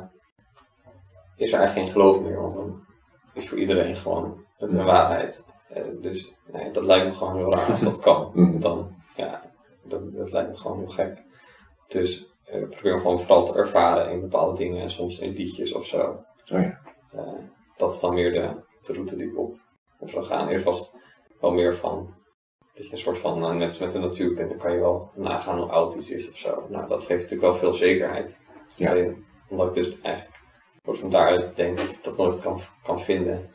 is 1.35 1.53
er 1.53 1.59
eigenlijk 1.59 1.71
geen 1.71 1.87
geloof 1.87 2.21
meer, 2.21 2.41
want 2.41 2.53
dan 2.53 2.85
is 3.33 3.49
voor 3.49 3.57
iedereen 3.57 3.95
gewoon 3.95 4.45
het 4.57 4.73
een 4.73 4.85
waarheid. 4.85 5.43
Eh, 5.69 5.83
dus 6.01 6.33
nee, 6.51 6.71
dat 6.71 6.85
lijkt 6.85 7.05
me 7.05 7.13
gewoon 7.13 7.35
heel 7.35 7.51
raar 7.51 7.71
als 7.71 7.81
dat 7.81 7.99
kan. 7.99 8.31
Mhm. 8.33 8.59
Dan, 8.59 8.95
ja, 9.15 9.41
dat, 9.83 10.13
dat 10.13 10.31
lijkt 10.31 10.49
me 10.49 10.57
gewoon 10.57 10.77
heel 10.77 10.87
gek. 10.87 11.23
Dus 11.87 12.34
probeer 12.59 12.91
hem 12.91 13.01
gewoon 13.01 13.19
vooral 13.19 13.45
te 13.45 13.57
ervaren 13.57 14.11
in 14.11 14.21
bepaalde 14.21 14.57
dingen 14.57 14.81
en 14.81 14.89
soms 14.89 15.19
in 15.19 15.33
liedjes 15.33 15.73
of 15.73 15.85
zo. 15.85 16.01
Oh 16.53 16.61
ja. 16.61 16.81
Eh, 17.11 17.33
dat 17.77 17.93
is 17.93 17.99
dan 17.99 18.13
meer 18.13 18.31
de, 18.31 18.63
de 18.83 18.93
route 18.93 19.15
die 19.15 19.27
ik 19.27 19.37
op, 19.37 19.57
op 19.99 20.09
zou 20.09 20.25
gaan. 20.25 20.47
Eerst 20.47 20.65
was 20.65 20.79
het 20.79 20.91
wel 21.39 21.51
meer 21.51 21.75
van 21.75 22.13
dat 22.73 22.85
je 22.85 22.91
een 22.91 22.97
soort 22.97 23.19
van, 23.19 23.39
nou, 23.39 23.55
net 23.55 23.67
als 23.67 23.79
met 23.79 23.91
de 23.91 23.99
natuur, 23.99 24.35
dan 24.35 24.57
kan 24.57 24.73
je 24.73 24.79
wel 24.79 25.11
nagaan 25.15 25.59
hoe 25.59 25.69
oud 25.69 25.95
iets 25.95 26.11
is 26.11 26.29
of 26.29 26.37
zo. 26.37 26.65
Nou, 26.69 26.87
dat 26.87 27.03
geeft 27.03 27.21
natuurlijk 27.21 27.51
wel 27.51 27.55
veel 27.55 27.73
zekerheid. 27.73 28.37
Ja. 28.77 28.91
Alleen, 28.91 29.25
omdat 29.49 29.67
ik 29.67 29.73
dus 29.73 30.01
eigenlijk 30.01 30.35
soort 30.85 30.99
van 30.99 31.09
daaruit 31.09 31.55
denk 31.55 31.77
dat 31.77 31.89
ik 31.89 32.03
dat 32.03 32.17
nooit 32.17 32.39
kan, 32.39 32.59
kan 32.83 33.01
vinden, 33.01 33.49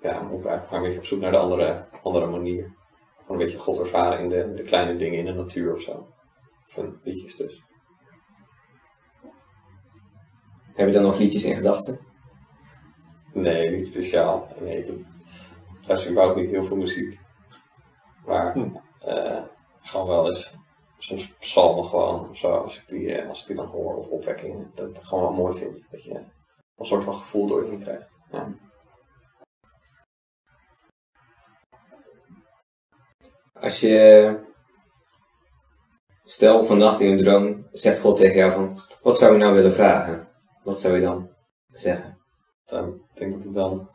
ja, 0.00 0.22
moet 0.22 0.38
ik 0.38 0.46
eigenlijk 0.46 0.70
maar 0.70 0.78
een 0.78 0.82
beetje 0.82 0.98
op 0.98 1.04
zoek 1.04 1.20
naar 1.20 1.30
de 1.30 1.38
andere, 1.38 1.84
andere 2.02 2.26
manier. 2.26 2.72
Gewoon 3.20 3.40
een 3.40 3.46
beetje 3.46 3.58
God 3.58 3.78
ervaren 3.78 4.18
in 4.18 4.28
de, 4.28 4.52
de 4.54 4.62
kleine 4.62 4.96
dingen 4.96 5.18
in 5.18 5.24
de 5.24 5.32
natuur 5.32 5.74
of 5.74 5.80
zo. 5.80 6.08
Of 6.68 6.76
in 6.76 7.00
liedjes 7.02 7.36
dus. 7.36 7.62
Heb 10.80 10.88
je 10.88 10.94
dan 10.94 11.04
nog 11.04 11.18
liedjes 11.18 11.44
in 11.44 11.56
gedachten? 11.56 11.98
Nee, 13.32 13.70
niet 13.70 13.86
speciaal. 13.86 14.48
Nee, 14.60 14.84
ik 14.84 15.04
luister 15.86 16.10
überhaupt 16.10 16.40
niet 16.40 16.50
heel 16.50 16.64
veel 16.64 16.76
muziek. 16.76 17.20
Maar 18.26 18.52
Hm. 18.52 18.68
eh, 19.00 19.42
gewoon 19.82 20.06
wel 20.06 20.26
eens 20.26 20.54
soms 20.98 21.34
psalmen 21.38 21.84
gewoon 21.84 22.36
zo, 22.36 22.50
als 22.52 22.76
ik 22.76 22.88
die, 22.88 23.14
eh, 23.14 23.28
als 23.28 23.40
ik 23.40 23.46
die 23.46 23.56
dan 23.56 23.66
hoor, 23.66 23.96
of 23.96 24.06
opwekkingen, 24.06 24.70
dat 24.74 24.88
ik 24.88 24.96
het 24.96 25.06
gewoon 25.06 25.24
wel 25.24 25.32
mooi 25.32 25.58
vind. 25.58 25.86
Dat 25.90 26.04
je 26.04 26.14
een 26.76 26.86
soort 26.86 27.04
van 27.04 27.14
gevoel 27.14 27.46
door 27.46 27.64
je 27.64 27.70
heen 27.70 27.82
krijgt. 27.82 28.08
Ja. 28.30 28.54
Als 33.52 33.80
je, 33.80 34.36
stel 36.24 36.64
vannacht 36.64 37.00
in 37.00 37.10
een 37.10 37.16
droom, 37.16 37.66
zegt 37.72 38.00
God 38.00 38.16
tegen 38.16 38.36
jou 38.36 38.52
van, 38.52 38.78
wat 39.02 39.18
zou 39.18 39.32
je 39.32 39.38
nou 39.38 39.54
willen 39.54 39.72
vragen? 39.72 40.28
Wat 40.70 40.80
zou 40.80 40.94
je 40.94 41.00
dan 41.00 41.30
zeggen? 41.68 42.18
Dan, 42.64 42.94
ik 42.94 43.18
denk 43.18 43.32
dat 43.32 43.44
ik 43.44 43.52
dan 43.54 43.90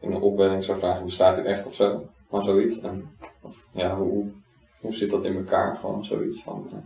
in 0.00 0.08
mijn 0.08 0.22
opwelling 0.22 0.64
zou 0.64 0.78
vragen, 0.78 1.04
bestaat 1.04 1.38
u 1.38 1.44
echt 1.44 1.66
of 1.66 1.74
zo? 1.74 2.08
Maar 2.30 2.42
zoiets. 2.44 2.78
En, 2.80 3.16
of, 3.42 3.66
ja, 3.72 3.96
hoe, 3.96 4.32
hoe 4.80 4.94
zit 4.94 5.10
dat 5.10 5.24
in 5.24 5.36
elkaar? 5.36 5.76
Gewoon 5.76 6.04
zoiets 6.04 6.42
van. 6.42 6.68
eh, 6.72 6.78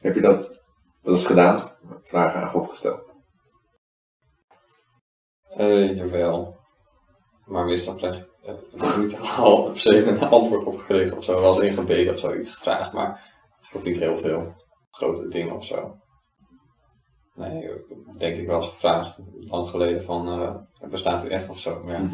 Heb 0.00 0.14
je 0.14 0.20
dat 0.20 0.60
wel 1.00 1.12
eens 1.14 1.26
gedaan? 1.26 1.58
Vragen 2.02 2.40
aan 2.40 2.48
God 2.48 2.68
gesteld? 2.68 3.12
Eh, 5.48 5.96
jawel. 5.96 6.56
Maar 7.44 7.64
meestal 7.64 7.94
krijg 7.94 8.16
ik 8.18 8.28
eh, 8.42 8.54
heb 8.54 8.80
ik 8.82 8.96
niet 8.96 9.18
al 9.20 9.62
per 9.64 9.80
se 9.80 10.06
een 10.06 10.20
antwoord 10.20 10.66
op 10.66 10.76
gekregen 10.78 11.16
of 11.16 11.24
zo. 11.24 11.40
Wel 11.40 11.54
eens 11.54 11.64
in 11.64 11.72
gebeden 11.72 12.12
of 12.14 12.18
zoiets 12.20 12.54
gevraagd, 12.54 12.92
maar 12.92 13.32
ik 13.62 13.68
heb 13.72 13.82
niet 13.82 13.98
heel 13.98 14.18
veel 14.18 14.54
grote 14.90 15.28
dingen 15.28 15.54
of 15.56 15.64
zo. 15.64 16.02
Nee, 17.34 17.70
denk 18.18 18.36
ik 18.36 18.46
wel 18.46 18.60
eens 18.60 18.68
gevraagd, 18.68 19.18
lang 19.40 19.68
geleden, 19.68 20.04
van 20.04 20.28
eh, 20.28 20.88
bestaat 20.90 21.24
u 21.24 21.28
echt 21.28 21.48
of 21.48 21.58
zo. 21.58 21.82
Maar 21.84 21.94
ja, 21.94 22.08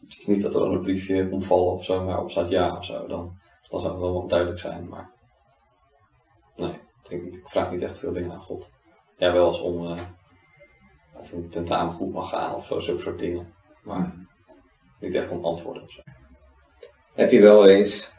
het 0.00 0.18
is 0.18 0.26
niet 0.26 0.42
dat 0.42 0.54
er 0.54 0.60
dan 0.60 0.70
een 0.72 0.80
briefje 0.80 1.28
komt 1.28 1.46
vallen 1.46 1.72
of 1.72 1.84
zo, 1.84 2.04
maar 2.04 2.22
op 2.22 2.30
staat 2.30 2.48
ja 2.48 2.76
of 2.76 2.84
zo. 2.84 3.06
Dan, 3.06 3.38
dan 3.70 3.80
zou 3.80 3.92
het 3.92 4.00
wel 4.00 4.12
wat 4.12 4.30
duidelijk 4.30 4.60
zijn, 4.60 4.88
maar 4.88 5.10
nee, 6.56 6.70
ik, 6.70 7.08
denk 7.08 7.22
niet, 7.22 7.36
ik 7.36 7.48
vraag 7.48 7.70
niet 7.70 7.82
echt 7.82 7.98
veel 7.98 8.12
dingen 8.12 8.32
aan 8.32 8.40
God. 8.40 8.70
Ja, 9.16 9.32
wel 9.32 9.48
eens 9.48 9.60
om 9.60 9.86
eh, 9.86 10.00
of 11.18 11.32
een 11.32 11.48
tentamen 11.48 11.94
goed 11.94 12.12
mag 12.12 12.28
gaan 12.28 12.54
of 12.54 12.66
zo, 12.66 12.80
zulke 12.80 13.02
soort 13.02 13.18
dingen. 13.18 13.54
Maar 13.82 14.14
niet 15.00 15.14
echt 15.14 15.30
om 15.30 15.44
antwoorden 15.44 15.82
of 15.82 15.90
zo. 15.90 16.02
Heb 17.14 17.30
je 17.30 17.40
wel 17.40 17.66
eens 17.66 18.12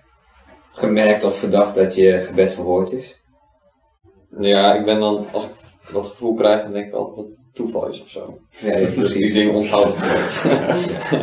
gemerkt 0.71 1.23
of 1.23 1.38
verdacht 1.38 1.75
dat 1.75 1.95
je 1.95 2.23
gebed 2.23 2.53
verhoord 2.53 2.91
is? 2.91 3.23
Ja, 4.39 4.73
ik 4.73 4.86
ben 4.86 4.99
dan, 4.99 5.25
als 5.31 5.45
ik 5.45 5.61
dat 5.91 6.08
gevoel 6.08 6.34
krijg, 6.34 6.62
dan 6.62 6.72
denk 6.72 6.88
ik 6.88 6.94
altijd 6.94 7.15
dat 7.15 7.26
het 7.26 7.39
toeval 7.54 7.88
is 7.88 8.02
of 8.02 8.10
zo. 8.10 8.39
Ja, 8.50 8.78
ja, 8.78 8.86
Dus 8.86 8.94
die 8.94 9.02
precies. 9.02 9.34
dingen 9.34 9.54
onthoud 9.54 9.94
ik 9.94 10.00
nooit. 10.00 10.44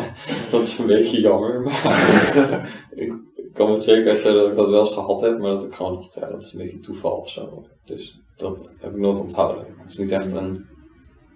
dat 0.51 0.63
is 0.63 0.79
een 0.79 0.87
beetje 0.87 1.21
jammer, 1.21 1.61
maar 1.61 2.69
ik, 2.95 3.13
ik 3.35 3.55
kan 3.55 3.71
met 3.73 3.83
zekerheid 3.83 4.19
zeggen 4.19 4.41
dat 4.41 4.51
ik 4.51 4.57
dat 4.57 4.69
wel 4.69 4.81
eens 4.81 4.93
gehad 4.93 5.21
heb, 5.21 5.39
maar 5.39 5.51
dat 5.51 5.65
ik 5.65 5.75
gewoon 5.75 5.95
dacht, 5.95 6.15
ja, 6.15 6.27
dat 6.27 6.43
is 6.43 6.53
een 6.53 6.59
beetje 6.59 6.81
toeval 6.81 7.17
of 7.17 7.31
zo. 7.31 7.67
Dus 7.85 8.21
dat 8.37 8.69
heb 8.79 8.91
ik 8.91 8.99
nooit 8.99 9.21
onthouden. 9.21 9.65
Het 9.83 9.91
is 9.91 9.99
niet 9.99 10.11
echt 10.11 10.33
een 10.33 10.67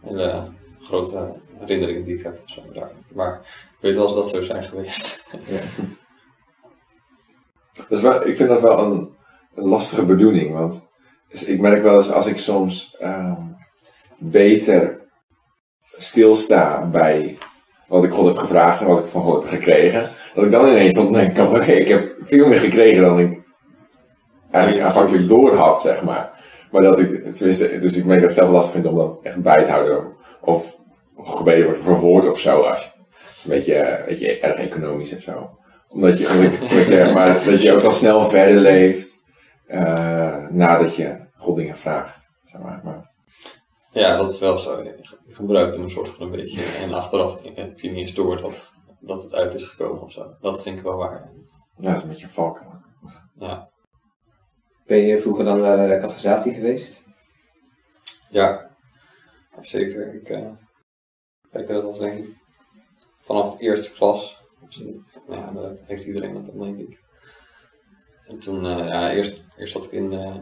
hele 0.01 0.49
grote 0.81 1.33
herinnering 1.59 2.05
die 2.05 2.15
ik 2.15 2.23
heb 2.23 2.41
of 2.45 2.51
zo. 2.51 2.63
Maar 3.15 3.41
ik 3.71 3.79
weet 3.81 3.95
wel 3.95 4.05
eens 4.05 4.15
dat 4.15 4.31
zo 4.31 4.43
zijn 4.43 4.65
geweest. 4.65 5.25
Dat 7.73 7.91
is 7.99 8.01
wel, 8.01 8.27
ik 8.27 8.37
vind 8.37 8.49
dat 8.49 8.61
wel 8.61 8.79
een, 8.79 9.15
een 9.55 9.69
lastige 9.69 10.05
bedoeling, 10.05 10.55
want 10.55 10.89
dus 11.33 11.45
ik 11.45 11.61
merk 11.61 11.83
wel 11.83 11.97
eens 11.97 12.11
als 12.11 12.27
ik 12.27 12.37
soms 12.38 12.97
ehm, 13.01 13.40
beter 14.18 15.01
stilsta 15.99 16.87
bij 16.92 17.38
wat 17.88 18.05
ik 18.05 18.11
God 18.12 18.27
heb 18.27 18.37
gevraagd 18.37 18.81
en 18.81 18.87
wat 18.87 18.99
ik 18.99 19.05
van 19.05 19.23
God 19.23 19.42
heb 19.42 19.51
gekregen, 19.51 20.11
dat 20.35 20.45
ik 20.45 20.51
dan 20.51 20.68
ineens 20.68 20.92
tot 20.92 21.12
denk, 21.14 21.38
oké, 21.38 21.73
ik 21.73 21.88
heb 21.88 22.14
veel 22.21 22.47
meer 22.49 22.59
gekregen 22.59 23.03
dan 23.03 23.18
ik 23.18 23.42
eigenlijk 24.51 24.85
aanvankelijk 24.87 25.29
door 25.29 25.55
had, 25.55 25.81
zeg 25.81 26.03
maar. 26.03 26.31
Maar 26.71 26.83
dat 26.83 26.99
ik, 26.99 27.35
tenminste, 27.35 27.79
dus 27.79 27.97
ik 27.97 28.05
merk 28.05 28.21
dat 28.21 28.33
zelf 28.33 28.51
lastig 28.51 28.73
vind 28.75 28.87
om 28.87 28.97
dat 28.97 29.18
echt 29.23 29.42
bij 29.42 29.64
te 29.64 29.71
houden. 29.71 30.12
Of, 30.40 30.77
gebeden 31.23 31.64
wordt 31.64 31.81
verhoord 31.81 32.29
of 32.31 32.38
zo. 32.40 32.61
Als, 32.61 32.79
je- 32.83 32.90
dat 33.05 33.37
is 33.37 33.45
een 33.45 33.51
beetje, 33.51 34.03
beetje 34.07 34.38
erg 34.40 34.57
economisch 34.59 35.16
of 35.16 35.23
zo. 35.23 35.51
Omdat 35.88 36.18
je, 36.18 36.29
omdat, 36.29 37.14
maar 37.14 37.45
dat 37.45 37.62
je 37.62 37.73
ook 37.73 37.83
al 37.83 37.90
snel 37.90 38.25
verder 38.31 38.57
leeft 38.61 39.22
eh, 39.73 40.49
nadat 40.49 40.97
je 40.97 41.27
God 41.37 41.57
dingen 41.57 41.77
vraagt. 41.77 42.31
Zeg 42.45 42.61
maar. 42.61 42.81
maar 42.85 43.11
Ja, 43.91 44.17
dat 44.17 44.33
is 44.33 44.41
wel 44.41 44.59
zo. 44.59 44.83
Je 44.83 45.19
gebruikt 45.29 45.75
hem 45.75 45.85
een 45.85 45.91
soort 45.91 46.09
van 46.09 46.27
een 46.27 46.31
beetje. 46.31 46.63
En 46.83 46.95
achteraf 46.95 47.43
heb 47.55 47.81
je 47.81 47.89
niet 47.89 47.99
eens 47.99 48.15
door 48.15 48.41
dat, 48.41 48.73
dat 49.01 49.23
het 49.23 49.35
uit 49.35 49.55
is 49.55 49.67
gekomen 49.69 50.03
of 50.03 50.13
zo. 50.13 50.37
Dat 50.41 50.63
vind 50.63 50.77
ik 50.77 50.83
wel 50.83 50.97
waar. 50.97 51.33
ja, 51.77 51.89
dat 51.89 51.97
is 51.97 52.03
een 52.03 52.09
beetje 52.09 52.25
een 52.25 52.31
valkuil. 52.31 52.81
Ja, 53.39 53.71
Ben 54.87 54.99
je 54.99 55.21
vroeger 55.21 55.45
dan 55.45 55.61
naar 55.61 55.89
de 55.89 55.99
catechisatie 55.99 56.55
geweest? 56.55 57.03
ja 58.31 58.71
zeker. 59.61 60.15
Ik, 60.15 60.29
eh, 60.29 60.51
kijk, 61.51 61.69
dat 61.69 61.83
was 61.83 61.99
denk 61.99 62.25
ik 62.25 62.37
vanaf 63.21 63.57
de 63.57 63.65
eerste 63.65 63.93
klas. 63.93 64.43
Dus, 64.61 64.83
nou 65.27 65.41
ja, 65.41 65.53
daar 65.53 65.75
heeft 65.87 66.07
iedereen 66.07 66.35
dat 66.35 66.47
dan, 66.47 66.59
denk 66.59 66.79
ik. 66.79 67.01
En 68.27 68.39
toen, 68.39 68.67
eh, 68.67 68.89
ja, 68.89 69.13
eerst, 69.13 69.45
eerst 69.57 69.73
zat 69.73 69.85
ik 69.85 69.93
in. 69.93 70.13
eh, 70.13 70.35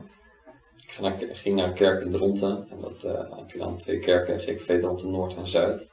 ik 0.76 0.90
ging 0.96 1.08
naar, 1.08 1.28
ging 1.36 1.56
naar 1.56 1.68
de 1.68 1.72
kerk 1.74 2.04
in 2.04 2.10
Dronten. 2.12 2.66
En 2.70 2.76
dat 2.80 3.04
eh, 3.04 3.38
heb 3.38 3.50
je 3.50 3.58
dan 3.58 3.76
twee 3.76 3.98
kerken, 3.98 4.40
GKV 4.40 4.80
Dronten 4.80 5.10
Noord 5.10 5.36
en 5.36 5.48
Zuid. 5.48 5.88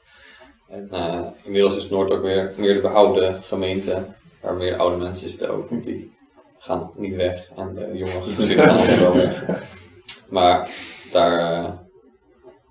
En 0.68 0.90
inmiddels 1.44 1.76
is 1.76 1.88
Noord 1.88 2.10
ook 2.10 2.22
weer 2.22 2.52
meer 2.56 2.74
de 2.74 2.80
behouden 2.80 3.42
gemeente. 3.42 4.04
Waar 4.40 4.54
meer 4.54 4.76
oude 4.76 4.96
mensen 4.96 5.28
zitten 5.28 5.50
ook. 5.50 5.68
Die 5.84 6.12
gaan 6.58 6.90
niet 6.96 7.14
weg. 7.14 7.50
En 7.56 7.74
de 7.74 7.90
jonge 7.92 8.22
gezinnen 8.22 8.68
gaan 8.68 8.98
wel 9.00 9.14
weg. 9.14 9.62
Maar 10.30 10.70
daar 11.12 11.40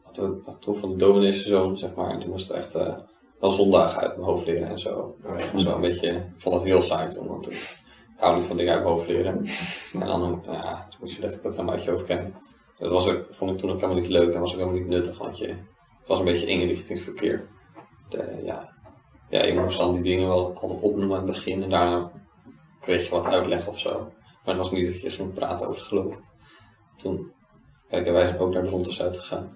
hadden 0.03 0.43
we 0.45 0.57
toen 0.59 0.75
van 0.75 0.89
de 0.89 0.95
domineeszoon, 0.95 1.77
zeg 1.77 1.93
maar. 1.95 2.09
En 2.09 2.19
toen 2.19 2.29
moest 2.29 2.47
het 2.47 2.57
echt 2.57 2.75
eh, 2.75 2.95
wel 3.39 3.51
zondagen 3.51 4.01
uit 4.01 4.15
mijn 4.17 4.29
hoofd 4.29 4.45
leren 4.45 4.67
en 4.67 4.79
zo. 4.79 5.15
Was 5.53 5.63
wel 5.63 5.75
een 5.75 5.81
beetje, 5.81 6.09
ik 6.09 6.23
vond 6.37 6.55
het 6.55 6.63
heel 6.63 6.81
saai 6.81 7.09
toen, 7.09 7.27
want 7.27 7.51
ik 7.51 7.76
hou 8.17 8.35
niet 8.35 8.45
van 8.45 8.57
dingen 8.57 8.73
uit 8.73 8.83
hoofd 8.83 9.07
leren. 9.07 9.45
En 9.93 9.99
dan 9.99 10.43
ja, 10.45 10.87
toen 10.89 10.99
moest 10.99 11.15
je 11.15 11.21
letterlijk 11.21 11.43
dat 11.43 11.51
helemaal 11.51 11.73
uit 11.73 11.83
je 11.83 11.91
hoofd 11.91 12.05
kennen. 12.05 12.33
Dat 12.77 12.91
was 12.91 13.07
ook, 13.07 13.25
vond 13.29 13.51
ik 13.51 13.57
toen 13.57 13.69
ook 13.69 13.79
helemaal 13.79 14.01
niet 14.01 14.09
leuk 14.09 14.33
en 14.33 14.41
was 14.41 14.51
ook 14.51 14.59
helemaal 14.59 14.79
niet 14.79 14.89
nuttig, 14.89 15.17
want 15.17 15.37
je, 15.37 15.47
het 15.47 16.07
was 16.07 16.19
een 16.19 16.25
beetje 16.25 16.47
inrichtingsverkeer. 16.47 17.47
De, 18.09 18.41
ja, 18.45 18.73
ja, 19.29 19.43
je 19.43 19.59
moest 19.59 19.77
dan 19.77 19.93
die 19.93 20.03
dingen 20.03 20.27
wel 20.27 20.57
altijd 20.57 20.81
opnoemen 20.81 21.17
aan 21.17 21.23
het 21.23 21.33
begin 21.33 21.63
en 21.63 21.69
daarna 21.69 22.11
kreeg 22.81 23.03
je 23.03 23.09
wat 23.09 23.25
uitleg 23.25 23.67
of 23.67 23.79
zo. 23.79 24.11
Maar 24.43 24.55
het 24.55 24.57
was 24.57 24.71
niet 24.71 24.85
dat 24.85 25.01
je 25.01 25.09
ging 25.09 25.33
praten 25.33 25.67
over 25.67 25.79
het 25.79 25.87
geloof. 25.87 26.15
Toen, 26.97 27.31
kijk, 27.89 28.05
en 28.05 28.13
wij 28.13 28.25
zijn 28.25 28.39
ook 28.39 28.53
naar 28.53 28.63
de 28.63 28.69
Rondes 28.69 29.01
uitgegaan. 29.01 29.53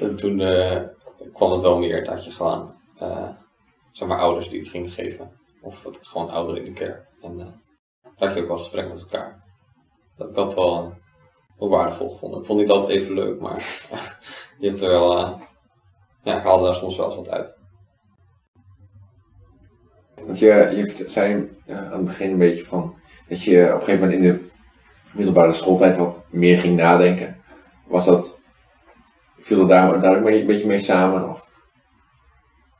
En 0.00 0.16
toen 0.16 0.40
eh, 0.40 0.82
kwam 1.32 1.52
het 1.52 1.62
wel 1.62 1.78
meer 1.78 2.04
dat 2.04 2.24
je 2.24 2.30
gewoon, 2.30 2.74
eh, 2.98 3.28
zeg 3.92 4.08
maar, 4.08 4.18
ouders 4.18 4.48
die 4.48 4.58
het 4.58 4.68
gingen 4.68 4.90
geven. 4.90 5.39
Of 5.62 5.84
het, 5.84 5.98
gewoon 6.02 6.30
ouderen 6.30 6.64
in 6.64 6.72
de 6.74 6.78
kerk. 6.78 7.06
En 7.22 7.40
eh 7.40 7.46
daar 8.20 8.28
had 8.28 8.36
je 8.36 8.42
ook 8.42 8.48
wel 8.48 8.58
gesprek 8.58 8.88
met 8.88 9.00
elkaar. 9.00 9.42
Dat 10.16 10.30
ik 10.30 10.36
altijd 10.36 10.56
wel, 10.56 10.94
eh, 11.58 11.68
waardevol 11.68 12.10
gevonden. 12.10 12.40
Ik 12.40 12.46
vond 12.46 12.60
het 12.60 12.68
niet 12.68 12.76
altijd 12.76 12.98
even 12.98 13.14
leuk, 13.14 13.40
maar 13.40 13.56
je 14.60 14.68
hebt 14.68 14.82
er 14.82 14.90
wel, 14.90 15.18
eh, 15.18 15.40
ja, 16.22 16.36
ik 16.36 16.42
haalde 16.42 16.64
daar 16.64 16.74
soms 16.74 16.96
wel 16.96 17.06
eens 17.06 17.16
wat 17.16 17.28
uit. 17.28 17.58
Want 20.26 20.38
je, 20.38 20.46
je 20.46 21.04
zei 21.08 21.58
eh, 21.66 21.76
aan 21.76 21.96
het 21.96 22.04
begin 22.04 22.30
een 22.30 22.38
beetje 22.38 22.64
van 22.64 22.94
dat 23.28 23.42
je 23.42 23.66
op 23.66 23.80
een 23.80 23.84
gegeven 23.84 24.00
moment 24.00 24.12
in 24.12 24.22
de 24.22 24.48
middelbare 25.14 25.52
schooltijd 25.52 25.96
wat 25.96 26.26
meer 26.30 26.58
ging 26.58 26.76
nadenken. 26.76 27.42
Was 27.86 28.06
dat, 28.06 28.40
viel 29.38 29.58
dat 29.58 29.68
daar, 29.68 30.00
daar 30.00 30.18
ook 30.18 30.26
een 30.26 30.46
beetje 30.46 30.66
mee 30.66 30.78
samen? 30.78 31.28
Of? 31.28 31.49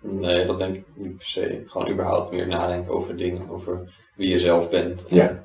Nee, 0.00 0.46
dat 0.46 0.58
denk 0.58 0.76
ik 0.76 0.84
niet 0.94 1.16
per 1.16 1.26
se. 1.26 1.64
Gewoon 1.66 1.88
überhaupt 1.88 2.30
meer 2.30 2.46
nadenken 2.46 2.94
over 2.94 3.16
dingen, 3.16 3.50
over 3.50 3.94
wie 4.14 4.28
je 4.28 4.38
zelf 4.38 4.70
bent. 4.70 5.02
Ja. 5.08 5.44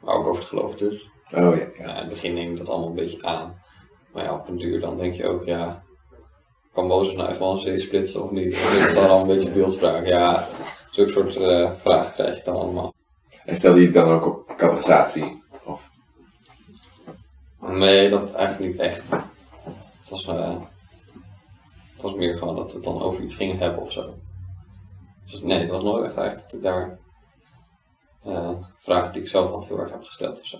Maar 0.00 0.14
ook 0.14 0.26
over 0.26 0.40
het 0.40 0.48
geloof 0.48 0.74
dus. 0.74 1.08
Oh 1.34 1.56
ja, 1.56 1.68
ja. 1.78 1.88
In 1.88 1.96
het 1.96 2.08
begin 2.08 2.34
neem 2.34 2.50
je 2.50 2.56
dat 2.56 2.68
allemaal 2.68 2.88
een 2.88 2.94
beetje 2.94 3.22
aan. 3.22 3.62
Maar 4.12 4.24
ja, 4.24 4.34
op 4.34 4.48
een 4.48 4.58
duur 4.58 4.80
dan 4.80 4.96
denk 4.96 5.14
je 5.14 5.28
ook, 5.28 5.44
ja, 5.44 5.82
kan 6.72 6.86
Mozes 6.86 7.14
nou 7.14 7.28
echt 7.28 7.38
wel 7.38 7.52
een 7.52 7.60
zee 7.60 7.78
splitsen 7.78 8.22
of 8.24 8.30
niet? 8.30 8.54
Of 8.54 8.78
is 8.78 8.86
het 8.86 8.94
dan 8.94 9.10
al 9.10 9.20
een 9.20 9.26
beetje 9.26 9.50
beeldspraak? 9.50 10.06
Ja, 10.06 10.48
zulke 10.90 11.12
soort 11.12 11.36
eh, 11.36 11.72
vragen 11.72 12.12
krijg 12.12 12.36
je 12.36 12.44
dan 12.44 12.56
allemaal. 12.56 12.94
En 13.44 13.56
stel 13.56 13.74
die 13.74 13.90
dan 13.90 14.08
ook 14.08 14.26
op 14.26 14.56
categorisatie? 14.56 15.42
Of, 15.64 15.90
Nee, 17.60 18.08
dat 18.08 18.32
eigenlijk 18.32 18.72
niet 18.72 18.80
echt. 18.80 19.02
Het 19.10 20.08
was, 20.08 20.26
het 22.02 22.10
was 22.10 22.18
meer 22.18 22.38
gewoon 22.38 22.56
dat 22.56 22.70
we 22.70 22.76
het 22.76 22.84
dan 22.84 23.02
over 23.02 23.22
iets 23.22 23.34
gingen 23.34 23.58
hebben 23.58 23.80
of 23.80 23.92
zo. 23.92 24.14
Dus 25.30 25.42
nee, 25.42 25.58
het 25.58 25.70
was 25.70 25.82
nooit 25.82 26.04
echt 26.04 26.16
eigenlijk 26.16 26.50
dat 26.50 26.58
ik 26.58 26.64
daar 26.64 26.98
eh, 28.24 28.50
vragen 28.78 29.12
die 29.12 29.22
ik 29.22 29.28
zelf 29.28 29.50
altijd 29.50 29.70
heel 29.70 29.80
erg 29.80 29.90
heb 29.90 30.04
gesteld 30.04 30.40
of 30.40 30.46
zo. 30.46 30.58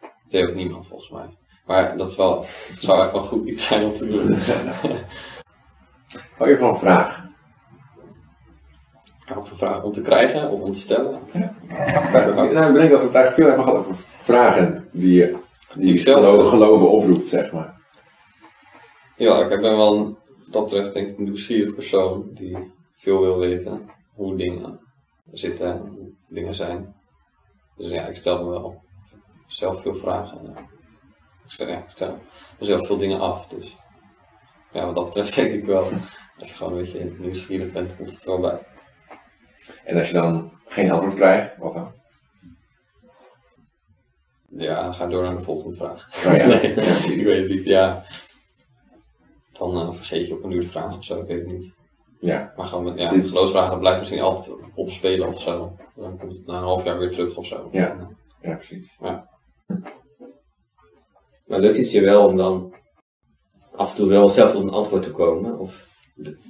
Dat 0.00 0.10
deed 0.28 0.48
ook 0.48 0.54
niemand 0.54 0.86
volgens 0.86 1.10
mij. 1.10 1.26
Maar 1.66 1.96
dat 1.96 2.16
wel, 2.16 2.44
zou 2.80 3.02
echt 3.02 3.12
wel 3.12 3.22
goed 3.22 3.44
iets 3.44 3.66
zijn 3.66 3.84
om 3.84 3.92
te 3.92 4.08
doen. 4.08 4.34
hou 6.36 6.50
je 6.50 6.56
van 6.56 6.78
vragen? 6.78 7.36
Of 9.36 9.50
een 9.50 9.56
vraag 9.56 9.82
om 9.82 9.92
te 9.92 10.02
krijgen 10.02 10.50
of 10.50 10.60
om 10.60 10.72
te 10.72 10.80
stellen. 10.80 11.20
Nou, 11.32 12.48
ik 12.48 12.74
denk 12.74 12.90
dat 12.90 13.00
we 13.00 13.06
het 13.06 13.14
eigenlijk 13.14 13.34
veel 13.34 13.46
hebben 13.46 13.64
gehad 13.64 13.78
over 13.78 13.94
vragen 14.18 14.88
die 14.92 15.14
je 15.14 15.36
die 15.74 15.92
ik 15.92 16.00
zelf 16.00 16.24
geloven, 16.24 16.46
geloven 16.46 16.90
oproept, 16.90 17.26
zeg 17.26 17.52
maar. 17.52 17.76
Ja, 19.16 19.38
ik 19.38 19.48
ben 19.48 19.76
wel 19.76 19.96
een, 19.96 20.17
dat 20.50 20.64
betreft 20.64 20.94
denk 20.94 21.08
ik 21.08 21.18
een 21.18 21.24
nieuwsgierig 21.24 21.74
persoon 21.74 22.30
die 22.34 22.72
veel 22.96 23.20
wil 23.20 23.38
weten 23.38 23.90
hoe 24.14 24.36
dingen 24.36 24.80
zitten, 25.32 25.78
hoe 25.78 26.14
dingen 26.28 26.54
zijn. 26.54 26.94
Dus 27.76 27.90
ja, 27.90 28.06
ik 28.06 28.16
stel 28.16 28.44
me 28.44 28.50
wel 28.50 28.82
zelf 29.46 29.82
veel 29.82 29.94
vragen. 29.94 30.54
Ik 31.44 31.50
stel, 31.54 31.68
ja, 31.68 31.76
ik 31.76 31.90
stel 31.90 32.18
mezelf 32.58 32.86
veel 32.86 32.96
dingen 32.96 33.20
af. 33.20 33.46
Dus 33.46 33.76
ja, 34.72 34.84
wat 34.84 34.94
dat 34.94 35.04
betreft 35.04 35.34
denk 35.34 35.52
ik 35.52 35.64
wel, 35.64 35.88
als 36.38 36.48
je 36.48 36.54
gewoon 36.54 36.72
een 36.72 36.78
beetje 36.78 37.14
nieuwsgierig 37.18 37.72
bent, 37.72 37.96
komt 37.96 38.10
het 38.10 38.20
er 38.20 38.26
wel 38.26 38.40
bij. 38.40 38.58
En 39.84 39.96
als 39.96 40.08
je 40.08 40.14
dan 40.14 40.52
geen 40.66 40.90
antwoord 40.90 41.14
krijgt, 41.14 41.56
wat 41.56 41.72
dan? 41.72 41.92
Ja, 44.48 44.92
ga 44.92 45.06
door 45.06 45.22
naar 45.22 45.36
de 45.36 45.42
volgende 45.42 45.76
vraag. 45.76 46.26
Oh 46.26 46.36
ja. 46.36 46.46
nee, 46.52 46.74
ik 47.16 47.24
weet 47.24 47.40
het 47.40 47.48
niet. 47.48 47.64
Ja, 47.64 48.04
dan 49.58 49.76
eh, 49.76 49.92
vergeet 49.92 50.28
je 50.28 50.34
op 50.34 50.44
een 50.44 50.50
uur 50.50 50.60
de 50.60 50.68
vraag 50.68 50.96
of 50.96 51.04
zo, 51.04 51.20
ik 51.20 51.26
weet 51.26 51.38
het 51.40 51.52
niet. 51.52 51.76
Ja, 52.20 52.52
Maar 52.56 52.66
gewoon 52.66 52.84
met, 52.84 52.98
ja, 53.00 53.08
Dit- 53.08 53.22
met 53.22 53.30
geloofsvragen, 53.30 53.70
dat 53.70 53.78
blijft 53.80 53.98
misschien 53.98 54.20
altijd 54.20 54.56
opspelen 54.74 55.28
of 55.28 55.40
zo. 55.42 55.72
Dan 55.96 56.18
komt 56.18 56.36
het 56.36 56.46
na 56.46 56.56
een 56.56 56.62
half 56.62 56.84
jaar 56.84 56.98
weer 56.98 57.10
terug 57.10 57.36
of 57.36 57.46
zo. 57.46 57.68
Ja. 57.72 58.08
ja 58.42 58.54
precies. 58.54 58.96
Maar 58.98 59.26
lukt 61.46 61.76
het 61.76 61.90
je 61.90 62.00
wel 62.00 62.26
om 62.26 62.36
dan 62.36 62.74
af 63.76 63.90
en 63.90 63.96
toe 63.96 64.08
wel 64.08 64.28
zelf 64.28 64.52
tot 64.52 64.62
een 64.62 64.70
antwoord 64.70 65.02
te 65.02 65.12
komen? 65.12 65.58
Of, 65.58 65.86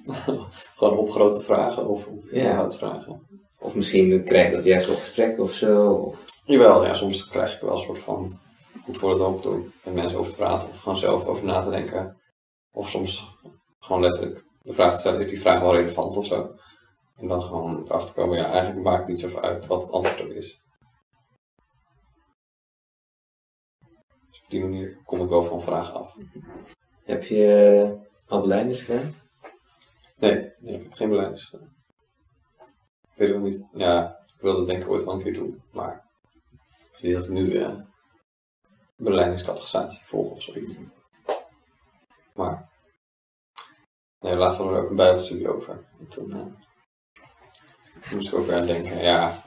Gewoon 0.77 0.97
op 0.99 1.11
grote 1.11 1.41
vragen 1.41 1.87
of 1.89 2.07
op 2.07 2.23
Ja. 2.31 2.51
inhoudsvragen. 2.51 3.27
of 3.61 3.75
misschien 3.75 4.25
krijg 4.25 4.51
je 4.51 4.57
dat 4.57 4.65
juist 4.65 4.89
op 4.91 4.97
gesprek 4.97 5.39
of 5.41 5.53
zo? 5.53 5.93
Of, 5.93 6.25
Jawel, 6.45 6.85
ja, 6.85 6.95
soms 6.95 7.29
krijg 7.29 7.55
ik 7.55 7.61
wel 7.61 7.73
een 7.73 7.79
soort 7.79 7.99
van 7.99 8.39
antwoorden 8.87 9.27
op 9.27 9.43
door 9.43 9.73
met 9.85 9.95
mensen 9.95 10.19
over 10.19 10.31
te 10.31 10.37
praten 10.37 10.69
of 10.69 10.79
gewoon 10.81 10.99
zelf 10.99 11.25
over 11.27 11.45
na 11.45 11.61
te 11.61 11.71
denken. 11.71 12.17
Of 12.79 12.89
soms 12.89 13.37
gewoon 13.79 14.03
letterlijk 14.03 14.45
de 14.63 14.73
vraag 14.73 14.93
te 14.93 15.01
stellen, 15.01 15.21
is 15.21 15.29
die 15.29 15.41
vraag 15.41 15.61
wel 15.61 15.75
relevant 15.75 16.17
of 16.17 16.27
zo? 16.27 16.55
En 17.17 17.29
dan 17.29 17.43
gewoon 17.43 17.85
erachter 17.85 18.15
komen, 18.15 18.37
ja, 18.37 18.45
eigenlijk 18.45 18.83
maakt 18.83 18.99
het 18.99 19.09
niet 19.09 19.21
zoveel 19.21 19.43
uit 19.43 19.67
wat 19.67 19.83
het 19.83 19.91
antwoord 19.91 20.21
ook 20.21 20.29
is. 20.29 20.65
Dus 24.31 24.41
op 24.43 24.49
die 24.49 24.61
manier 24.61 25.03
kom 25.05 25.21
ik 25.21 25.29
wel 25.29 25.43
van 25.43 25.63
vragen 25.63 25.95
af. 25.95 26.17
heb 27.05 27.23
je 27.23 27.83
uh, 27.87 28.31
al 28.31 28.41
beleidnis 28.41 28.83
gedaan? 28.83 29.15
Nee, 30.17 30.53
nee, 30.59 30.75
ik 30.75 30.83
heb 30.83 30.93
geen 30.93 31.09
beleidnis 31.09 31.45
gedaan. 31.45 31.77
Ik 33.03 33.17
weet 33.17 33.35
ook 33.35 33.43
niet. 33.43 33.67
Ja, 33.73 34.23
ik 34.37 34.41
wilde 34.41 34.65
denk 34.65 34.83
ik 34.83 34.89
ooit 34.89 35.05
wel 35.05 35.15
een 35.15 35.23
keer 35.23 35.35
doen, 35.35 35.63
maar 35.73 36.05
het 36.79 36.95
is 36.95 37.03
niet 37.03 37.15
dat 37.15 37.25
ik 37.25 37.31
nu 37.31 37.55
eh 37.55 37.75
beleidingscategorisatie 38.97 40.05
volg 40.05 40.31
of 40.31 40.43
zoiets. 40.43 40.79
Maar, 42.39 42.68
nee, 44.21 44.37
laatst 44.37 44.59
hadden 44.59 44.77
we 44.77 44.83
ook 44.83 44.91
een 44.91 44.97
bijbelstudie 44.97 45.49
over. 45.49 45.87
En 45.99 46.09
toen 46.09 46.33
eh, 46.33 48.13
moest 48.13 48.29
ik 48.29 48.39
ook 48.39 48.47
weer 48.47 48.57
aan 48.57 48.67
denken, 48.67 49.03
ja, 49.03 49.43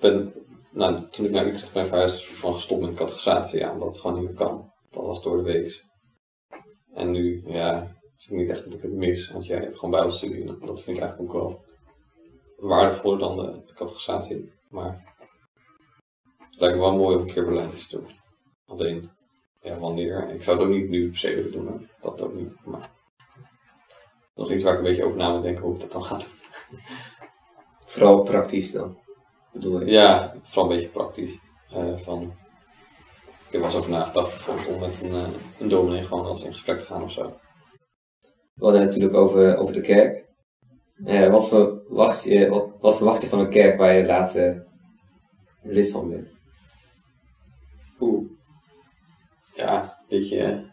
ben, 0.00 0.32
nou, 0.72 1.08
toen 1.10 1.24
ik 1.24 1.30
naar 1.30 1.46
Utrecht 1.46 1.72
ben 1.72 1.86
verhuisd, 1.86 2.14
is 2.14 2.28
ik 2.28 2.36
van 2.36 2.54
gestopt 2.54 2.80
met 2.80 2.94
categorisatie, 2.94 3.70
omdat 3.70 3.88
het 3.88 3.98
gewoon 3.98 4.18
niet 4.18 4.28
meer 4.28 4.38
kan. 4.38 4.72
Dat 4.90 5.02
was 5.02 5.22
door 5.22 5.36
de 5.36 5.42
week. 5.42 5.84
En 6.94 7.10
nu, 7.10 7.42
ja, 7.46 7.96
het 8.12 8.20
is 8.22 8.28
niet 8.28 8.48
echt 8.48 8.64
dat 8.64 8.74
ik 8.74 8.82
het 8.82 8.92
mis, 8.92 9.30
want 9.30 9.46
jij 9.46 9.58
hebt 9.58 9.74
gewoon 9.74 9.90
bijbelstudie. 9.90 10.40
En 10.40 10.58
dat 10.66 10.82
vind 10.82 10.96
ik 10.96 11.02
eigenlijk 11.02 11.34
ook 11.34 11.42
wel 11.42 11.64
waardevoller 12.56 13.18
dan 13.18 13.36
de, 13.36 13.62
de 13.66 13.72
categorisatie. 13.74 14.52
Maar 14.68 15.14
het 16.38 16.60
lijkt 16.60 16.76
me 16.76 16.82
wel 16.82 16.96
mooi 16.96 17.16
om 17.16 17.22
een 17.22 17.32
keer 17.32 17.44
beleidings 17.44 17.88
te 17.88 17.96
doen. 17.96 18.08
Alleen, 18.66 19.10
ja, 19.60 19.78
wanneer? 19.78 20.30
Ik 20.30 20.42
zou 20.42 20.58
het 20.58 20.66
ook 20.66 20.72
niet 20.72 20.88
nu 20.88 21.08
per 21.08 21.18
se 21.18 21.34
willen 21.34 21.52
doen, 21.52 21.88
dat 22.00 22.20
ook 22.20 22.34
niet. 22.34 22.56
Maar 22.64 22.90
nog 24.36 24.50
iets 24.50 24.62
waar 24.62 24.72
ik 24.72 24.78
een 24.78 24.84
beetje 24.84 25.04
over 25.04 25.16
na 25.16 25.32
moet 25.32 25.42
denken 25.42 25.62
hoe 25.62 25.74
ik 25.74 25.80
dat 25.80 25.92
dan 25.92 26.04
ga 26.04 26.18
doen. 26.18 26.28
Vooral 27.92 28.22
praktisch 28.22 28.72
dan, 28.72 28.98
bedoel 29.52 29.80
ik. 29.80 29.88
Ja, 29.88 30.34
vooral 30.42 30.70
een 30.70 30.76
beetje 30.76 30.92
praktisch. 30.92 31.38
Eh, 31.70 31.96
van, 31.96 32.22
ik 33.22 33.52
heb 33.52 33.60
wel 33.60 33.64
eens 33.64 33.74
over 33.74 33.90
nagedacht 33.90 34.30
bijvoorbeeld 34.30 34.68
om 34.68 34.80
met 34.80 35.02
een, 35.02 35.32
een 35.58 35.68
dominee 35.68 36.02
gewoon 36.02 36.26
als 36.26 36.44
in 36.44 36.52
gesprek 36.52 36.78
te 36.78 36.84
gaan 36.84 37.02
of 37.02 37.12
zo. 37.12 37.38
We 38.54 38.64
hadden 38.64 38.84
natuurlijk 38.84 39.14
over, 39.14 39.56
over 39.56 39.74
de 39.74 39.80
kerk. 39.80 40.24
Eh, 41.04 41.30
wat, 41.30 41.48
verwacht 41.48 42.22
je, 42.22 42.48
wat, 42.48 42.70
wat 42.80 42.96
verwacht 42.96 43.22
je 43.22 43.28
van 43.28 43.38
een 43.38 43.50
kerk 43.50 43.78
waar 43.78 43.92
je 43.92 44.06
later 44.06 44.66
lid 45.62 45.90
van 45.90 46.10
bent? 46.10 46.28
Oeh. 48.00 48.30
Ja, 49.54 49.82
een 49.82 50.06
beetje 50.08 50.70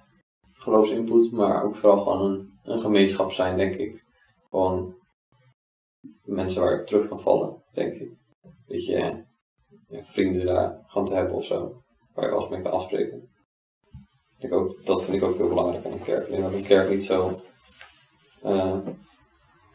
geloofsinput, 0.53 1.31
maar 1.31 1.63
ook 1.63 1.75
vooral 1.75 2.03
gewoon 2.03 2.31
een, 2.31 2.52
een 2.63 2.81
gemeenschap 2.81 3.31
zijn, 3.31 3.57
denk 3.57 3.75
ik. 3.75 4.05
Gewoon 4.49 4.95
mensen 6.23 6.61
waar 6.61 6.79
ik 6.79 6.87
terug 6.87 7.07
kan 7.07 7.21
vallen, 7.21 7.63
denk 7.71 7.93
ik. 7.93 8.11
Eh, 8.67 8.87
ja, 8.87 9.25
vrienden 10.03 10.45
daar 10.45 10.83
gewoon 10.87 11.07
te 11.07 11.13
hebben 11.15 11.35
of 11.35 11.45
zo, 11.45 11.81
waar 12.13 12.29
je 12.29 12.35
eens 12.35 12.49
mee 12.49 12.61
kan 12.61 12.71
afspreken. 12.71 13.29
Ik 14.37 14.53
ook, 14.53 14.85
dat 14.85 15.03
vind 15.03 15.17
ik 15.17 15.23
ook 15.23 15.37
heel 15.37 15.47
belangrijk 15.47 15.85
aan 15.85 15.91
een 15.91 16.03
kerk. 16.03 16.23
Ik 16.23 16.31
denk 16.31 16.43
dat 16.43 16.53
een 16.53 16.63
kerk 16.63 16.89
niet 16.89 17.03
zo 17.03 17.41
eh, 18.41 18.77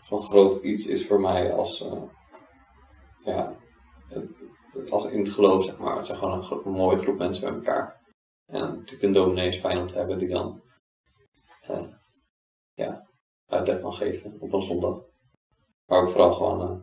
zo'n 0.08 0.22
groot 0.22 0.62
iets 0.62 0.86
is 0.86 1.06
voor 1.06 1.20
mij 1.20 1.52
als, 1.52 1.82
eh, 1.82 2.02
ja, 3.24 3.56
als 4.90 5.04
in 5.04 5.18
het 5.18 5.30
geloof, 5.30 5.64
zeg 5.64 5.78
maar. 5.78 5.96
Het 5.96 6.06
zijn 6.06 6.18
gewoon 6.18 6.38
een, 6.38 6.60
een 6.64 6.72
mooie 6.72 6.98
groep 6.98 7.18
mensen 7.18 7.44
bij 7.44 7.54
elkaar. 7.54 8.00
En 8.46 8.60
natuurlijk 8.60 9.02
een 9.02 9.12
dominee 9.12 9.48
is 9.48 9.58
fijn 9.58 9.78
om 9.78 9.86
te 9.86 9.98
hebben 9.98 10.18
die 10.18 10.28
dan 10.28 10.62
ja, 12.78 13.08
uitleg 13.46 13.80
kan 13.80 13.92
geven 13.92 14.36
op 14.40 14.52
een 14.52 14.62
zondag. 14.62 15.00
Maar 15.86 16.02
ook 16.02 16.10
vooral 16.10 16.32
gewoon 16.32 16.60
eh, 16.60 16.76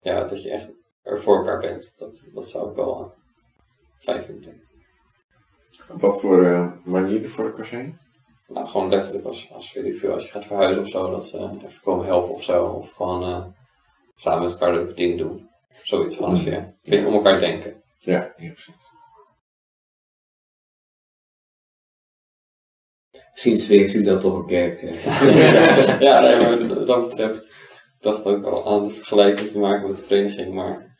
ja, 0.00 0.24
dat 0.24 0.42
je 0.42 0.50
echt 0.50 0.70
er 1.02 1.20
voor 1.20 1.36
elkaar 1.36 1.60
bent. 1.60 1.94
Dat, 1.96 2.28
dat 2.34 2.48
zou 2.48 2.70
ik 2.70 2.76
wel 2.76 3.00
eh, 3.00 3.06
fijn 3.98 4.24
vinden. 4.24 4.62
Op 5.88 6.00
wat 6.00 6.20
voor 6.20 6.44
eh, 6.44 6.72
manier 6.84 7.30
voor 7.30 7.44
elkaar 7.44 7.66
zijn? 7.66 7.98
Nou, 8.48 8.66
gewoon 8.66 8.88
letterlijk 8.88 9.26
als, 9.26 9.52
als, 9.52 9.72
weet 9.72 9.84
ik 9.84 9.98
veel, 9.98 10.12
als 10.12 10.24
je 10.24 10.30
gaat 10.30 10.44
verhuizen 10.44 10.82
of 10.82 10.88
zo, 10.88 11.10
dat 11.10 11.26
ze 11.26 11.38
even 11.38 11.80
komen 11.82 12.06
helpen 12.06 12.34
of 12.34 12.42
zo. 12.42 12.66
Of 12.66 12.90
gewoon 12.92 13.54
samen 14.16 14.42
met 14.42 14.52
elkaar 14.52 14.74
leuke 14.74 14.94
dingen 14.94 15.16
doen. 15.16 15.48
Zoiets 15.68 16.16
van 16.16 16.30
als 16.30 16.44
je 16.44 16.56
een 16.56 16.74
beetje 16.82 17.06
om 17.06 17.14
elkaar 17.14 17.40
denken. 17.40 17.82
Ja, 17.98 18.34
ja 18.36 18.52
precies. 18.52 18.89
Misschien 23.42 23.66
zweert 23.66 23.94
u 23.94 24.02
dan 24.02 24.18
toch 24.18 24.38
een 24.38 24.46
kerk. 24.46 24.80
ja, 26.00 26.20
nee, 26.20 26.40
maar 26.40 26.68
wat 26.68 26.86
dat 26.86 27.08
betreft, 27.08 27.44
ik 27.46 27.96
dacht 28.00 28.24
ook 28.24 28.44
al 28.44 28.66
aan 28.66 28.84
de 28.84 28.90
vergelijking 28.90 29.50
te 29.50 29.58
maken 29.58 29.88
met 29.88 29.96
de 29.96 30.02
vereniging, 30.02 30.54
maar 30.54 30.98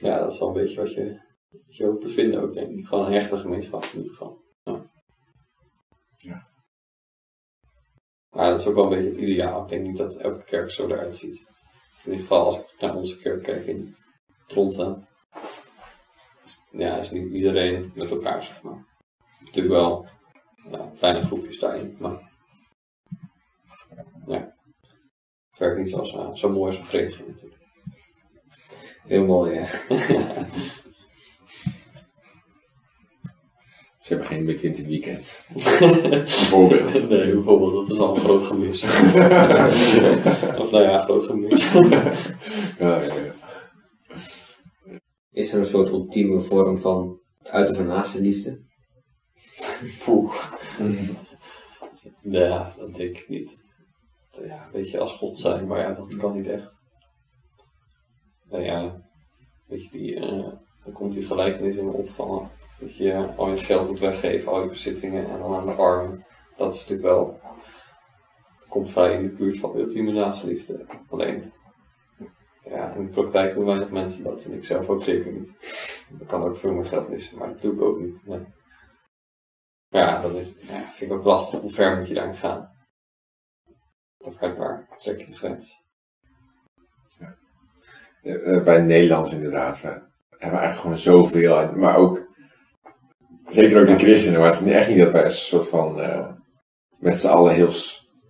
ja, 0.00 0.18
dat 0.18 0.32
is 0.32 0.38
wel 0.38 0.48
een 0.48 0.54
beetje 0.54 0.80
wat 0.80 0.94
je, 0.94 1.20
wat 1.50 1.76
je 1.76 1.84
hoopt 1.84 2.02
te 2.02 2.08
vinden 2.08 2.40
ook, 2.42 2.54
denk 2.54 2.78
ik. 2.78 2.86
Gewoon 2.86 3.06
een 3.06 3.12
hechte 3.12 3.38
gemeenschap 3.38 3.84
in 3.84 3.98
ieder 3.98 4.10
geval. 4.10 4.42
Ja. 4.64 4.90
Ja. 6.16 6.48
Maar 8.30 8.50
dat 8.50 8.58
is 8.58 8.66
ook 8.66 8.74
wel 8.74 8.84
een 8.84 8.90
beetje 8.90 9.08
het 9.08 9.28
ideaal. 9.28 9.62
Ik 9.62 9.68
denk 9.68 9.86
niet 9.86 9.96
dat 9.96 10.16
elke 10.16 10.44
kerk 10.44 10.70
zo 10.70 10.88
eruit 10.88 11.16
ziet. 11.16 11.44
In 12.04 12.10
ieder 12.10 12.20
geval 12.20 12.44
als 12.44 12.56
ik 12.56 12.74
naar 12.80 12.94
onze 12.94 13.18
kerk 13.18 13.42
kijk 13.42 13.66
in 13.66 13.96
Tronten, 14.46 15.08
ja, 16.70 16.96
is 16.96 17.10
niet 17.10 17.32
iedereen 17.32 17.92
met 17.94 18.10
elkaar, 18.10 18.42
zeg 18.42 18.62
maar. 18.62 18.86
Natuurlijk 19.40 19.74
wel 19.74 20.18
ja, 20.70 20.92
kleine 20.98 21.22
groepjes 21.22 21.58
daarin, 21.58 21.96
maar 21.98 22.28
ja. 24.26 24.54
Het 25.50 25.58
werkt 25.58 25.78
niet 25.78 25.90
zoals, 25.90 26.14
eh, 26.14 26.34
zo 26.34 26.48
mooi 26.48 26.70
als 26.70 26.78
een 26.78 26.86
vereniging 26.86 27.28
natuurlijk. 27.28 27.62
Heel 29.06 29.24
mooi, 29.24 29.54
ja. 29.54 29.66
Ze 34.00 34.16
hebben 34.16 34.26
geen 34.26 34.44
midwinter 34.44 34.84
weekend. 34.84 35.44
Bijvoorbeeld. 35.52 37.08
Nee, 37.08 37.32
bijvoorbeeld, 37.32 37.88
dat 37.88 37.96
is 37.96 38.02
al 38.02 38.14
een 38.14 38.20
groot 38.20 38.42
gemis. 38.42 38.84
of 40.62 40.70
nou 40.70 40.82
ja, 40.82 41.02
groot 41.02 41.22
gemis. 41.22 41.72
Ja, 41.72 41.82
ja, 42.78 43.14
ja. 43.14 43.34
Is 45.30 45.52
er 45.52 45.58
een 45.58 45.64
soort 45.64 45.90
ultieme 45.90 46.40
vorm 46.40 46.78
van 46.78 47.20
het 47.38 47.50
uiten 47.50 47.76
van 47.76 47.86
naaste 47.86 48.20
liefde? 48.20 48.69
Poeh. 50.04 50.34
Ja, 52.20 52.74
dat 52.78 52.94
denk 52.94 53.18
ik 53.18 53.28
niet. 53.28 53.58
Ja, 54.32 54.64
een 54.64 54.72
beetje 54.72 54.98
als 54.98 55.12
God 55.12 55.38
zijn, 55.38 55.66
maar 55.66 55.78
ja, 55.78 55.92
dat 55.92 56.16
kan 56.16 56.36
niet 56.36 56.48
echt. 56.48 56.70
Nou 58.50 58.64
ja, 58.64 59.00
weet 59.66 59.84
je, 59.84 59.90
die, 59.90 60.16
eh, 60.16 60.48
dan 60.84 60.92
komt 60.92 61.12
die 61.12 61.24
gelijkenis 61.24 61.76
in 61.76 61.84
me 61.84 61.92
op 61.92 62.10
van 62.10 62.50
dat 62.78 62.96
je 62.96 63.34
al 63.36 63.50
je 63.50 63.56
geld 63.56 63.88
moet 63.88 64.00
weggeven, 64.00 64.52
al 64.52 64.62
je 64.62 64.68
bezittingen 64.68 65.30
en 65.30 65.38
dan 65.38 65.54
aan 65.54 65.66
de 65.66 65.72
armen. 65.72 66.24
Dat 66.56 66.74
is 66.74 66.80
natuurlijk 66.80 67.08
wel, 67.08 67.40
komt 68.68 68.90
vrij 68.90 69.14
in 69.14 69.22
de 69.22 69.28
buurt 69.28 69.58
van 69.58 69.76
ultieme 69.76 70.12
naastenliefde. 70.12 70.86
Alleen, 71.08 71.52
ja, 72.64 72.92
in 72.94 73.04
de 73.04 73.10
praktijk 73.10 73.54
doen 73.54 73.64
weinig 73.64 73.90
mensen 73.90 74.24
dat 74.24 74.44
en 74.44 74.52
ik 74.52 74.64
zelf 74.64 74.88
ook 74.88 75.02
zeker 75.02 75.32
niet. 75.32 75.50
Ik 76.20 76.26
kan 76.26 76.42
ook 76.42 76.56
veel 76.56 76.74
meer 76.74 76.84
geld 76.84 77.08
missen, 77.08 77.38
maar 77.38 77.48
dat 77.48 77.60
doe 77.60 77.74
ik 77.74 77.80
ook 77.80 78.00
niet. 78.00 78.16
Ja, 79.90 80.20
dat 80.22 80.34
is, 80.34 80.54
ja, 80.60 80.80
vind 80.94 81.10
ik 81.10 81.16
ook 81.18 81.24
lastig. 81.24 81.60
Hoe 81.60 81.70
ver 81.70 81.96
moet 81.98 82.08
je 82.08 82.14
daarin 82.14 82.34
gaan? 82.34 82.70
Of 84.18 84.38
uit 84.38 84.56
waar 84.56 84.88
je 84.98 85.16
de 85.16 85.36
grens? 85.36 85.78
Eh, 88.22 88.62
Bij 88.62 88.82
Nederlands 88.82 89.30
inderdaad. 89.32 89.80
We 89.80 89.88
hebben 89.88 90.58
eigenlijk 90.60 90.74
gewoon 90.74 90.96
zoveel. 90.96 91.72
Maar 91.76 91.96
ook, 91.96 92.28
zeker 93.48 93.80
ook 93.80 93.86
de 93.86 93.98
christenen. 93.98 94.38
Maar 94.40 94.48
het 94.48 94.58
is 94.58 94.64
niet- 94.64 94.74
echt 94.74 94.88
niet 94.88 94.98
dat 94.98 95.12
wij 95.12 95.24
een 95.24 95.30
soort 95.30 95.68
van 95.68 96.00
eh, 96.00 96.32
met 96.98 97.18
z'n 97.18 97.26
allen 97.28 97.54
heel 97.54 97.70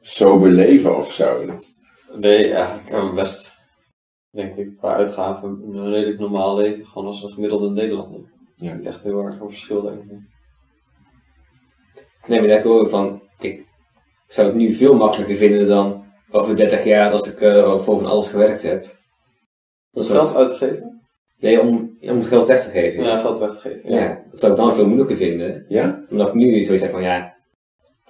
sober 0.01 0.49
leven 0.51 0.96
of 0.96 1.12
zo. 1.12 1.46
Dat, 1.46 1.79
Nee, 2.16 2.53
eigenlijk 2.53 2.88
hebben 2.88 3.09
we 3.09 3.14
best, 3.14 3.57
denk 4.31 4.57
ik, 4.57 4.77
qua 4.77 4.94
uitgaven 4.94 5.49
een 5.49 5.90
redelijk 5.90 6.18
normaal 6.18 6.57
leven. 6.57 6.87
Gewoon 6.87 7.07
als 7.09 7.23
een 7.23 7.31
gemiddelde 7.33 7.70
Nederlander. 7.70 8.20
Het 8.20 8.61
is 8.61 8.68
Ja. 8.68 8.75
niet 8.75 8.87
echt 8.87 9.03
heel 9.03 9.25
erg 9.25 9.40
een 9.40 9.49
verschil, 9.49 9.83
denk 9.83 10.03
ik. 10.11 10.18
Nee, 12.26 12.38
maar 12.38 12.48
daar 12.48 12.62
hoor 12.62 12.83
ik 12.83 12.88
van, 12.88 13.22
ik 13.40 13.64
zou 14.28 14.46
het 14.46 14.56
nu 14.56 14.72
veel 14.72 14.96
makkelijker 14.96 15.37
vinden 15.37 15.68
dan 15.68 16.04
over 16.30 16.56
30 16.56 16.85
jaar 16.85 17.11
als 17.11 17.28
ik 17.28 17.40
eh, 17.40 17.78
voor 17.78 17.98
van 17.98 18.06
alles 18.06 18.28
gewerkt 18.28 18.62
heb. 18.62 18.87
Dat 19.92 20.06
Geld 20.06 20.33
te 20.50 20.56
geven? 20.56 21.00
Nee, 21.38 21.61
om, 21.61 21.96
om 22.00 22.18
het 22.18 22.26
geld 22.26 22.46
weg 22.46 22.64
te 22.64 22.70
geven. 22.70 23.04
Ja, 23.04 23.18
geld 23.18 23.38
weg 23.38 23.50
te 23.50 23.56
geven. 23.59 23.92
Ja. 23.92 24.00
Ja. 24.00 24.22
dat 24.30 24.40
zou 24.40 24.52
ik 24.52 24.59
dan 24.59 24.74
veel 24.74 24.87
moeilijker 24.87 25.16
vinden. 25.16 25.64
ja? 25.68 26.04
Omdat 26.11 26.28
ik 26.28 26.35
nu 26.35 26.62
zoiets 26.64 26.83
heb 26.83 26.92
van, 26.92 27.02
ja, 27.02 27.35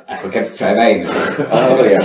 eigenlijk 0.07 0.39
heb 0.39 0.47
ik 0.47 0.53
vrij 0.53 0.75
weinig. 0.75 1.39
Oh 1.53 1.79
ja. 1.85 2.03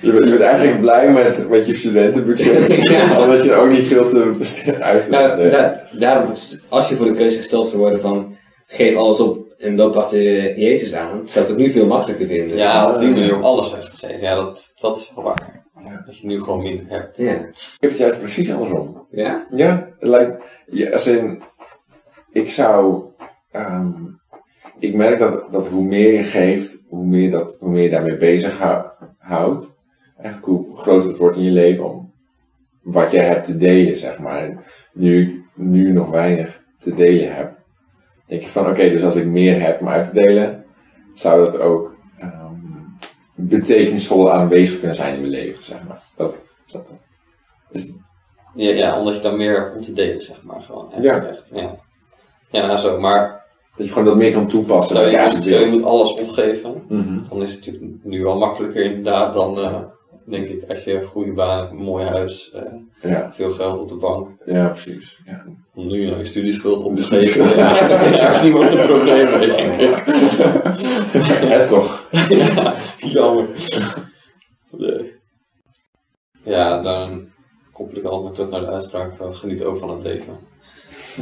Je 0.00 0.10
bent, 0.12 0.24
je 0.24 0.30
bent 0.30 0.40
eigenlijk 0.40 0.80
blij 0.80 1.12
met, 1.12 1.48
met 1.48 1.66
je 1.66 1.74
studentenbudget. 1.74 2.74
Ja. 2.90 3.20
Omdat 3.22 3.44
je 3.44 3.50
er 3.52 3.58
ook 3.58 3.70
niet 3.70 3.84
veel 3.84 4.08
te 4.08 4.34
besteden 4.38 4.82
uit 4.82 5.08
Nou, 5.08 5.36
nee. 5.36 5.50
da- 5.50 5.82
daarom, 5.92 6.30
is- 6.30 6.58
als 6.68 6.88
je 6.88 6.94
voor 6.96 7.06
de 7.06 7.12
keuze 7.12 7.36
gesteld 7.36 7.66
zou 7.66 7.78
worden 7.82 8.00
van, 8.00 8.36
geef 8.66 8.96
alles 8.96 9.20
op 9.20 9.43
en 9.64 9.76
loop 9.76 9.96
achter 9.96 10.58
Jezus 10.58 10.94
aan, 10.94 11.28
zou 11.28 11.44
ik 11.44 11.50
het 11.50 11.60
nu 11.60 11.70
veel 11.70 11.86
makkelijker 11.86 12.26
vinden. 12.26 12.56
Ja, 12.56 12.92
op 12.92 12.98
die 12.98 13.10
manier 13.10 13.36
om 13.36 13.42
alles 13.42 13.72
weg 13.72 13.90
te 13.90 13.96
geven. 13.96 14.20
Ja, 14.20 14.34
dat, 14.34 14.72
dat 14.80 14.98
is 14.98 15.12
wel 15.14 15.24
waar. 15.24 15.62
Ja. 15.84 16.02
Dat 16.06 16.18
je 16.18 16.26
nu 16.26 16.40
gewoon 16.40 16.62
minder 16.62 16.86
hebt. 16.88 17.16
Ja. 17.16 17.32
Ik 17.32 17.76
heb 17.80 17.90
het 17.90 17.98
juist 17.98 18.18
precies 18.18 18.52
andersom. 18.52 19.06
Ja? 19.10 19.46
Ja, 19.50 19.88
het 19.98 20.08
lijkt, 20.08 20.44
ja, 20.66 20.90
als 20.90 21.06
in, 21.06 21.42
ik 22.32 22.48
zou, 22.50 23.04
ehm, 23.50 23.92
ik 24.78 24.94
merk 24.94 25.18
dat, 25.18 25.52
dat 25.52 25.66
hoe 25.66 25.84
meer 25.84 26.12
je 26.12 26.22
geeft, 26.22 26.84
hoe 26.88 27.04
meer, 27.04 27.30
dat, 27.30 27.56
hoe 27.60 27.70
meer 27.70 27.82
je 27.82 27.90
daarmee 27.90 28.16
bezig 28.16 28.58
hou- 28.58 28.86
houdt. 29.18 29.76
Eigenlijk 30.16 30.46
hoe 30.46 30.76
groter 30.76 31.08
het 31.08 31.18
wordt 31.18 31.36
in 31.36 31.42
je 31.42 31.50
leven 31.50 31.92
om 31.92 32.12
wat 32.82 33.10
jij 33.10 33.24
hebt 33.24 33.44
te 33.44 33.56
delen, 33.56 33.96
zeg 33.96 34.18
maar. 34.18 34.64
Nu 34.92 35.22
ik 35.22 35.42
nu 35.54 35.92
nog 35.92 36.10
weinig 36.10 36.64
te 36.78 36.94
delen 36.94 37.34
heb, 37.34 37.53
denk 38.34 38.46
je 38.46 38.52
van 38.52 38.70
oké, 38.70 38.90
dus 38.90 39.04
als 39.04 39.14
ik 39.14 39.26
meer 39.26 39.60
heb 39.60 39.80
om 39.80 39.88
uit 39.88 40.04
te 40.04 40.20
delen, 40.20 40.64
zou 41.14 41.44
dat 41.44 41.60
ook 41.60 41.94
ehm 42.18 42.54
betekenisvol 43.34 44.32
aanwezig 44.32 44.78
kunnen 44.78 44.96
zijn 44.96 45.14
in 45.14 45.20
mijn 45.20 45.32
leven, 45.32 45.64
zeg 45.64 45.78
maar. 45.88 46.02
Dat, 46.16 46.38
dat, 46.72 46.86
dus 47.70 47.92
Ja, 48.54 48.70
ja, 48.70 48.98
omdat 48.98 49.14
je 49.14 49.20
dan 49.20 49.36
meer 49.36 49.60
hebt 49.60 49.74
om 49.74 49.80
te 49.80 49.92
delen, 49.92 50.24
zeg 50.24 50.42
maar. 50.42 50.62
Gewoon. 50.62 50.92
Echt, 50.92 51.02
Ja. 51.02 51.26
Echt, 51.26 51.50
ja. 51.52 51.76
ja, 52.50 52.76
zo. 52.76 53.00
Maar 53.00 53.44
dat 53.76 53.86
je 53.86 53.92
gewoon 53.92 54.08
dat 54.08 54.16
meer 54.16 54.32
kan 54.32 54.48
toepassen. 54.48 54.96
stel 54.96 55.08
je, 55.08 55.10
je 55.10 55.36
moet, 55.36 55.44
je 55.44 55.66
moet 55.66 55.84
alles 55.84 56.12
opgeven. 56.12 56.82
Mhm. 56.88 57.18
dan 57.28 57.42
is 57.42 57.54
het 57.54 57.66
natuurlijk 57.66 58.04
nu 58.04 58.22
wel 58.22 58.38
makkelijker 58.38 58.82
inderdaad 58.84 59.34
dan, 59.34 59.58
eh, 59.58 59.82
denk 60.26 60.48
ik, 60.48 60.64
als 60.70 60.84
je 60.84 60.94
een 60.94 61.04
goede 61.04 61.32
baan 61.32 61.68
een 61.70 61.76
mooi 61.76 62.04
huis, 62.04 62.50
eh, 62.52 63.10
Ja, 63.10 63.32
veel 63.34 63.50
geld 63.50 63.78
op 63.78 63.88
de 63.88 63.94
bank. 63.96 64.28
ja, 64.44 64.68
precies. 64.68 65.20
Ja. 65.26 65.44
Om 65.74 65.86
nu 65.86 66.06
nog 66.06 66.18
je 66.18 66.24
studieschuld 66.24 66.84
op 66.84 66.96
te 66.96 67.02
geven, 67.02 67.56
ja, 67.56 68.42
niemand 68.42 68.72
een 68.72 68.86
probleem 68.86 69.38
mee, 69.38 69.46
denk 69.46 69.74
ik. 69.80 70.02
Het 71.48 71.66
toch? 71.66 72.08
ja, 72.28 72.74
jammer. 72.98 73.46
Nee. 74.70 75.12
Ja, 76.44 76.80
dan 76.80 77.28
koppel 77.72 77.96
ik 77.98 78.04
altijd 78.04 78.22
maar 78.24 78.32
terug 78.32 78.50
naar 78.50 78.60
de 78.60 78.66
uitspraak 78.66 79.16
van 79.16 79.36
geniet 79.36 79.64
ook 79.64 79.78
van 79.78 79.90
het 79.90 80.02
leven. 80.02 80.38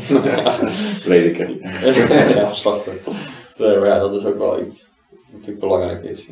Prediker. 1.04 1.50
ja, 2.36 2.52
slachten. 2.52 2.92
Nee, 3.56 3.78
maar 3.78 3.88
ja, 3.88 3.98
dat 3.98 4.14
is 4.14 4.24
ook 4.24 4.38
wel 4.38 4.60
iets 4.60 4.86
wat 5.10 5.32
natuurlijk 5.32 5.60
belangrijk 5.60 6.02
is. 6.02 6.28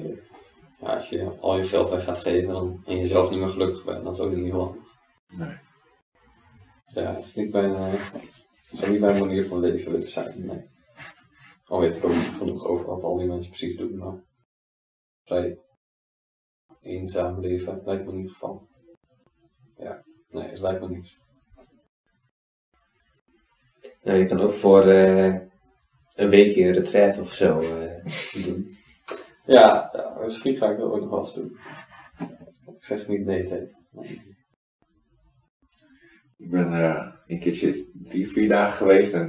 Ja, 0.80 0.94
als 0.94 1.08
je 1.08 1.38
al 1.40 1.56
je 1.56 1.64
geld 1.64 1.90
weg 1.90 2.04
gaat 2.04 2.18
geven 2.18 2.48
dan, 2.48 2.82
en 2.84 2.96
jezelf 2.96 3.30
niet 3.30 3.38
meer 3.38 3.48
gelukkig 3.48 3.84
bent, 3.84 4.04
dat 4.04 4.14
is 4.14 4.20
ook 4.20 4.34
niet 4.34 4.44
heel 4.44 4.64
handig. 4.64 4.82
Nee. 5.28 5.58
Ja, 6.84 7.14
het 7.14 7.24
is 7.24 7.34
niet 7.34 7.52
mijn, 7.52 7.74
eh, 7.74 7.94
zou 8.72 8.90
niet 8.90 9.00
mijn 9.00 9.18
manier 9.18 9.46
van 9.46 9.60
leven 9.60 9.92
willen 9.92 10.10
zijn. 10.10 10.46
Nee. 10.46 10.68
Al 11.64 11.80
weet 11.80 11.96
ik 11.96 12.04
ook 12.04 12.10
niet 12.10 12.36
genoeg 12.38 12.66
over 12.66 12.86
wat 12.86 13.02
al 13.02 13.16
die 13.16 13.26
mensen 13.26 13.50
precies 13.50 13.76
doen, 13.76 13.96
maar 13.96 14.24
vrij 15.24 15.58
eenzaam 16.80 17.40
leven 17.40 17.82
lijkt 17.84 18.04
me 18.04 18.10
in 18.10 18.16
ieder 18.16 18.32
geval. 18.32 18.68
Ja, 19.76 20.04
nee, 20.28 20.48
het 20.48 20.60
lijkt 20.60 20.80
me 20.80 20.88
niet. 20.88 21.18
Nou, 24.02 24.18
je 24.18 24.26
kan 24.26 24.40
ook 24.40 24.52
voor 24.52 24.82
eh, 24.82 25.34
een 26.14 26.30
weekje 26.30 26.64
een 26.64 26.72
retreat 26.72 27.20
of 27.20 27.32
zo 27.32 27.60
eh, 27.60 28.04
doen. 28.44 28.78
Ja, 29.44 29.90
ja, 29.92 30.16
misschien 30.24 30.56
ga 30.56 30.70
ik 30.70 30.78
dat 30.78 30.92
ook 30.92 31.00
nog 31.00 31.10
wel 31.10 31.18
eens 31.20 31.34
doen. 31.34 31.58
Ik 32.66 32.84
zeg 32.84 33.08
niet 33.08 33.24
nee 33.24 33.44
tegen. 33.44 33.78
Ik 36.36 36.50
ben 36.50 36.72
eh, 36.72 37.06
een 37.26 37.40
keertje 37.40 37.86
drie, 37.92 38.28
vier 38.28 38.48
dagen 38.48 38.76
geweest 38.76 39.14
en 39.14 39.28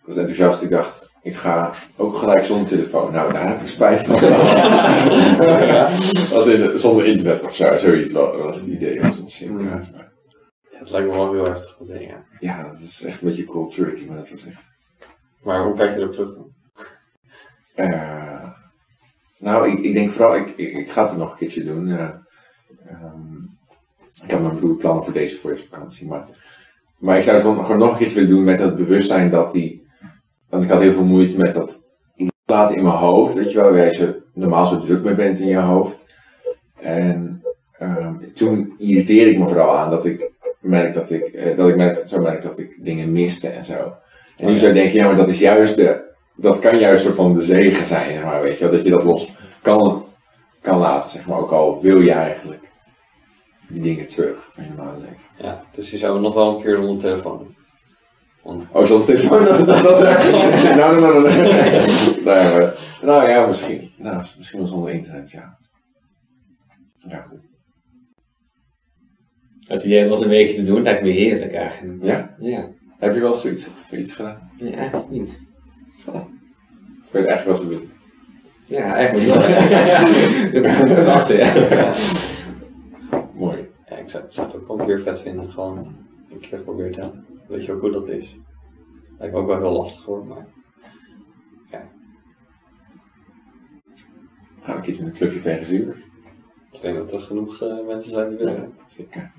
ik 0.00 0.06
was 0.06 0.16
enthousiast. 0.16 0.62
Ik 0.62 0.70
dacht, 0.70 1.12
ik 1.22 1.34
ga 1.34 1.72
ook 1.96 2.16
gelijk 2.16 2.44
zonder 2.44 2.68
telefoon. 2.68 3.12
Nou, 3.12 3.32
daar 3.32 3.48
heb 3.48 3.60
ik 3.60 3.68
spijt 3.68 4.00
van. 4.00 4.14
Als 6.36 6.46
in, 6.46 6.78
zonder 6.78 7.06
internet 7.06 7.42
of 7.42 7.54
zo, 7.54 7.76
zoiets 7.76 8.12
wel, 8.12 8.36
was 8.36 8.60
het 8.60 8.68
idee. 8.68 9.00
Was 9.00 9.22
simkaart. 9.26 9.92
Maar 9.92 10.12
Ja, 10.70 10.78
het 10.78 10.90
lijkt 10.90 11.06
me 11.08 11.12
wel 11.12 11.32
heel 11.32 11.44
heftig 11.44 11.76
dat 11.76 11.86
ding, 11.86 12.14
ja. 12.38 12.62
dat 12.70 12.80
is 12.80 13.04
echt 13.04 13.22
een 13.22 13.28
beetje 13.28 13.44
cold 13.44 13.74
turkey, 13.74 14.06
maar 14.06 14.16
dat 14.16 14.30
was 14.30 14.46
echt... 14.46 14.60
Maar 15.42 15.64
hoe 15.64 15.74
kijk 15.74 15.94
je 15.94 16.00
erop 16.00 16.12
terug 16.12 16.34
dan? 16.34 16.54
Eh, 17.74 18.45
nou, 19.38 19.70
ik, 19.70 19.78
ik 19.78 19.94
denk 19.94 20.10
vooral, 20.10 20.36
ik, 20.36 20.48
ik, 20.56 20.72
ik 20.74 20.90
ga 20.90 21.02
het 21.08 21.16
nog 21.16 21.30
een 21.30 21.36
keertje 21.36 21.64
doen. 21.64 21.88
eh, 21.88 22.08
ehm, 22.86 23.34
ik 24.24 24.30
heb 24.30 24.40
mijn 24.40 24.56
broer 24.56 24.76
plannen 24.76 25.04
voor 25.04 25.12
deze 25.12 25.36
voorjaarsvakantie, 25.36 26.06
maar, 26.06 26.24
maar 26.98 27.16
ik 27.16 27.22
zou 27.22 27.36
het 27.36 27.44
gewoon 27.66 27.78
nog 27.78 27.90
een 27.90 27.96
keertje 27.96 28.14
willen 28.14 28.30
doen 28.30 28.44
met 28.44 28.58
dat 28.58 28.76
bewustzijn 28.76 29.30
dat 29.30 29.52
die, 29.52 29.86
want 30.48 30.62
ik 30.62 30.68
had 30.68 30.80
heel 30.80 30.92
veel 30.92 31.04
moeite 31.04 31.38
met 31.38 31.54
dat 31.54 31.84
laten 32.46 32.76
in 32.76 32.82
mijn 32.82 32.94
hoofd, 32.94 33.34
weet 33.34 33.52
je 33.52 33.60
wel, 33.60 33.70
waar 33.72 33.84
je 33.98 34.22
normaal 34.34 34.66
zo 34.66 34.78
druk 34.80 35.02
mee 35.04 35.14
bent 35.14 35.40
in 35.40 35.46
je 35.46 35.56
hoofd. 35.56 36.06
En 36.80 37.42
ehm, 37.78 38.14
toen 38.34 38.74
irriteerde 38.78 39.30
ik 39.30 39.38
me 39.38 39.48
vooral 39.48 39.76
aan 39.76 39.90
dat 39.90 40.06
ik 40.06 40.30
merk 40.60 40.94
dat 40.94 41.10
ik, 41.10 41.22
eh, 41.24 41.56
dat 41.56 41.68
ik 41.68 41.76
merk, 41.76 42.02
zo 42.06 42.20
merk 42.20 42.42
dat 42.42 42.58
ik 42.58 42.84
dingen 42.84 43.12
miste 43.12 43.48
en 43.48 43.64
zo. 43.64 43.94
En 44.36 44.46
nu 44.46 44.52
Oh, 44.52 44.58
zou 44.58 44.68
ik 44.68 44.76
denken, 44.76 44.94
ja, 44.98 45.06
maar 45.06 45.16
dat 45.16 45.28
is 45.28 45.38
juist 45.38 45.76
de, 45.76 46.05
dat 46.36 46.58
kan 46.58 46.78
juist 46.78 47.04
soort 47.04 47.16
van 47.16 47.34
de 47.34 47.42
zegen 47.42 47.86
zijn, 47.86 48.12
zeg 48.12 48.24
maar, 48.24 48.42
weet 48.42 48.58
je 48.58 48.64
wel. 48.64 48.72
Dat 48.72 48.84
je 48.84 48.90
dat 48.90 49.04
los 49.04 49.28
kan, 49.62 50.04
kan 50.60 50.78
laten, 50.78 51.10
zeg 51.10 51.26
maar. 51.26 51.38
Ook 51.38 51.50
al 51.50 51.80
wil 51.80 52.00
je 52.00 52.12
eigenlijk 52.12 52.70
die 53.68 53.82
dingen 53.82 54.06
terug 54.06 54.50
in 54.56 54.62
je 54.62 54.68
normale 54.68 54.98
leven. 54.98 55.16
Ja, 55.38 55.64
dus 55.74 55.90
je 55.90 55.96
zou 55.98 56.20
nog 56.20 56.34
wel 56.34 56.54
een 56.54 56.62
keer 56.62 56.78
onder 56.78 56.94
de 56.96 57.02
telefoon 57.02 57.38
doen. 57.38 57.56
Want, 58.42 58.64
Oh, 58.72 58.84
zonder 58.84 59.06
telefoon? 59.06 59.44
Dat, 59.44 59.66
dat, 59.66 59.84
dat, 59.84 60.00
nou, 60.76 61.00
nou, 61.00 61.00
nou, 61.00 61.22
nou. 61.22 61.34
Nee, 62.24 62.24
maar, 62.24 62.74
nou 63.02 63.28
ja, 63.28 63.46
misschien. 63.46 63.92
Nou, 63.96 64.24
misschien 64.36 64.58
wel 64.58 64.68
zonder 64.68 64.90
internet, 64.90 65.30
ja. 65.30 65.58
Ja, 67.08 67.26
goed. 67.28 67.40
Het 69.60 69.84
idee 69.84 70.04
om 70.04 70.10
dat 70.10 70.22
een 70.22 70.28
weekje 70.28 70.56
te 70.56 70.64
doen, 70.64 70.82
lijkt 70.82 71.02
me 71.02 71.08
heerlijk 71.08 71.52
eigenlijk. 71.52 72.04
Ja? 72.04 72.36
Ja. 72.38 72.68
Heb 72.98 73.14
je 73.14 73.20
wel 73.20 73.34
zoiets, 73.34 73.70
zoiets 73.90 74.14
gedaan? 74.14 74.50
Nee, 74.58 74.74
eigenlijk 74.74 75.10
niet. 75.10 75.38
Het 76.12 77.10
werd 77.10 77.26
eigenlijk 77.26 77.44
wel 77.44 77.54
zo 77.54 77.68
willen. 77.68 77.90
Ja, 78.64 78.94
eigenlijk 78.94 79.26
wel. 79.26 80.62
Dat 80.62 80.78
moet 80.78 80.98
ik 80.98 81.06
achter, 81.16 81.38
ja. 81.38 81.54
Ja, 81.76 81.94
Mooi. 83.34 83.68
ja 83.88 83.96
ik 83.96 84.08
zou, 84.10 84.24
zou 84.28 84.46
het 84.46 84.56
ook 84.56 84.66
wel 84.66 84.80
een 84.80 84.86
keer 84.86 85.00
vet 85.00 85.20
vinden. 85.20 85.50
Gewoon 85.52 85.78
een 86.30 86.40
keer 86.40 86.58
geprobeerd 86.58 86.96
hebben. 86.96 87.26
Weet 87.48 87.64
je 87.64 87.72
ook 87.72 87.80
hoe 87.80 87.90
dat 87.90 88.08
is? 88.08 88.36
Lijkt 89.18 89.34
me 89.34 89.40
ook 89.40 89.46
wel 89.46 89.58
heel 89.58 89.72
lastig 89.72 90.04
hoor, 90.04 90.26
maar 90.26 90.46
Gaan 94.66 94.74
we 94.74 94.80
een 94.80 94.86
keertje 94.86 95.02
in 95.02 95.08
een 95.08 95.14
clubje 95.14 95.40
vegezuur. 95.40 96.04
ik 96.72 96.80
denk 96.80 96.96
dat 96.96 97.12
er 97.12 97.20
genoeg 97.20 97.62
eh, 97.62 97.86
mensen 97.86 98.12
zijn 98.12 98.28
die 98.28 98.38
willen. 98.38 98.74
zeker. 98.86 99.32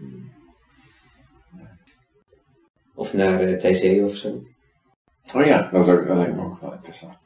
Of 2.95 3.13
naar 3.13 3.41
eh, 3.41 3.57
TC 3.57 4.03
of 4.03 4.15
zo. 4.15 4.43
Oh 5.33 5.45
ja, 5.45 5.69
dat, 5.71 5.87
is 5.87 5.93
ook, 5.93 6.07
dat 6.07 6.17
lijkt 6.17 6.35
me 6.35 6.43
ook 6.43 6.59
wel 6.59 6.73
interessant. 6.73 7.17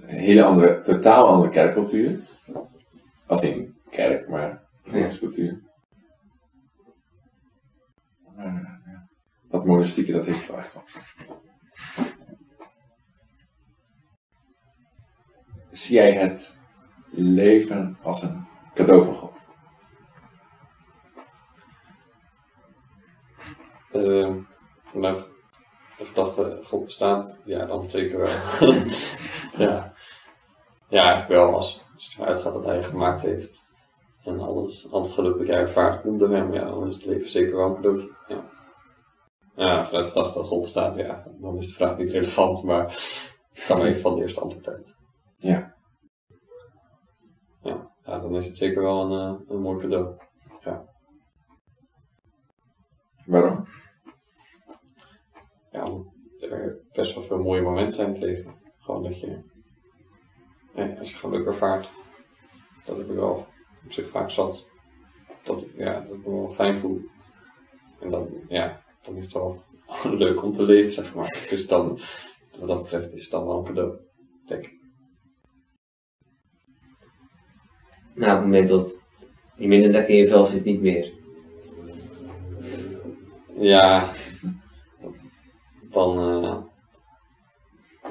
Een 0.00 0.18
hele 0.18 0.44
andere, 0.44 0.80
totaal 0.80 1.26
andere 1.26 1.50
kerkcultuur. 1.50 2.20
Als 3.26 3.42
in 3.42 3.76
kerk, 3.90 4.28
maar 4.28 4.62
eh, 8.36 8.54
ja. 8.84 9.08
Dat 9.48 9.66
monastieke, 9.66 10.12
dat 10.12 10.26
heeft 10.26 10.48
wel 10.48 10.58
echt 10.58 10.74
wat. 10.74 10.96
Zie 15.70 15.94
jij 15.94 16.12
het 16.12 16.58
leven 17.10 17.98
als 18.02 18.22
een 18.22 18.46
cadeau 18.74 19.04
van 19.04 19.14
God? 19.14 19.38
Vanuit 24.82 25.28
de 26.00 26.06
gedachte 26.06 26.60
God 26.64 26.84
bestaat, 26.84 27.36
ja, 27.44 27.66
dan 27.66 27.90
zeker 27.90 28.18
wel. 28.18 28.28
ja. 29.66 29.92
ja, 30.88 31.02
eigenlijk 31.02 31.28
wel. 31.28 31.54
Als, 31.54 31.82
als 31.94 32.10
ervan 32.10 32.26
uitgaat 32.26 32.52
dat 32.52 32.64
hij 32.64 32.76
je 32.76 32.82
gemaakt 32.82 33.22
heeft 33.22 33.68
en 34.24 34.40
alles, 34.40 34.90
al 34.90 35.02
het 35.02 35.10
geluk 35.10 35.38
dat 35.38 35.46
jij 35.46 35.56
ervaart 35.56 36.00
komt 36.00 36.18
door 36.18 36.30
hem, 36.30 36.54
ja, 36.54 36.64
dan 36.64 36.88
is 36.88 36.94
het 36.94 37.04
leven 37.04 37.30
zeker 37.30 37.56
wel 37.56 37.66
een 37.66 37.74
cadeautje. 37.74 38.10
Ja. 38.28 38.44
ja, 39.56 39.86
vanuit 39.86 40.04
de 40.04 40.10
gedachte 40.10 40.38
dat 40.38 40.48
God 40.48 40.62
bestaat, 40.62 40.94
ja, 40.94 41.26
dan 41.40 41.58
is 41.58 41.68
de 41.68 41.74
vraag 41.74 41.98
niet 41.98 42.10
relevant, 42.10 42.62
maar 42.62 42.92
ik 43.52 43.68
maar 43.68 43.82
even 43.82 44.00
van 44.00 44.14
de 44.14 44.22
eerste 44.22 44.40
antwoord 44.40 44.68
uit. 44.68 44.94
Ja. 45.36 45.74
Ja, 47.62 47.90
ja 48.04 48.18
dan 48.18 48.36
is 48.36 48.46
het 48.46 48.56
zeker 48.56 48.82
wel 48.82 49.00
een, 49.00 49.34
eh, 49.34 49.40
een 49.48 49.60
mooi 49.60 49.78
cadeau. 49.78 50.16
Best 57.00 57.14
wel 57.14 57.24
veel 57.24 57.42
mooie 57.42 57.62
momenten 57.62 57.94
zijn 57.94 58.06
in 58.06 58.14
het 58.14 58.22
leven. 58.22 58.54
Gewoon 58.80 59.02
dat 59.02 59.20
je, 59.20 59.38
ja, 60.74 60.94
als 60.98 61.10
je 61.10 61.16
geluk 61.16 61.46
ervaart, 61.46 61.90
dat 62.84 62.96
heb 62.96 63.10
ik 63.10 63.14
wel 63.14 63.46
op 63.84 63.92
zich 63.92 64.08
vaak 64.08 64.30
zat. 64.30 64.66
Dat 65.42 65.62
ik, 65.62 65.76
ja, 65.76 66.00
dat 66.00 66.16
ik 66.16 66.26
me 66.26 66.30
wel 66.30 66.52
fijn 66.52 66.76
voel. 66.76 67.00
En 68.00 68.10
dan, 68.10 68.28
ja, 68.48 68.82
dan 69.02 69.16
is 69.16 69.24
het 69.24 69.34
wel 69.34 69.62
leuk 70.24 70.42
om 70.42 70.52
te 70.52 70.62
leven, 70.62 70.92
zeg 70.92 71.14
maar. 71.14 71.46
Dus 71.50 71.66
dan, 71.66 71.98
wat 72.58 72.68
dat 72.68 72.82
betreft, 72.82 73.12
is 73.12 73.22
het 73.22 73.30
dan 73.30 73.46
wel 73.46 73.58
een 73.58 73.64
cadeau, 73.64 73.96
denk 74.46 74.64
ik. 74.64 74.78
Maar 78.14 78.28
op 78.28 78.36
het 78.36 78.44
moment 78.44 78.68
dat 78.68 78.94
je 79.56 79.68
minder 79.68 79.90
lekker 79.90 80.14
in 80.14 80.20
je 80.20 80.28
vel 80.28 80.46
zit, 80.46 80.64
niet 80.64 80.80
meer. 80.80 81.12
Ja, 83.58 84.12
dan 85.90 86.18
eh, 86.18 86.69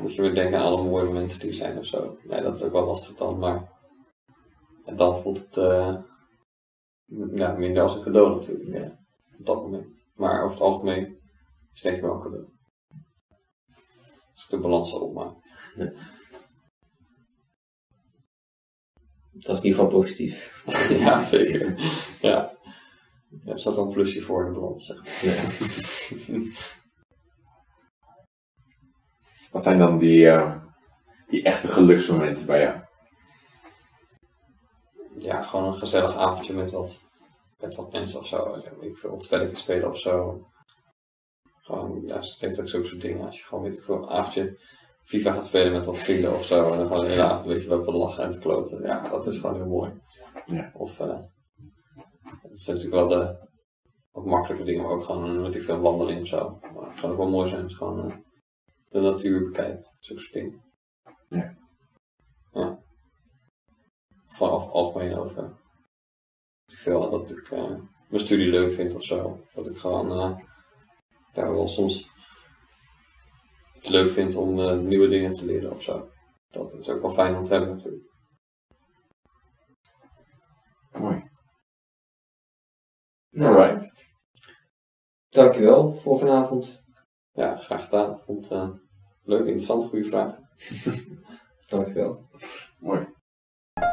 moet 0.01 0.15
je 0.15 0.21
weer 0.21 0.35
denken 0.35 0.59
aan 0.59 0.65
alle 0.65 0.83
mooie 0.83 1.05
momenten 1.05 1.39
die 1.39 1.49
er 1.49 1.55
zijn 1.55 1.77
of 1.77 1.85
zo. 1.85 2.17
Nee, 2.23 2.41
dat 2.41 2.55
is 2.57 2.63
ook 2.63 2.71
wel 2.71 2.85
lastig 2.85 3.15
dan, 3.15 3.37
maar 3.37 3.77
en 4.85 4.95
dan 4.95 5.21
voelt 5.21 5.39
het 5.39 5.57
eh, 5.57 5.97
ja, 7.35 7.53
minder 7.53 7.83
als 7.83 7.95
een 7.95 8.01
cadeau 8.01 8.35
natuurlijk, 8.35 8.69
ja, 8.77 8.99
op 9.39 9.45
dat 9.45 9.61
moment. 9.61 9.87
Maar 10.13 10.43
over 10.43 10.51
het 10.51 10.65
algemeen 10.65 11.05
is 11.73 11.81
het 11.81 11.83
denk 11.83 11.95
ik 11.95 12.01
wel 12.01 12.13
een 12.13 12.21
cadeau. 12.21 12.47
Als 14.33 14.43
ik 14.43 14.49
de 14.49 14.59
balans 14.59 14.89
zal 14.89 14.99
opmaken. 14.99 15.41
Dat 19.31 19.57
is 19.57 19.63
in 19.63 19.65
ieder 19.65 19.79
geval 19.79 19.99
positief. 19.99 20.63
ja, 21.05 21.25
zeker. 21.25 21.75
Ja. 22.21 22.57
ja, 23.43 23.51
er 23.51 23.59
staat 23.59 23.75
wel 23.75 23.85
een 23.85 23.93
plusje 23.93 24.21
voor 24.21 24.45
in 24.45 24.53
de 24.53 24.59
balans, 24.59 24.85
zeg 24.85 24.97
maar. 24.97 25.25
Ja. 25.25 26.51
Wat 29.51 29.63
zijn 29.63 29.77
dan 29.77 29.97
die, 29.97 30.29
eh, 30.29 30.55
die 31.27 31.43
echte 31.43 31.67
geluksmomenten 31.67 32.45
bij 32.45 32.61
jou? 32.61 32.79
ja, 35.21 35.43
gewoon 35.43 35.65
een 35.65 35.75
gezellig 35.75 36.15
avondje 36.15 36.53
met 36.53 36.71
wat, 36.71 36.99
met 37.59 37.75
wat 37.75 37.91
mensen 37.91 38.19
of 38.19 38.27
zo. 38.27 38.61
Ik 38.79 38.97
veel 38.97 39.09
wat 39.09 39.23
spelletjes 39.23 39.59
spelen 39.59 39.89
of 39.89 39.97
zo. 39.97 40.43
Gewoon, 41.61 42.03
ja, 42.05 42.15
ik 42.15 42.39
denk 42.39 42.55
dat 42.55 42.63
ik 42.65 42.69
zo'n 42.69 42.85
soort 42.85 43.01
dingen. 43.01 43.25
Als 43.25 43.39
je 43.39 43.45
gewoon, 43.45 43.63
weet 43.63 43.77
ik 43.77 43.83
veel, 43.83 43.95
een 43.95 44.09
avondje 44.09 44.59
FIFA 45.03 45.33
gaat 45.33 45.45
spelen 45.45 45.71
met 45.71 45.85
wat 45.85 45.97
vrienden 45.97 46.35
of 46.35 46.45
zo. 46.45 46.71
En 46.71 46.77
dan 46.77 46.87
gewoon 46.87 47.05
de 47.05 47.11
hele 47.11 47.23
avond 47.23 47.45
een 47.45 47.53
beetje 47.53 47.69
lopen 47.69 47.95
lachen 47.95 48.23
en 48.23 48.31
te 48.31 48.39
kloten. 48.39 48.81
Ja, 48.83 49.09
dat 49.09 49.27
is 49.27 49.37
gewoon 49.37 49.55
heel 49.55 49.65
mooi. 49.65 49.91
Ja. 50.45 50.71
Of, 50.73 50.99
eh 50.99 51.19
dat 52.41 52.59
zijn 52.59 52.77
natuurlijk 52.77 53.09
wel 53.09 53.19
de 53.19 53.47
wat 54.11 54.25
makkelijke 54.25 54.63
dingen, 54.63 54.83
maar 54.83 54.91
ook 54.91 55.03
gewoon 55.03 55.23
een, 55.23 55.41
weet 55.41 55.55
ik 55.55 55.61
veel, 55.61 55.79
wandeling 55.79 56.21
of 56.21 56.27
zo. 56.27 56.59
Maar 56.75 56.89
het 56.89 56.99
kan 56.99 57.11
ook 57.11 57.17
wel 57.17 57.29
mooi 57.29 57.49
zijn. 57.49 57.69
Gewoon 57.69 58.09
eh, 58.09 58.15
de 58.89 58.99
natuur 58.99 59.43
bekijken, 59.43 59.91
zo'n 59.99 60.19
soort 60.19 60.33
dingen. 60.33 60.63
Ja. 61.29 61.57
Ja. 62.51 62.79
Over 64.39 64.61
het 64.61 64.71
algemeen 64.71 65.17
over. 65.17 65.35
Dat 65.35 66.73
ik 66.73 66.77
veel 66.77 67.09
dat 67.09 67.31
ik 67.31 67.51
eh, 67.51 67.75
mijn 68.09 68.23
studie 68.23 68.49
leuk 68.49 68.73
vind 68.73 68.95
of 68.95 69.03
zo. 69.03 69.45
Dat 69.53 69.69
ik 69.69 69.77
gewoon 69.77 70.11
eh, 70.11 70.39
daar 71.33 71.51
wel 71.51 71.67
soms 71.67 72.09
het 73.73 73.89
leuk 73.89 74.09
vind 74.09 74.35
om 74.35 74.59
eh, 74.59 74.77
nieuwe 74.77 75.07
dingen 75.07 75.31
te 75.31 75.45
leren 75.45 75.71
of 75.71 75.83
zo. 75.83 76.09
Dat 76.49 76.73
is 76.73 76.89
ook 76.89 77.01
wel 77.01 77.13
fijn 77.13 77.35
om 77.35 77.45
te 77.45 77.51
hebben 77.51 77.69
natuurlijk. 77.69 78.07
Mooi. 80.91 81.29
Nou, 83.29 83.55
Alright. 83.55 84.13
dankjewel 85.29 85.93
voor 85.95 86.19
vanavond. 86.19 86.78
Ja, 87.39 87.55
graag 87.55 87.83
gedaan. 87.83 88.19
Vond 88.25 88.49
het 88.49 88.53
eh, 88.53 88.69
leuk, 89.23 89.39
interessant, 89.39 89.85
goede 89.85 90.05
vraag. 90.05 90.35
Dankjewel. 91.69 92.29
Mooi. 92.79 93.07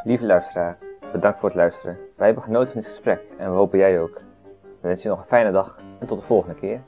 Lieve 0.04 0.26
luisteraar, 0.26 0.78
bedankt 1.12 1.40
voor 1.40 1.48
het 1.48 1.58
luisteren. 1.58 1.98
Wij 2.16 2.26
hebben 2.26 2.44
genoten 2.44 2.72
van 2.72 2.80
dit 2.80 2.90
gesprek 2.90 3.20
en 3.38 3.50
we 3.50 3.56
hopen 3.56 3.78
jij 3.78 4.00
ook. 4.00 4.20
We 4.62 4.78
wensen 4.80 5.02
je 5.02 5.16
nog 5.16 5.24
een 5.24 5.30
fijne 5.30 5.50
dag 5.50 5.78
en 6.00 6.06
tot 6.06 6.18
de 6.18 6.26
volgende 6.26 6.54
keer. 6.54 6.82